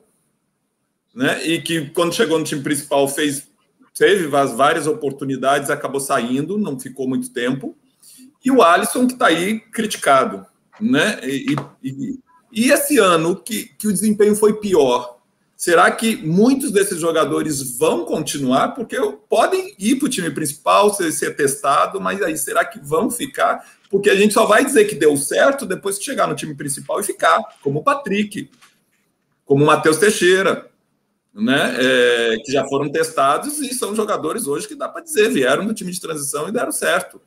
[1.15, 1.45] né?
[1.47, 3.49] E que quando chegou no time principal fez
[3.95, 7.77] teve várias oportunidades, acabou saindo, não ficou muito tempo.
[8.45, 10.47] E o Alisson que está aí criticado,
[10.81, 11.19] né?
[11.25, 12.19] E, e,
[12.53, 15.19] e, esse ano que, que o desempenho foi pior,
[15.59, 18.77] Será que muitos desses jogadores vão continuar?
[18.77, 18.97] Porque
[19.29, 23.69] podem ir para o time principal, ser, ser testado, mas aí será que vão ficar?
[23.91, 27.01] Porque a gente só vai dizer que deu certo depois que chegar no time principal
[27.01, 28.49] e ficar, como o Patrick,
[29.45, 30.71] como o Matheus Teixeira,
[31.35, 31.75] né?
[31.77, 35.75] É, que já foram testados e são jogadores hoje que dá para dizer, vieram do
[35.75, 37.21] time de transição e deram certo.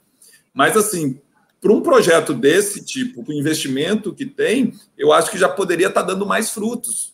[0.54, 1.20] Mas assim,
[1.62, 5.88] para um projeto desse tipo, com o investimento que tem, eu acho que já poderia
[5.88, 7.14] estar tá dando mais frutos.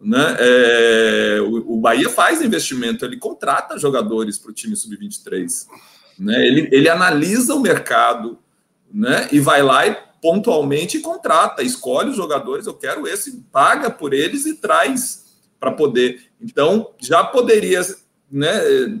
[0.00, 0.36] Né?
[0.38, 5.66] É, o, Bahia faz investimento, ele contrata jogadores para o time sub-23.
[6.18, 6.46] Né?
[6.46, 8.38] Ele, ele analisa o mercado
[8.92, 9.28] né?
[9.32, 14.46] e vai lá e pontualmente contrata, escolhe os jogadores, eu quero esse, paga por eles
[14.46, 15.24] e traz
[15.58, 16.22] para poder.
[16.40, 17.80] Então, já poderia,
[18.30, 18.50] né?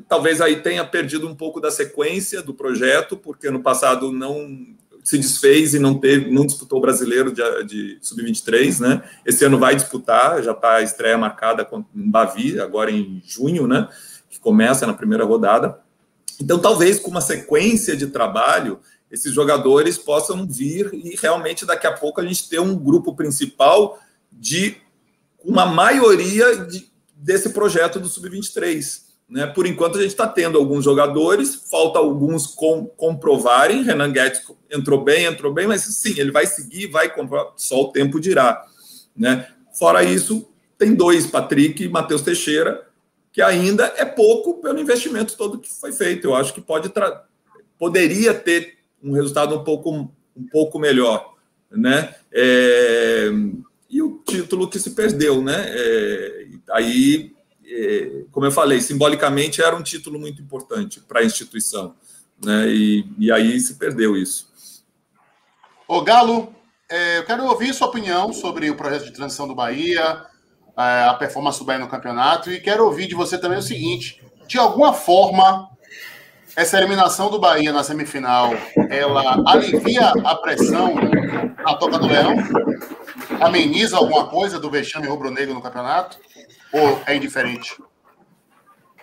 [0.08, 4.76] Talvez aí tenha perdido um pouco da sequência do projeto, porque no passado não
[5.10, 9.02] se desfez e não teve, não disputou o brasileiro de, de sub-23, né?
[9.26, 13.88] Esse ano vai disputar, já está a estreia marcada com Bavi, agora em junho, né?
[14.28, 15.80] Que começa na primeira rodada.
[16.40, 18.78] Então, talvez com uma sequência de trabalho,
[19.10, 23.98] esses jogadores possam vir e realmente daqui a pouco a gente ter um grupo principal
[24.30, 24.76] de
[25.44, 29.09] uma maioria de, desse projeto do sub-23.
[29.30, 29.46] Né?
[29.46, 33.84] Por enquanto, a gente está tendo alguns jogadores, falta alguns com, comprovarem.
[33.84, 37.92] Renan Guedes entrou bem, entrou bem, mas sim, ele vai seguir, vai comprovar, só o
[37.92, 38.66] tempo dirá.
[39.16, 39.46] Né?
[39.72, 42.84] Fora isso, tem dois, Patrick e Matheus Teixeira,
[43.32, 46.26] que ainda é pouco pelo investimento todo que foi feito.
[46.26, 46.90] Eu acho que pode
[47.78, 49.90] poderia ter um resultado um pouco,
[50.36, 51.34] um pouco melhor.
[51.70, 52.12] Né?
[52.32, 53.30] É...
[53.88, 55.66] E o título que se perdeu, né?
[55.68, 56.46] É...
[56.72, 57.32] Aí
[58.32, 61.94] como eu falei, simbolicamente era um título muito importante para a instituição.
[62.42, 62.68] Né?
[62.68, 64.48] E, e aí se perdeu isso.
[65.86, 66.54] Ô, Galo,
[66.88, 70.24] é, eu quero ouvir sua opinião sobre o projeto de transição do Bahia,
[70.76, 74.22] é, a performance do Bahia no campeonato, e quero ouvir de você também o seguinte:
[74.48, 75.68] de alguma forma,
[76.56, 78.50] essa eliminação do Bahia na semifinal,
[78.88, 80.94] ela alivia a pressão
[81.64, 82.34] na toca do Leão?
[83.40, 86.18] Ameniza alguma coisa do vexame rubro-negro no campeonato?
[86.72, 87.76] Ou é indiferente?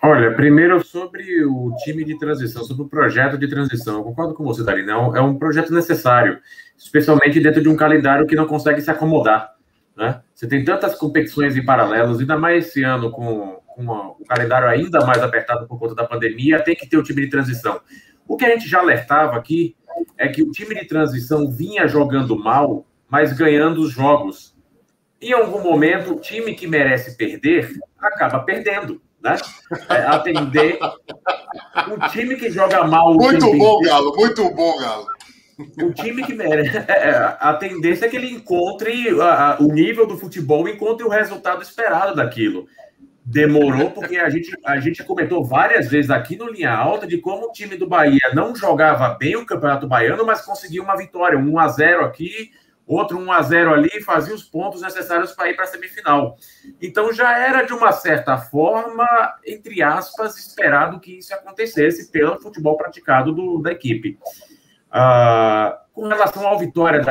[0.02, 3.98] Olha, primeiro sobre o time de transição, sobre o projeto de transição.
[3.98, 4.94] Eu concordo com você, Darina.
[4.94, 6.40] É é um projeto necessário,
[6.78, 9.56] especialmente dentro de um calendário que não consegue se acomodar.
[9.96, 10.22] Né?
[10.34, 15.04] Você tem tantas competições em paralelos, ainda mais esse ano com, com o calendário ainda
[15.04, 17.82] mais apertado por conta da pandemia, tem que ter o time de transição.
[18.28, 19.76] O que a gente já alertava aqui
[20.18, 24.56] é que o time de transição vinha jogando mal, mas ganhando os jogos.
[25.22, 29.02] Em algum momento, o time que merece perder acaba perdendo.
[29.22, 29.36] Né?
[29.90, 30.78] É, atender
[31.92, 33.14] o time que joga mal.
[33.14, 35.08] Muito bom, Galo, muito bom, Galo.
[35.82, 36.78] O time que merece.
[36.88, 41.10] É, a tendência é que ele encontre a, a, o nível do futebol, encontre o
[41.10, 42.68] resultado esperado daquilo.
[43.26, 47.48] Demorou, porque a gente, a gente comentou várias vezes aqui no Linha Alta de como
[47.48, 51.60] o time do Bahia não jogava bem o Campeonato Baiano, mas conseguiu uma vitória, 1
[51.60, 52.52] a 0 aqui,
[52.88, 56.38] outro 1 a 0 ali, fazia os pontos necessários para ir para a semifinal.
[56.82, 59.06] Então já era de uma certa forma,
[59.46, 64.18] entre aspas, esperado que isso acontecesse pelo futebol praticado do, da equipe.
[64.88, 67.02] Uh, com relação ao Vitória,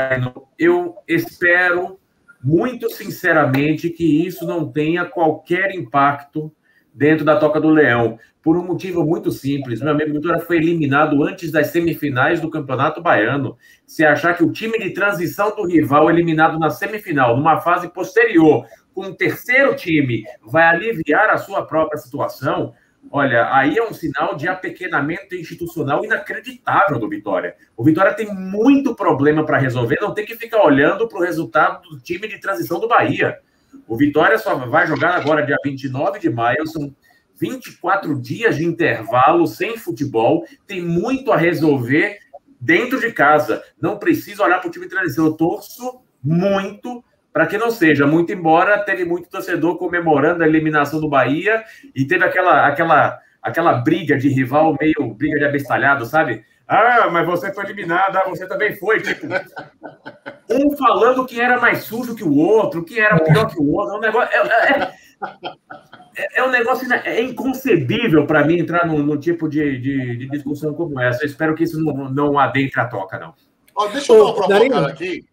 [0.58, 2.00] eu espero
[2.42, 6.54] muito sinceramente que isso não tenha qualquer impacto
[6.96, 9.82] dentro da Toca do Leão, por um motivo muito simples.
[9.82, 13.58] Meu amigo Vitória foi eliminado antes das semifinais do Campeonato Baiano.
[13.86, 18.66] Se achar que o time de transição do rival eliminado na semifinal, numa fase posterior,
[18.94, 22.72] com o terceiro time, vai aliviar a sua própria situação,
[23.08, 27.54] Olha, aí é um sinal de apequenamento institucional inacreditável do Vitória.
[27.76, 31.88] O Vitória tem muito problema para resolver, não tem que ficar olhando para o resultado
[31.88, 33.38] do time de transição do Bahia.
[33.86, 36.94] O Vitória só vai jogar agora dia 29 de maio, são
[37.38, 42.18] 24 dias de intervalo sem futebol, tem muito a resolver
[42.60, 43.62] dentro de casa.
[43.80, 45.18] Não precisa olhar para o time de.
[45.18, 50.98] Eu torço muito para que não seja, muito embora teve muito torcedor comemorando a eliminação
[50.98, 51.62] do Bahia
[51.94, 56.42] e teve aquela, aquela, aquela briga de rival, meio briga de abestalhado, sabe?
[56.68, 59.00] Ah, mas você foi eliminado, ah, você também foi.
[59.00, 59.26] Tipo,
[60.50, 63.94] um falando que era mais sujo que o outro, que era pior que o outro.
[63.94, 64.92] É um negócio, é, é,
[66.16, 70.28] é, é um negócio é inconcebível para mim entrar num, num tipo de, de, de,
[70.28, 71.22] discussão como essa.
[71.22, 73.32] Eu espero que isso não, não adentre a toca, não.
[73.74, 75.24] Oh, deixa eu dar uma aqui.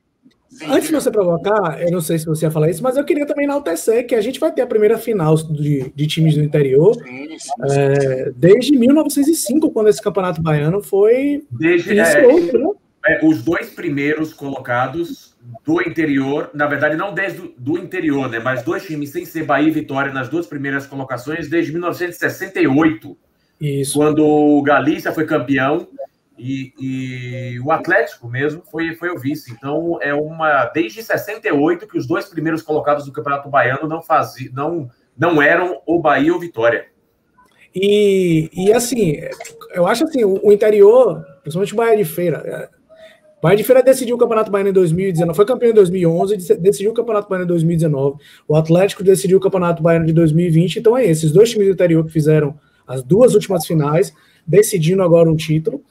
[0.53, 3.03] Sim, Antes de você provocar, eu não sei se você ia falar isso, mas eu
[3.03, 6.43] queria também enaltecer que a gente vai ter a primeira final de, de times do
[6.43, 12.59] interior sim, sim, é, desde 1905, quando esse campeonato baiano foi desde, é, outro,
[13.03, 13.15] né?
[13.15, 15.33] é, os dois primeiros colocados
[15.65, 19.45] do interior, na verdade não desde do, do interior, né, mas dois times sem ser
[19.45, 23.17] Bahia e Vitória nas duas primeiras colocações desde 1968.
[23.59, 23.97] Isso.
[23.97, 25.87] Quando o Galícia foi campeão
[26.43, 29.53] e, e, o Atlético mesmo foi, foi o vice.
[29.53, 30.65] Então, é uma.
[30.65, 35.81] Desde 68 que os dois primeiros colocados do Campeonato Baiano não faziam, não, não eram
[35.85, 36.87] o Bahia ou Vitória.
[37.73, 39.15] E, e assim,
[39.73, 42.43] eu acho assim, o, interior, principalmente o Bahia de Feira.
[42.45, 42.69] É,
[43.37, 46.91] o Bahia de Feira decidiu o Campeonato Baiano em 2019, foi campeão em 2011, decidiu
[46.91, 48.17] o Campeonato Baiano em 2019.
[48.47, 50.79] O Atlético decidiu o Campeonato Baiano de 2020.
[50.79, 54.13] Então é esses dois times do interior que fizeram as duas últimas finais,
[54.45, 55.81] decidindo agora um título.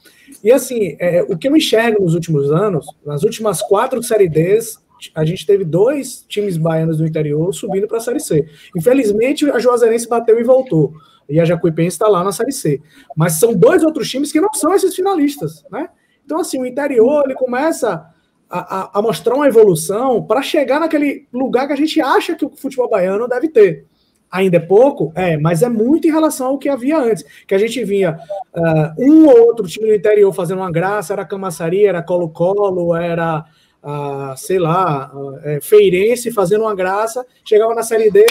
[0.43, 4.83] E assim, é, o que eu enxergo nos últimos anos, nas últimas quatro Série Ds,
[5.15, 8.47] a gente teve dois times baianos do interior subindo para a Série C.
[8.77, 10.95] Infelizmente, a Juazeirense bateu e voltou.
[11.29, 12.81] E a Jacuipense está lá na Série C.
[13.17, 15.89] Mas são dois outros times que não são esses finalistas, né?
[16.25, 18.07] Então, assim, o interior, ele começa
[18.49, 22.45] a, a, a mostrar uma evolução para chegar naquele lugar que a gente acha que
[22.45, 23.87] o futebol baiano deve ter.
[24.33, 25.13] Ainda é pouco?
[25.15, 27.23] É, mas é muito em relação ao que havia antes.
[27.47, 28.19] Que a gente vinha
[28.55, 33.45] uh, um ou outro time do interior fazendo uma graça, era Camaçaria, era Colo-Colo, era,
[33.85, 38.25] uh, sei lá, uh, é, Feirense fazendo uma graça, chegava na Série D,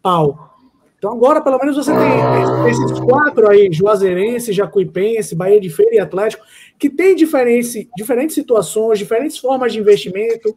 [0.00, 0.54] pau.
[0.96, 5.98] Então agora, pelo menos, você tem esses quatro aí, Juazeirense, Jacuipense, Bahia de Feira e
[5.98, 6.44] Atlético,
[6.78, 10.56] que tem diferente, diferentes situações, diferentes formas de investimento,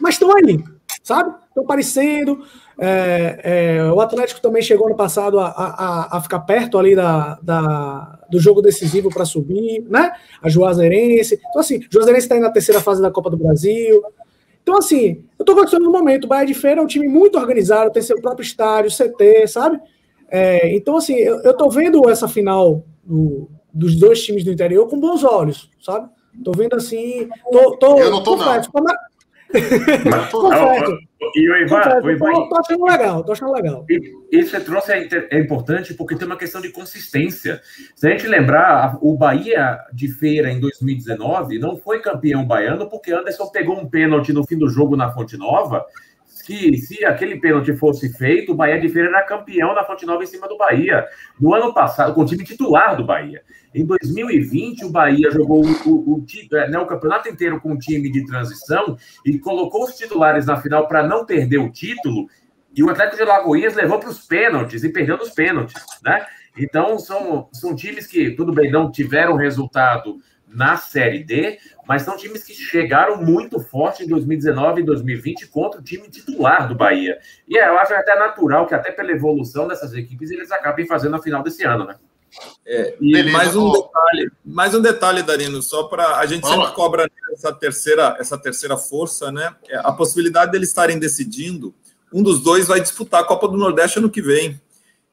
[0.00, 0.62] mas estão aí,
[1.02, 1.34] sabe?
[1.48, 2.44] Estão parecendo.
[2.78, 3.40] É,
[3.78, 8.18] é, o Atlético também chegou no passado a, a, a ficar perto ali da, da
[8.30, 10.12] do jogo decisivo para subir, né?
[10.42, 11.40] A Juazeirense.
[11.48, 14.02] Então, assim, Juazeirense está aí na terceira fase da Copa do Brasil.
[14.62, 16.24] Então, assim, eu estou gostando do momento.
[16.24, 19.80] O Bahia de Feira é um time muito organizado, tem seu próprio estádio, CT, sabe?
[20.28, 24.98] É, então, assim, eu, estou vendo essa final do, dos dois times do interior com
[24.98, 26.08] bons olhos, sabe?
[26.36, 27.28] Estou vendo assim.
[27.50, 28.82] Tô, tô, eu não tô, confesso, não.
[30.30, 30.98] confesso,
[31.34, 33.86] e o Ivan, o Ivan, tô, tô achando legal, tô achando legal.
[33.88, 37.60] Isso que você trouxe é, é, importante porque tem uma questão de consistência.
[37.94, 43.12] Se a gente lembrar, o Bahia de Feira em 2019 não foi campeão baiano porque
[43.12, 45.84] Anderson pegou um pênalti no fim do jogo na Fonte Nova
[46.46, 50.22] que se aquele pênalti fosse feito, o Bahia de Feira era campeão da Fonte Nova
[50.22, 51.04] em cima do Bahia.
[51.40, 53.42] No ano passado, com o time titular do Bahia.
[53.74, 57.78] Em 2020, o Bahia jogou o, o, o, é, né, o campeonato inteiro com um
[57.78, 62.28] time de transição e colocou os titulares na final para não perder o título.
[62.74, 66.24] E o Atlético de Lagoinhas levou para os pênaltis e perdeu nos pênaltis, né?
[66.56, 70.18] Então, são, são times que, tudo bem, não tiveram resultado
[70.48, 75.80] na Série D, mas são times que chegaram muito forte em 2019 e 2020 contra
[75.80, 77.18] o time titular do Bahia.
[77.48, 81.16] E é, eu acho até natural que, até pela evolução dessas equipes, eles acabem fazendo
[81.16, 81.96] a final desse ano, né?
[82.66, 86.72] É, e Beleza, mais um detalhe, mais um detalhe, Darino, só para a gente sempre
[86.72, 89.54] cobra essa terceira, essa terceira força, né?
[89.68, 91.74] É a possibilidade deles estarem decidindo.
[92.12, 94.60] Um dos dois vai disputar a Copa do Nordeste ano que vem.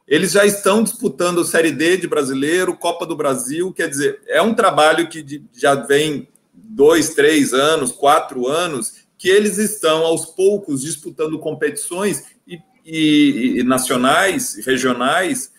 [0.07, 4.53] Eles já estão disputando Série D de brasileiro, Copa do Brasil, quer dizer, é um
[4.53, 11.39] trabalho que já vem dois, três anos, quatro anos, que eles estão aos poucos disputando
[11.39, 15.51] competições e, e, e nacionais, regionais,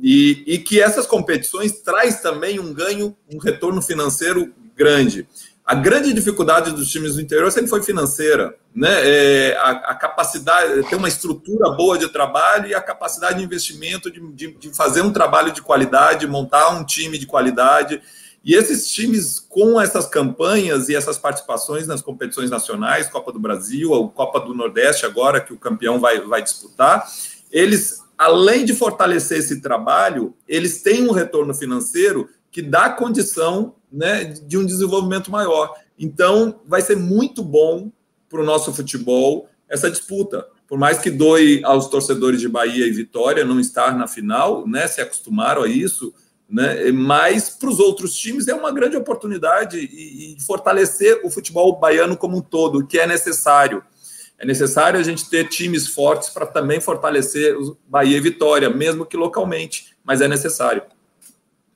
[0.00, 5.26] e, e, que essas competições traz também um ganho, um retorno financeiro grande.
[5.70, 8.90] A grande dificuldade dos times do interior sempre foi financeira, né?
[9.08, 14.10] É, a, a, capacidade, ter uma estrutura boa de trabalho e a capacidade de investimento
[14.10, 18.02] de, de, de fazer um trabalho de qualidade, montar um time de qualidade.
[18.44, 23.92] E esses times, com essas campanhas e essas participações nas competições nacionais, Copa do Brasil,
[23.92, 27.06] ou Copa do Nordeste, agora que o campeão vai, vai disputar,
[27.48, 34.24] eles, além de fortalecer esse trabalho, eles têm um retorno financeiro que dá condição né,
[34.24, 35.74] de um desenvolvimento maior.
[35.98, 37.90] Então, vai ser muito bom
[38.28, 40.46] para o nosso futebol essa disputa.
[40.66, 44.86] Por mais que doe aos torcedores de Bahia e Vitória não estar na final, né,
[44.86, 46.14] se acostumaram a isso,
[46.48, 51.78] né, mas para os outros times é uma grande oportunidade e, e fortalecer o futebol
[51.78, 53.82] baiano como um todo, que é necessário.
[54.38, 57.54] É necessário a gente ter times fortes para também fortalecer
[57.86, 60.82] Bahia e Vitória, mesmo que localmente, mas é necessário.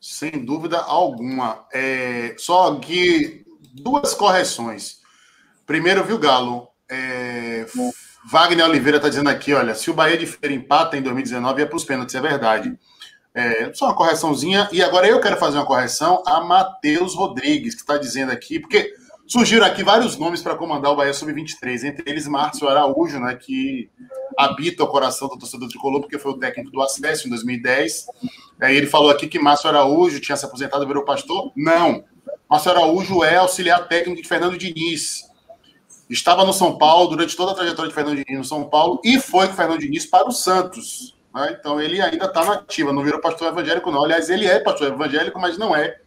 [0.06, 1.64] Sem dúvida alguma.
[1.72, 4.98] É, só que duas correções.
[5.64, 6.68] Primeiro, viu, Galo?
[6.90, 7.64] É,
[8.30, 11.64] Wagner Oliveira está dizendo aqui: olha, se o Bahia de Feira empata em 2019, é
[11.64, 12.78] para os pênaltis, é verdade.
[13.34, 14.68] É, só uma correçãozinha.
[14.70, 18.94] E agora eu quero fazer uma correção a Matheus Rodrigues, que está dizendo aqui, porque
[19.26, 23.90] surgiram aqui vários nomes para comandar o Bahia Sub-23, entre eles Márcio Araújo, né, que
[24.36, 28.06] habita o coração do torcedor tricolor, porque foi o técnico do Acesso em 2010.
[28.60, 31.52] Aí ele falou aqui que Márcio Araújo tinha se aposentado e virou pastor.
[31.56, 32.04] Não.
[32.48, 35.24] Márcio Araújo é auxiliar técnico de Fernando Diniz.
[36.08, 39.18] Estava no São Paulo durante toda a trajetória de Fernando Diniz no São Paulo e
[39.18, 41.16] foi com Fernando Diniz para o Santos.
[41.34, 41.56] Né?
[41.58, 44.04] Então ele ainda está na ativa, não virou pastor evangélico, não.
[44.04, 45.98] Aliás, ele é pastor evangélico, mas não é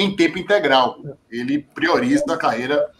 [0.00, 0.98] em tempo integral.
[1.30, 2.90] Ele prioriza a carreira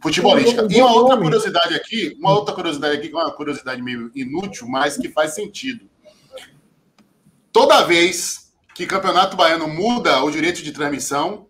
[0.00, 0.66] futebolística.
[0.70, 4.66] E uma outra curiosidade aqui, uma outra curiosidade aqui, que é uma curiosidade meio inútil,
[4.66, 5.88] mas que faz sentido.
[7.52, 11.46] Toda vez que Campeonato Baiano muda o direito de transmissão,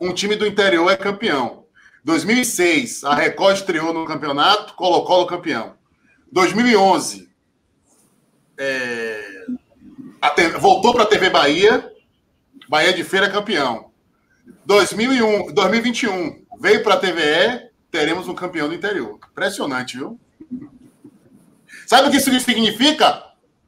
[0.00, 1.64] um time do interior é campeão.
[2.04, 5.74] 2006, a Record estreou no campeonato, Colo-Colo campeão.
[6.32, 7.28] 2011,
[8.58, 9.46] é,
[10.58, 11.90] voltou para a TV Bahia,
[12.68, 13.91] Bahia de Feira campeão.
[14.64, 19.18] 2001, 2021, veio para a TVE, teremos um campeão do interior.
[19.30, 20.18] Impressionante, viu?
[21.86, 23.22] Sabe o que isso significa?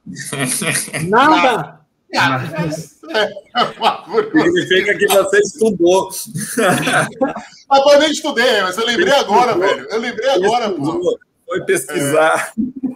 [1.09, 1.85] Nada!
[4.31, 6.09] Significa que você estudou.
[7.69, 9.89] Mas eu nem estudei, mas eu lembrei agora, velho.
[9.91, 11.19] Eu lembrei agora, pô.
[11.45, 12.53] Foi pesquisar.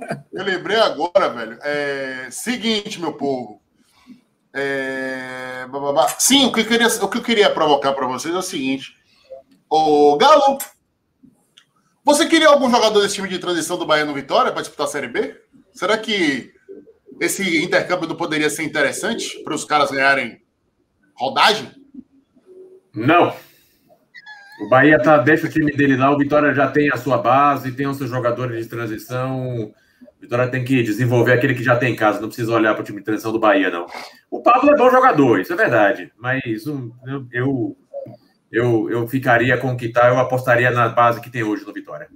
[0.09, 1.59] É, eu lembrei agora, velho.
[1.63, 3.61] É, seguinte, meu povo.
[4.59, 5.67] É,
[6.19, 8.97] sim, o que, eu queria, o que eu queria provocar para vocês é o seguinte.
[9.71, 10.59] O Galo,
[12.05, 14.91] você queria algum jogador desse time de transição do Bahia no Vitória para disputar a
[14.91, 15.39] Série B?
[15.73, 16.53] Será que
[17.21, 20.41] esse intercâmbio não poderia ser interessante para os caras ganharem
[21.15, 21.71] rodagem?
[22.95, 23.35] Não.
[24.61, 27.73] O Bahia tá, deixa o time dele lá, o Vitória já tem a sua base,
[27.73, 29.73] tem os seus jogadores de transição.
[30.21, 32.85] Vitória tem que desenvolver aquele que já tem em casa, não precisa olhar para o
[32.85, 33.87] time de transição do Bahia, não.
[34.31, 36.43] O Pablo é bom jogador, isso é verdade, mas
[37.33, 37.77] eu,
[38.51, 41.73] eu, eu ficaria com o que tá, eu apostaria na base que tem hoje no
[41.73, 42.09] Vitória.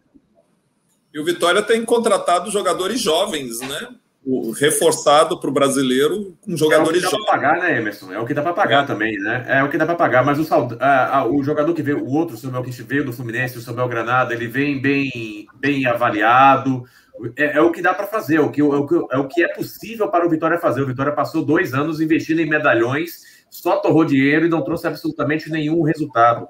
[1.15, 3.89] E o Vitória tem contratado jogadores jovens, né?
[4.24, 8.12] o reforçado para o brasileiro com jogadores é o que dá para pagar, né, Emerson?
[8.12, 8.87] É o que dá para pagar é.
[8.87, 9.45] também, né?
[9.49, 10.47] É o que dá para pagar, mas o,
[10.79, 13.61] a, a, o jogador que veio, o outro, o Samuel que veio do Fluminense, o
[13.61, 16.85] Samuel Granada, ele vem bem, bem avaliado.
[17.36, 19.28] É, é o que dá para fazer, é o que, é, o que, é o
[19.28, 20.82] que é possível para o Vitória fazer.
[20.82, 25.51] O Vitória passou dois anos investindo em medalhões, só torrou dinheiro e não trouxe absolutamente
[25.51, 26.48] nenhum resultado.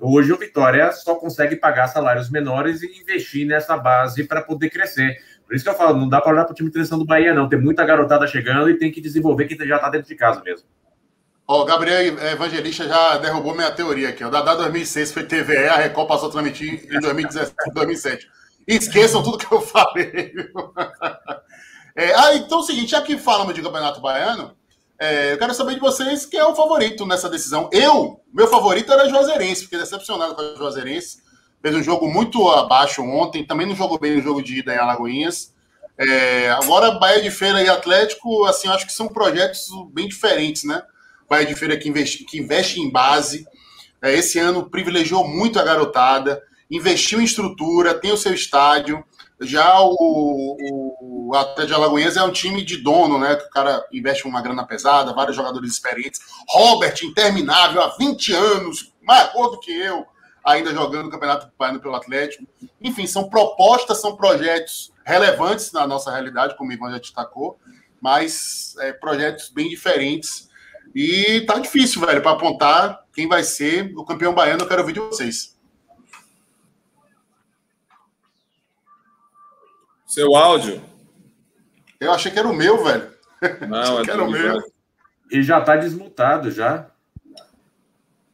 [0.00, 5.16] Hoje o Vitória só consegue pagar salários menores e investir nessa base para poder crescer.
[5.46, 7.06] Por isso que eu falo, não dá para olhar para o time de transição do
[7.06, 7.48] Bahia, não.
[7.48, 10.66] Tem muita garotada chegando e tem que desenvolver quem já está dentro de casa mesmo.
[11.46, 14.24] O Gabriel Evangelista já derrubou minha teoria aqui.
[14.24, 18.28] O Dadá 2006 foi TVE, a Record passou a transmitir em 2017, 2007.
[18.66, 20.34] Esqueçam tudo que eu falei.
[21.96, 24.56] É, ah, então é o seguinte, já que falamos de Campeonato Baiano,
[24.98, 27.68] é, eu quero saber de vocês quem é o favorito nessa decisão.
[27.72, 31.22] Eu, meu favorito era Juazeirense, fiquei decepcionado com a Juazeirense.
[31.62, 34.78] Fez um jogo muito abaixo ontem, também não jogou bem no jogo de ida em
[34.78, 35.54] Alagoinhas.
[35.96, 40.82] É, agora, Bahia de Feira e Atlético, assim, acho que são projetos bem diferentes, né?
[41.28, 43.46] Bahia de Feira que investe, que investe em base.
[44.02, 49.04] É, esse ano privilegiou muito a garotada, investiu em estrutura, tem o seu estádio.
[49.40, 50.56] Já o,
[51.00, 53.36] o Atlético de Alagoinhas é um time de dono, né?
[53.36, 56.20] Que o cara investe uma grana pesada, vários jogadores experientes.
[56.48, 60.06] Robert, interminável, há 20 anos, mais gordo que eu,
[60.44, 62.44] ainda jogando o Campeonato Baiano pelo Atlético.
[62.80, 67.58] Enfim, são propostas, são projetos relevantes na nossa realidade, como o Ivan já destacou,
[68.00, 70.48] mas é, projetos bem diferentes
[70.94, 74.62] e tá difícil, velho, para apontar quem vai ser o campeão baiano.
[74.62, 75.53] Eu quero ouvir de vocês.
[80.14, 80.80] Seu áudio?
[81.98, 83.10] Eu achei que era o meu, velho.
[83.68, 84.62] Não, é era o meu.
[85.28, 86.86] E já tá desmutado já.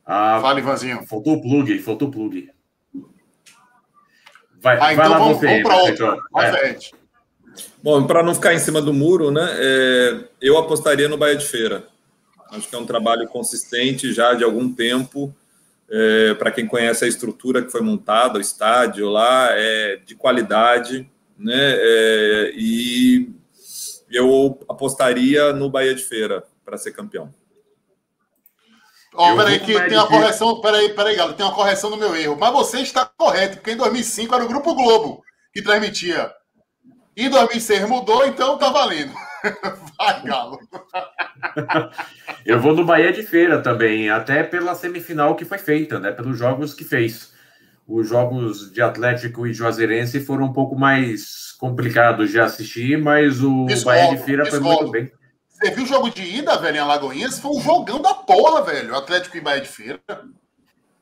[0.04, 1.06] Ah, Fala, Ivanzinho.
[1.06, 2.50] Faltou o plug, faltou o plug.
[4.60, 6.22] Vai, ah, vai então lá vamos, você vamos para outro.
[6.36, 6.78] É.
[7.82, 9.48] Bom, para não ficar em cima do muro, né?
[9.54, 11.86] É, eu apostaria no Bahia de Feira.
[12.50, 15.34] Acho que é um trabalho consistente já de algum tempo.
[15.90, 21.10] É, para quem conhece a estrutura que foi montada, o estádio lá, é de qualidade,
[21.40, 21.54] né?
[21.56, 23.32] É, e
[24.10, 27.32] eu apostaria no Bahia de Feira para ser campeão.
[29.14, 30.60] Ó, oh, peraí, que tem uma correção.
[30.60, 32.36] Peraí, peraí, Galo, tem uma correção no meu erro.
[32.38, 36.32] Mas você está correto, porque em 2005 era o Grupo Globo que transmitia.
[37.16, 39.12] Em 2006 mudou, então tá valendo.
[39.98, 40.60] Vai, Galo.
[42.46, 46.12] Eu vou no Bahia de Feira também, até pela semifinal que foi feita, né?
[46.12, 47.32] Pelos jogos que fez.
[47.90, 53.66] Os jogos de Atlético e Juazeirense foram um pouco mais complicados de assistir, mas o
[53.84, 55.10] Bahia de Feira foi muito bem.
[55.48, 57.40] Você viu o jogo de ida, velho, em Alagoinhas?
[57.40, 58.94] Foi um jogão da porra, velho.
[58.94, 60.00] Atlético e Bahia de Feira.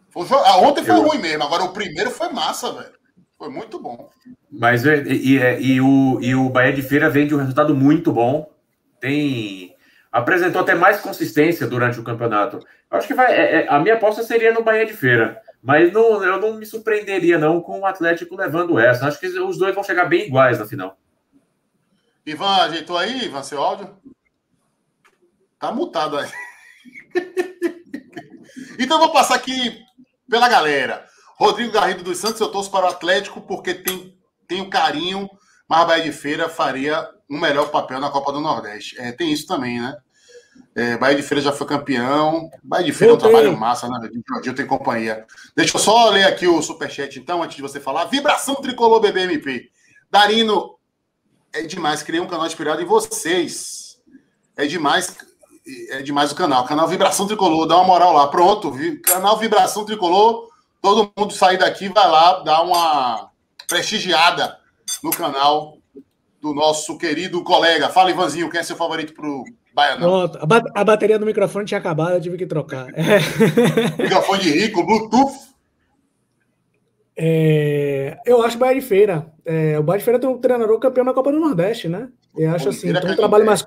[0.08, 0.34] Foi jo...
[0.34, 1.02] ah, ontem foi Eu...
[1.02, 2.94] ruim mesmo, agora o primeiro foi massa, velho.
[3.36, 4.08] Foi muito bom.
[4.50, 8.10] Mas e, e, e, o, e o Bahia de Feira vem de um resultado muito
[8.10, 8.50] bom.
[8.98, 9.76] Tem.
[10.10, 12.60] Apresentou até mais consistência durante o campeonato.
[12.90, 13.32] Acho que vai.
[13.32, 15.40] É, é, a minha aposta seria no Bahia de Feira.
[15.62, 19.06] Mas não, eu não me surpreenderia, não, com o Atlético levando essa.
[19.06, 20.96] Acho que os dois vão chegar bem iguais na final.
[22.24, 23.96] Ivan, ajeitou aí, Ivan, seu áudio?
[25.58, 26.30] Tá mutado aí.
[28.78, 29.78] então vou passar aqui
[30.28, 31.04] pela galera.
[31.36, 34.16] Rodrigo Garrido dos Santos, eu torço para o Atlético porque tem,
[34.46, 35.28] tem um carinho,
[35.68, 38.98] mas a Bahia de Feira faria um melhor papel na Copa do Nordeste.
[38.98, 39.96] É, tem isso também, né?
[40.74, 42.50] É, Bahia de Feira já foi campeão.
[42.62, 44.08] Bahia de Feira é um trabalho massa, né?
[44.42, 45.26] De tem companhia.
[45.56, 48.04] Deixa eu só ler aqui o superchat, então, antes de você falar.
[48.06, 49.70] Vibração Tricolor BBMP.
[50.10, 50.76] Darino,
[51.52, 52.02] é demais.
[52.02, 53.98] Criei um canal inspirado em vocês.
[54.56, 55.16] É demais
[55.90, 56.64] é demais o canal.
[56.64, 58.28] Canal Vibração Tricolor, dá uma moral lá.
[58.28, 58.72] Pronto,
[59.04, 60.48] canal Vibração Tricolor.
[60.80, 63.30] Todo mundo sair daqui, vai lá, dá uma
[63.66, 64.58] prestigiada
[65.02, 65.77] no canal
[66.40, 67.88] do nosso querido colega.
[67.88, 69.44] Fala, Ivanzinho, quem é seu favorito pro
[69.74, 70.28] Baianão?
[70.28, 72.86] Pronto, a, ba a bateria do microfone tinha acabado, eu tive que trocar.
[72.94, 74.02] É.
[74.02, 75.48] Microfone de rico, Bluetooth.
[77.20, 79.26] É, eu acho o Bahia de Feira.
[79.44, 82.08] É, o Bahia de Feira tem um treinador campeão na Copa do Nordeste, né?
[82.36, 83.64] Eu acho assim, tem um trabalho mais.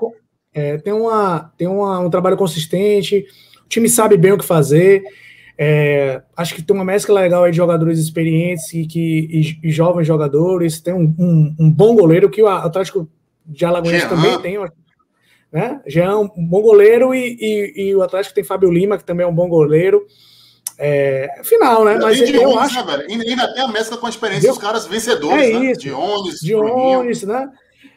[0.54, 3.26] É, tem uma, tem uma, um trabalho consistente,
[3.66, 5.04] o time sabe bem o que fazer.
[5.58, 9.72] É, acho que tem uma mescla legal aí de jogadores experientes e, que, e, e
[9.72, 10.80] jovens jogadores.
[10.80, 13.10] Tem um, um, um, bom goleiro que o Atlético
[13.46, 14.58] de Alagoas também tem.
[15.52, 15.82] Né?
[15.86, 19.26] Já é um bom goleiro e, e, e, o Atlético tem Fábio Lima, que também
[19.26, 20.06] é um bom goleiro.
[20.78, 22.00] É, final, né?
[22.02, 22.84] Mas de eu acho...
[22.84, 23.22] né, velho?
[23.30, 25.72] Ainda tem a mescla com a experiência dos caras vencedores, é né?
[25.72, 25.82] Isso.
[25.82, 27.50] De Onis, de Onis, né?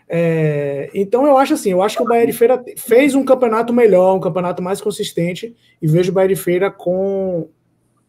[0.09, 3.73] É, então eu acho assim, eu acho que o Bahia de Feira fez um campeonato
[3.73, 7.49] melhor, um campeonato mais consistente, e vejo o Bahia de Feira com,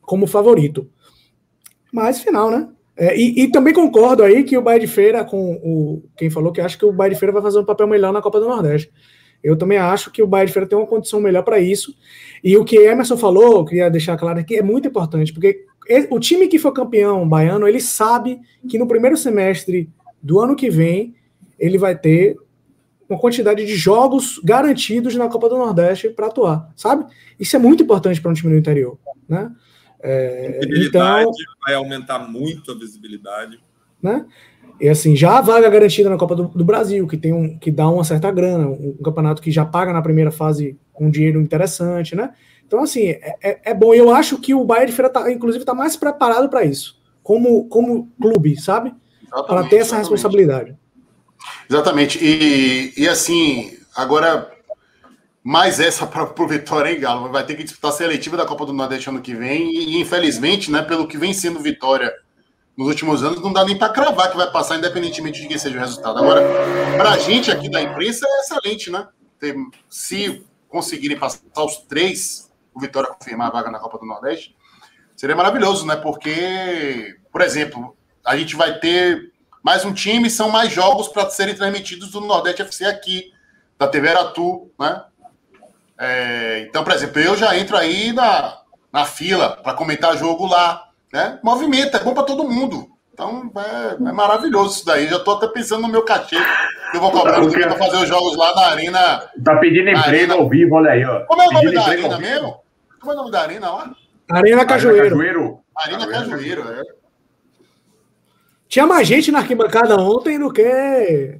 [0.01, 0.89] como favorito.
[1.91, 2.69] Mas final, né?
[2.97, 6.51] É, e, e, também concordo aí que o Bahia de Feira, com o quem falou
[6.51, 8.47] que acha que o Bahia de Feira vai fazer um papel melhor na Copa do
[8.47, 8.89] Nordeste.
[9.43, 11.93] Eu também acho que o Bahia de Feira tem uma condição melhor para isso.
[12.43, 15.65] E o que Emerson falou, eu queria deixar claro aqui, é muito importante, porque
[16.09, 19.89] o time que for campeão baiano, ele sabe que no primeiro semestre
[20.21, 21.13] do ano que vem
[21.59, 22.37] ele vai ter
[23.09, 27.05] uma quantidade de jogos garantidos na Copa do Nordeste para atuar, sabe?
[27.39, 29.51] Isso é muito importante para um time do interior, né?
[30.01, 31.33] É, visibilidade então,
[31.65, 33.59] vai aumentar muito a visibilidade.
[34.01, 34.25] Né?
[34.79, 37.71] E assim, já a vaga garantida na Copa do, do, Brasil, que tem um que
[37.71, 41.41] dá uma certa grana, um, um, campeonato que já paga na primeira fase um dinheiro
[41.41, 42.33] interessante, né?
[42.67, 43.93] Então, assim, é, é, é bom.
[43.93, 47.67] Eu acho que o Bahia de Feira, tá, inclusive, está mais preparado para isso, como,
[47.67, 48.93] como clube, sabe?
[49.47, 50.09] Para ter essa exatamente.
[50.11, 50.77] responsabilidade.
[51.69, 52.19] Exatamente.
[52.21, 54.51] E, e assim, agora,
[55.43, 57.31] mais essa para o Vitória, hein, Galo?
[57.31, 59.69] Vai ter que disputar a seletiva da Copa do Nordeste ano que vem.
[59.73, 62.11] E, infelizmente, né, pelo que vem sendo Vitória
[62.75, 65.77] nos últimos anos, não dá nem para cravar que vai passar, independentemente de quem seja
[65.77, 66.19] o resultado.
[66.19, 66.41] Agora,
[66.97, 69.07] para a gente aqui da imprensa, é excelente, né?
[69.89, 74.55] Se conseguirem passar os três, o Vitória confirmar a vaga na Copa do Nordeste,
[75.15, 75.95] seria maravilhoso, né?
[75.95, 77.95] Porque, por exemplo,
[78.25, 79.31] a gente vai ter
[79.65, 83.33] mais um time, são mais jogos para serem transmitidos do Nordeste FC aqui,
[83.79, 85.01] da TV Aratu, né?
[85.97, 88.59] É, então, por exemplo, eu já entro aí na,
[88.93, 90.89] na fila para comentar jogo lá.
[91.11, 91.39] Né?
[91.41, 92.91] Movimenta, é bom para todo mundo.
[93.11, 95.07] Então é, é, maravilhoso isso daí.
[95.07, 96.35] Já estou até pensando no meu cachê
[96.91, 99.23] que eu vou cobrar para fazer os jogos lá na Arena.
[99.43, 100.33] Tá pedindo emprego arena.
[100.35, 101.21] ao vivo, olha aí, ó.
[101.21, 102.57] Como é o nome da Arena mesmo?
[102.99, 103.91] Como é o nome da Arena lá?
[104.29, 105.59] Arena Cajueiro.
[105.75, 107.04] Arena Cajueiro, é.
[108.67, 111.39] Tinha mais gente na arquibancada ontem do que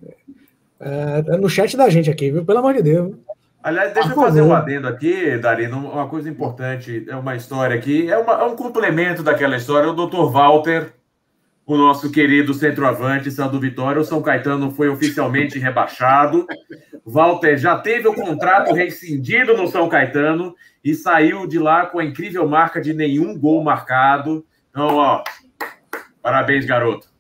[0.80, 2.46] é, no chat da gente aqui, viu?
[2.46, 3.16] Pelo amor de Deus.
[3.64, 8.08] Aliás, deixa eu fazer um adendo aqui, Darino, uma coisa importante, é uma história aqui,
[8.12, 9.90] é, uma, é um complemento daquela história.
[9.90, 10.94] O doutor Walter,
[11.66, 16.46] o nosso querido centroavante, São do Vitória, o São Caetano foi oficialmente rebaixado.
[17.04, 20.54] Walter já teve o contrato rescindido no São Caetano
[20.84, 24.46] e saiu de lá com a incrível marca de nenhum gol marcado.
[24.70, 25.24] Então, ó,
[26.22, 27.15] parabéns, garoto.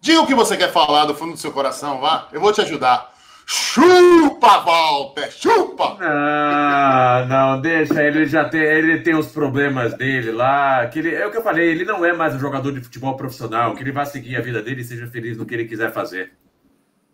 [0.00, 2.26] Diga o que você quer falar do fundo do seu coração, vá.
[2.32, 3.12] Eu vou te ajudar.
[3.52, 5.96] Chupa, Walter, chupa!
[5.98, 10.86] Não, não, deixa, ele já tem, ele tem os problemas dele lá.
[10.86, 13.16] Que ele, é o que eu falei, ele não é mais um jogador de futebol
[13.16, 15.92] profissional, que ele vai seguir a vida dele e seja feliz no que ele quiser
[15.92, 16.32] fazer.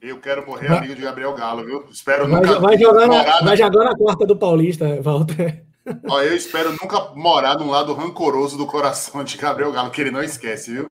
[0.00, 1.86] Eu quero morrer amigo de Gabriel Galo, viu?
[1.90, 2.60] Espero vai, nunca.
[2.60, 5.64] Vai jogar, na, vai jogar na quarta do Paulista, Walter.
[6.06, 10.10] Ó, eu espero nunca morar num lado rancoroso do coração de Gabriel Galo, que ele
[10.10, 10.86] não esquece, viu?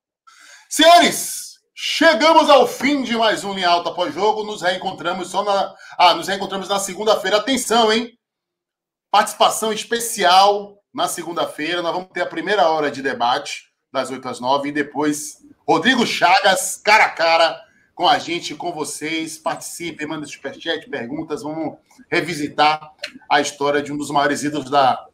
[0.67, 1.44] Senhores,
[1.77, 4.45] Chegamos ao fim de mais um Linha Alta pós-jogo.
[4.45, 5.75] Nos reencontramos só na.
[5.97, 7.35] Ah, nos reencontramos na segunda-feira.
[7.35, 8.17] Atenção, hein?
[9.11, 11.81] Participação especial na segunda-feira.
[11.81, 16.07] Nós vamos ter a primeira hora de debate, das 8 às 9, e depois Rodrigo
[16.07, 17.61] Chagas, cara a cara,
[17.93, 19.37] com a gente, com vocês.
[19.37, 21.43] Participem, mandem superchat, perguntas.
[21.43, 21.77] Vamos
[22.09, 22.89] revisitar
[23.29, 25.05] a história de um dos maiores ídolos da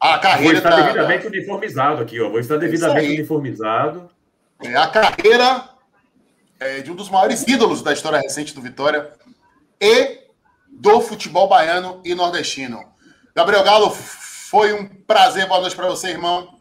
[0.00, 0.60] a carreira.
[0.60, 1.28] Vou estar da, devidamente da...
[1.30, 2.30] uniformizado aqui, ó.
[2.30, 4.08] Vou estar devidamente uniformizado.
[4.62, 5.75] É a carreira
[6.58, 9.10] é, de um dos maiores ídolos da história recente do Vitória
[9.80, 10.20] e
[10.68, 12.82] do futebol baiano e nordestino.
[13.34, 15.46] Gabriel Galo, foi um prazer.
[15.46, 16.56] Boa noite para você, irmão.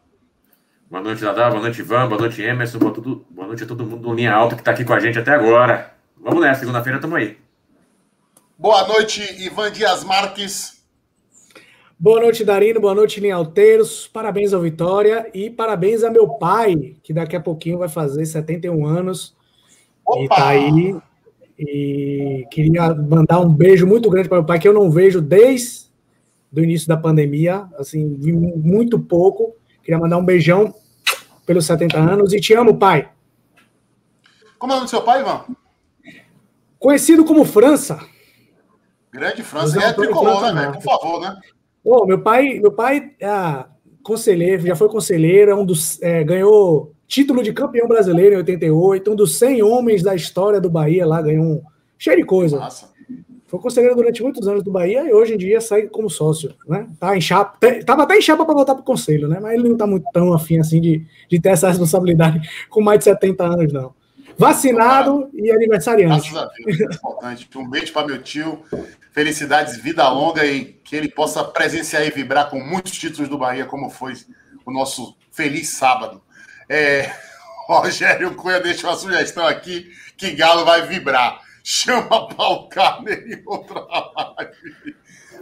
[0.90, 1.50] Boa noite, Dadá.
[1.50, 2.08] Boa noite, Ivan.
[2.08, 2.80] Boa noite, Emerson.
[2.80, 3.26] Boa, tudo...
[3.30, 5.32] Boa noite a todo mundo do Linha Alta que está aqui com a gente até
[5.32, 5.94] agora.
[6.18, 7.38] Vamos nessa, segunda-feira estamos aí.
[8.58, 10.84] Boa noite, Ivan Dias Marques.
[11.98, 12.80] Boa noite, Darino.
[12.80, 14.08] Boa noite, Linhalteiros.
[14.08, 18.86] Parabéns ao Vitória e parabéns a meu pai, que daqui a pouquinho vai fazer 71
[18.86, 19.36] anos.
[20.06, 20.24] Opa!
[20.24, 20.96] E tá aí.
[21.58, 25.86] E queria mandar um beijo muito grande para o pai, que eu não vejo desde
[26.54, 28.04] o início da pandemia, assim,
[28.58, 29.56] muito pouco.
[29.84, 30.74] Queria mandar um beijão
[31.46, 33.10] pelos 70 anos e te amo, pai.
[34.58, 35.46] Como é o nome do seu pai, Ivan?
[36.80, 38.00] Conhecido como França.
[39.12, 39.82] Grande França.
[39.82, 40.74] É tricolor, né, velho?
[40.74, 41.40] Por favor, né?
[41.84, 43.66] Oh, meu pai, meu pai é
[44.04, 49.12] conselheiro, já foi conselheiro, é um dos, é, ganhou título de campeão brasileiro em 88,
[49.12, 51.64] um dos 100 homens da história do Bahia lá, ganhou um
[51.98, 52.58] cheio de coisa.
[52.58, 52.94] Nossa.
[53.48, 56.88] Foi conselheiro durante muitos anos do Bahia e hoje em dia sai como sócio, né?
[57.00, 59.40] Tá em chapa, tava até em chapa para voltar para o conselho, né?
[59.40, 63.00] Mas ele não tá muito tão afim assim de, de ter essa responsabilidade com mais
[63.00, 63.94] de 70 anos, não.
[64.38, 66.32] Vacinado e aniversariante.
[66.34, 67.50] Graças a Deus, é importante.
[67.56, 68.60] Um beijo para meu tio.
[69.14, 73.66] Felicidades, vida longa e que ele possa presenciar e vibrar com muitos títulos do Bahia,
[73.66, 74.14] como foi
[74.66, 76.22] o nosso feliz sábado.
[76.70, 77.12] É,
[77.68, 81.42] Rogério Cunha deixa uma sugestão aqui que Galo vai vibrar.
[81.64, 84.96] Chama Paulo Carneiro em outra live.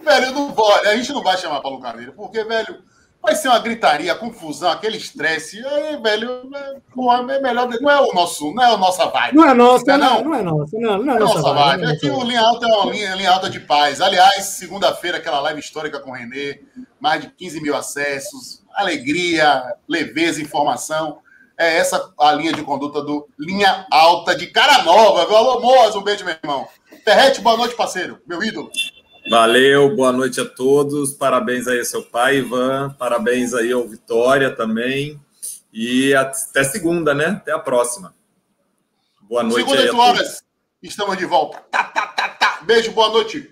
[0.04, 2.82] Velho, eu não vou, a gente não vai chamar Paulo Carneiro, porque, velho,
[3.22, 5.66] vai ser uma gritaria, confusão, aquele estresse.
[5.66, 7.70] Aí, velho, é, porra, é melhor.
[7.70, 9.36] Não é o nosso, não é a nossa vibe.
[9.36, 11.82] Não é nossa, não, não, é nossa, não, não é, é nossa, nossa vibe.
[11.82, 11.98] vibe.
[11.98, 14.00] Aqui o Linha Alta é uma linha, linha alta de paz.
[14.00, 16.62] Aliás, segunda-feira, aquela live histórica com o Renê,
[17.00, 21.20] mais de 15 mil acessos alegria, leveza, informação.
[21.58, 25.26] É essa a linha de conduta do Linha Alta de Cara Nova.
[25.26, 25.36] Viu?
[25.36, 26.68] Alô, Moas, um beijo, meu irmão.
[27.06, 28.20] Terrete, boa noite, parceiro.
[28.26, 28.72] Meu ídolo.
[29.30, 31.14] Valeu, boa noite a todos.
[31.14, 32.96] Parabéns aí ao seu pai, Ivan.
[32.98, 35.20] Parabéns aí ao Vitória também.
[35.72, 37.28] E até segunda, né?
[37.28, 38.14] Até a próxima.
[39.22, 39.68] Boa noite.
[39.68, 40.44] Segunda, 8 horas.
[40.82, 41.60] Estamos de volta.
[41.72, 42.60] Tá, tá, tá, tá.
[42.64, 43.50] Beijo, boa noite.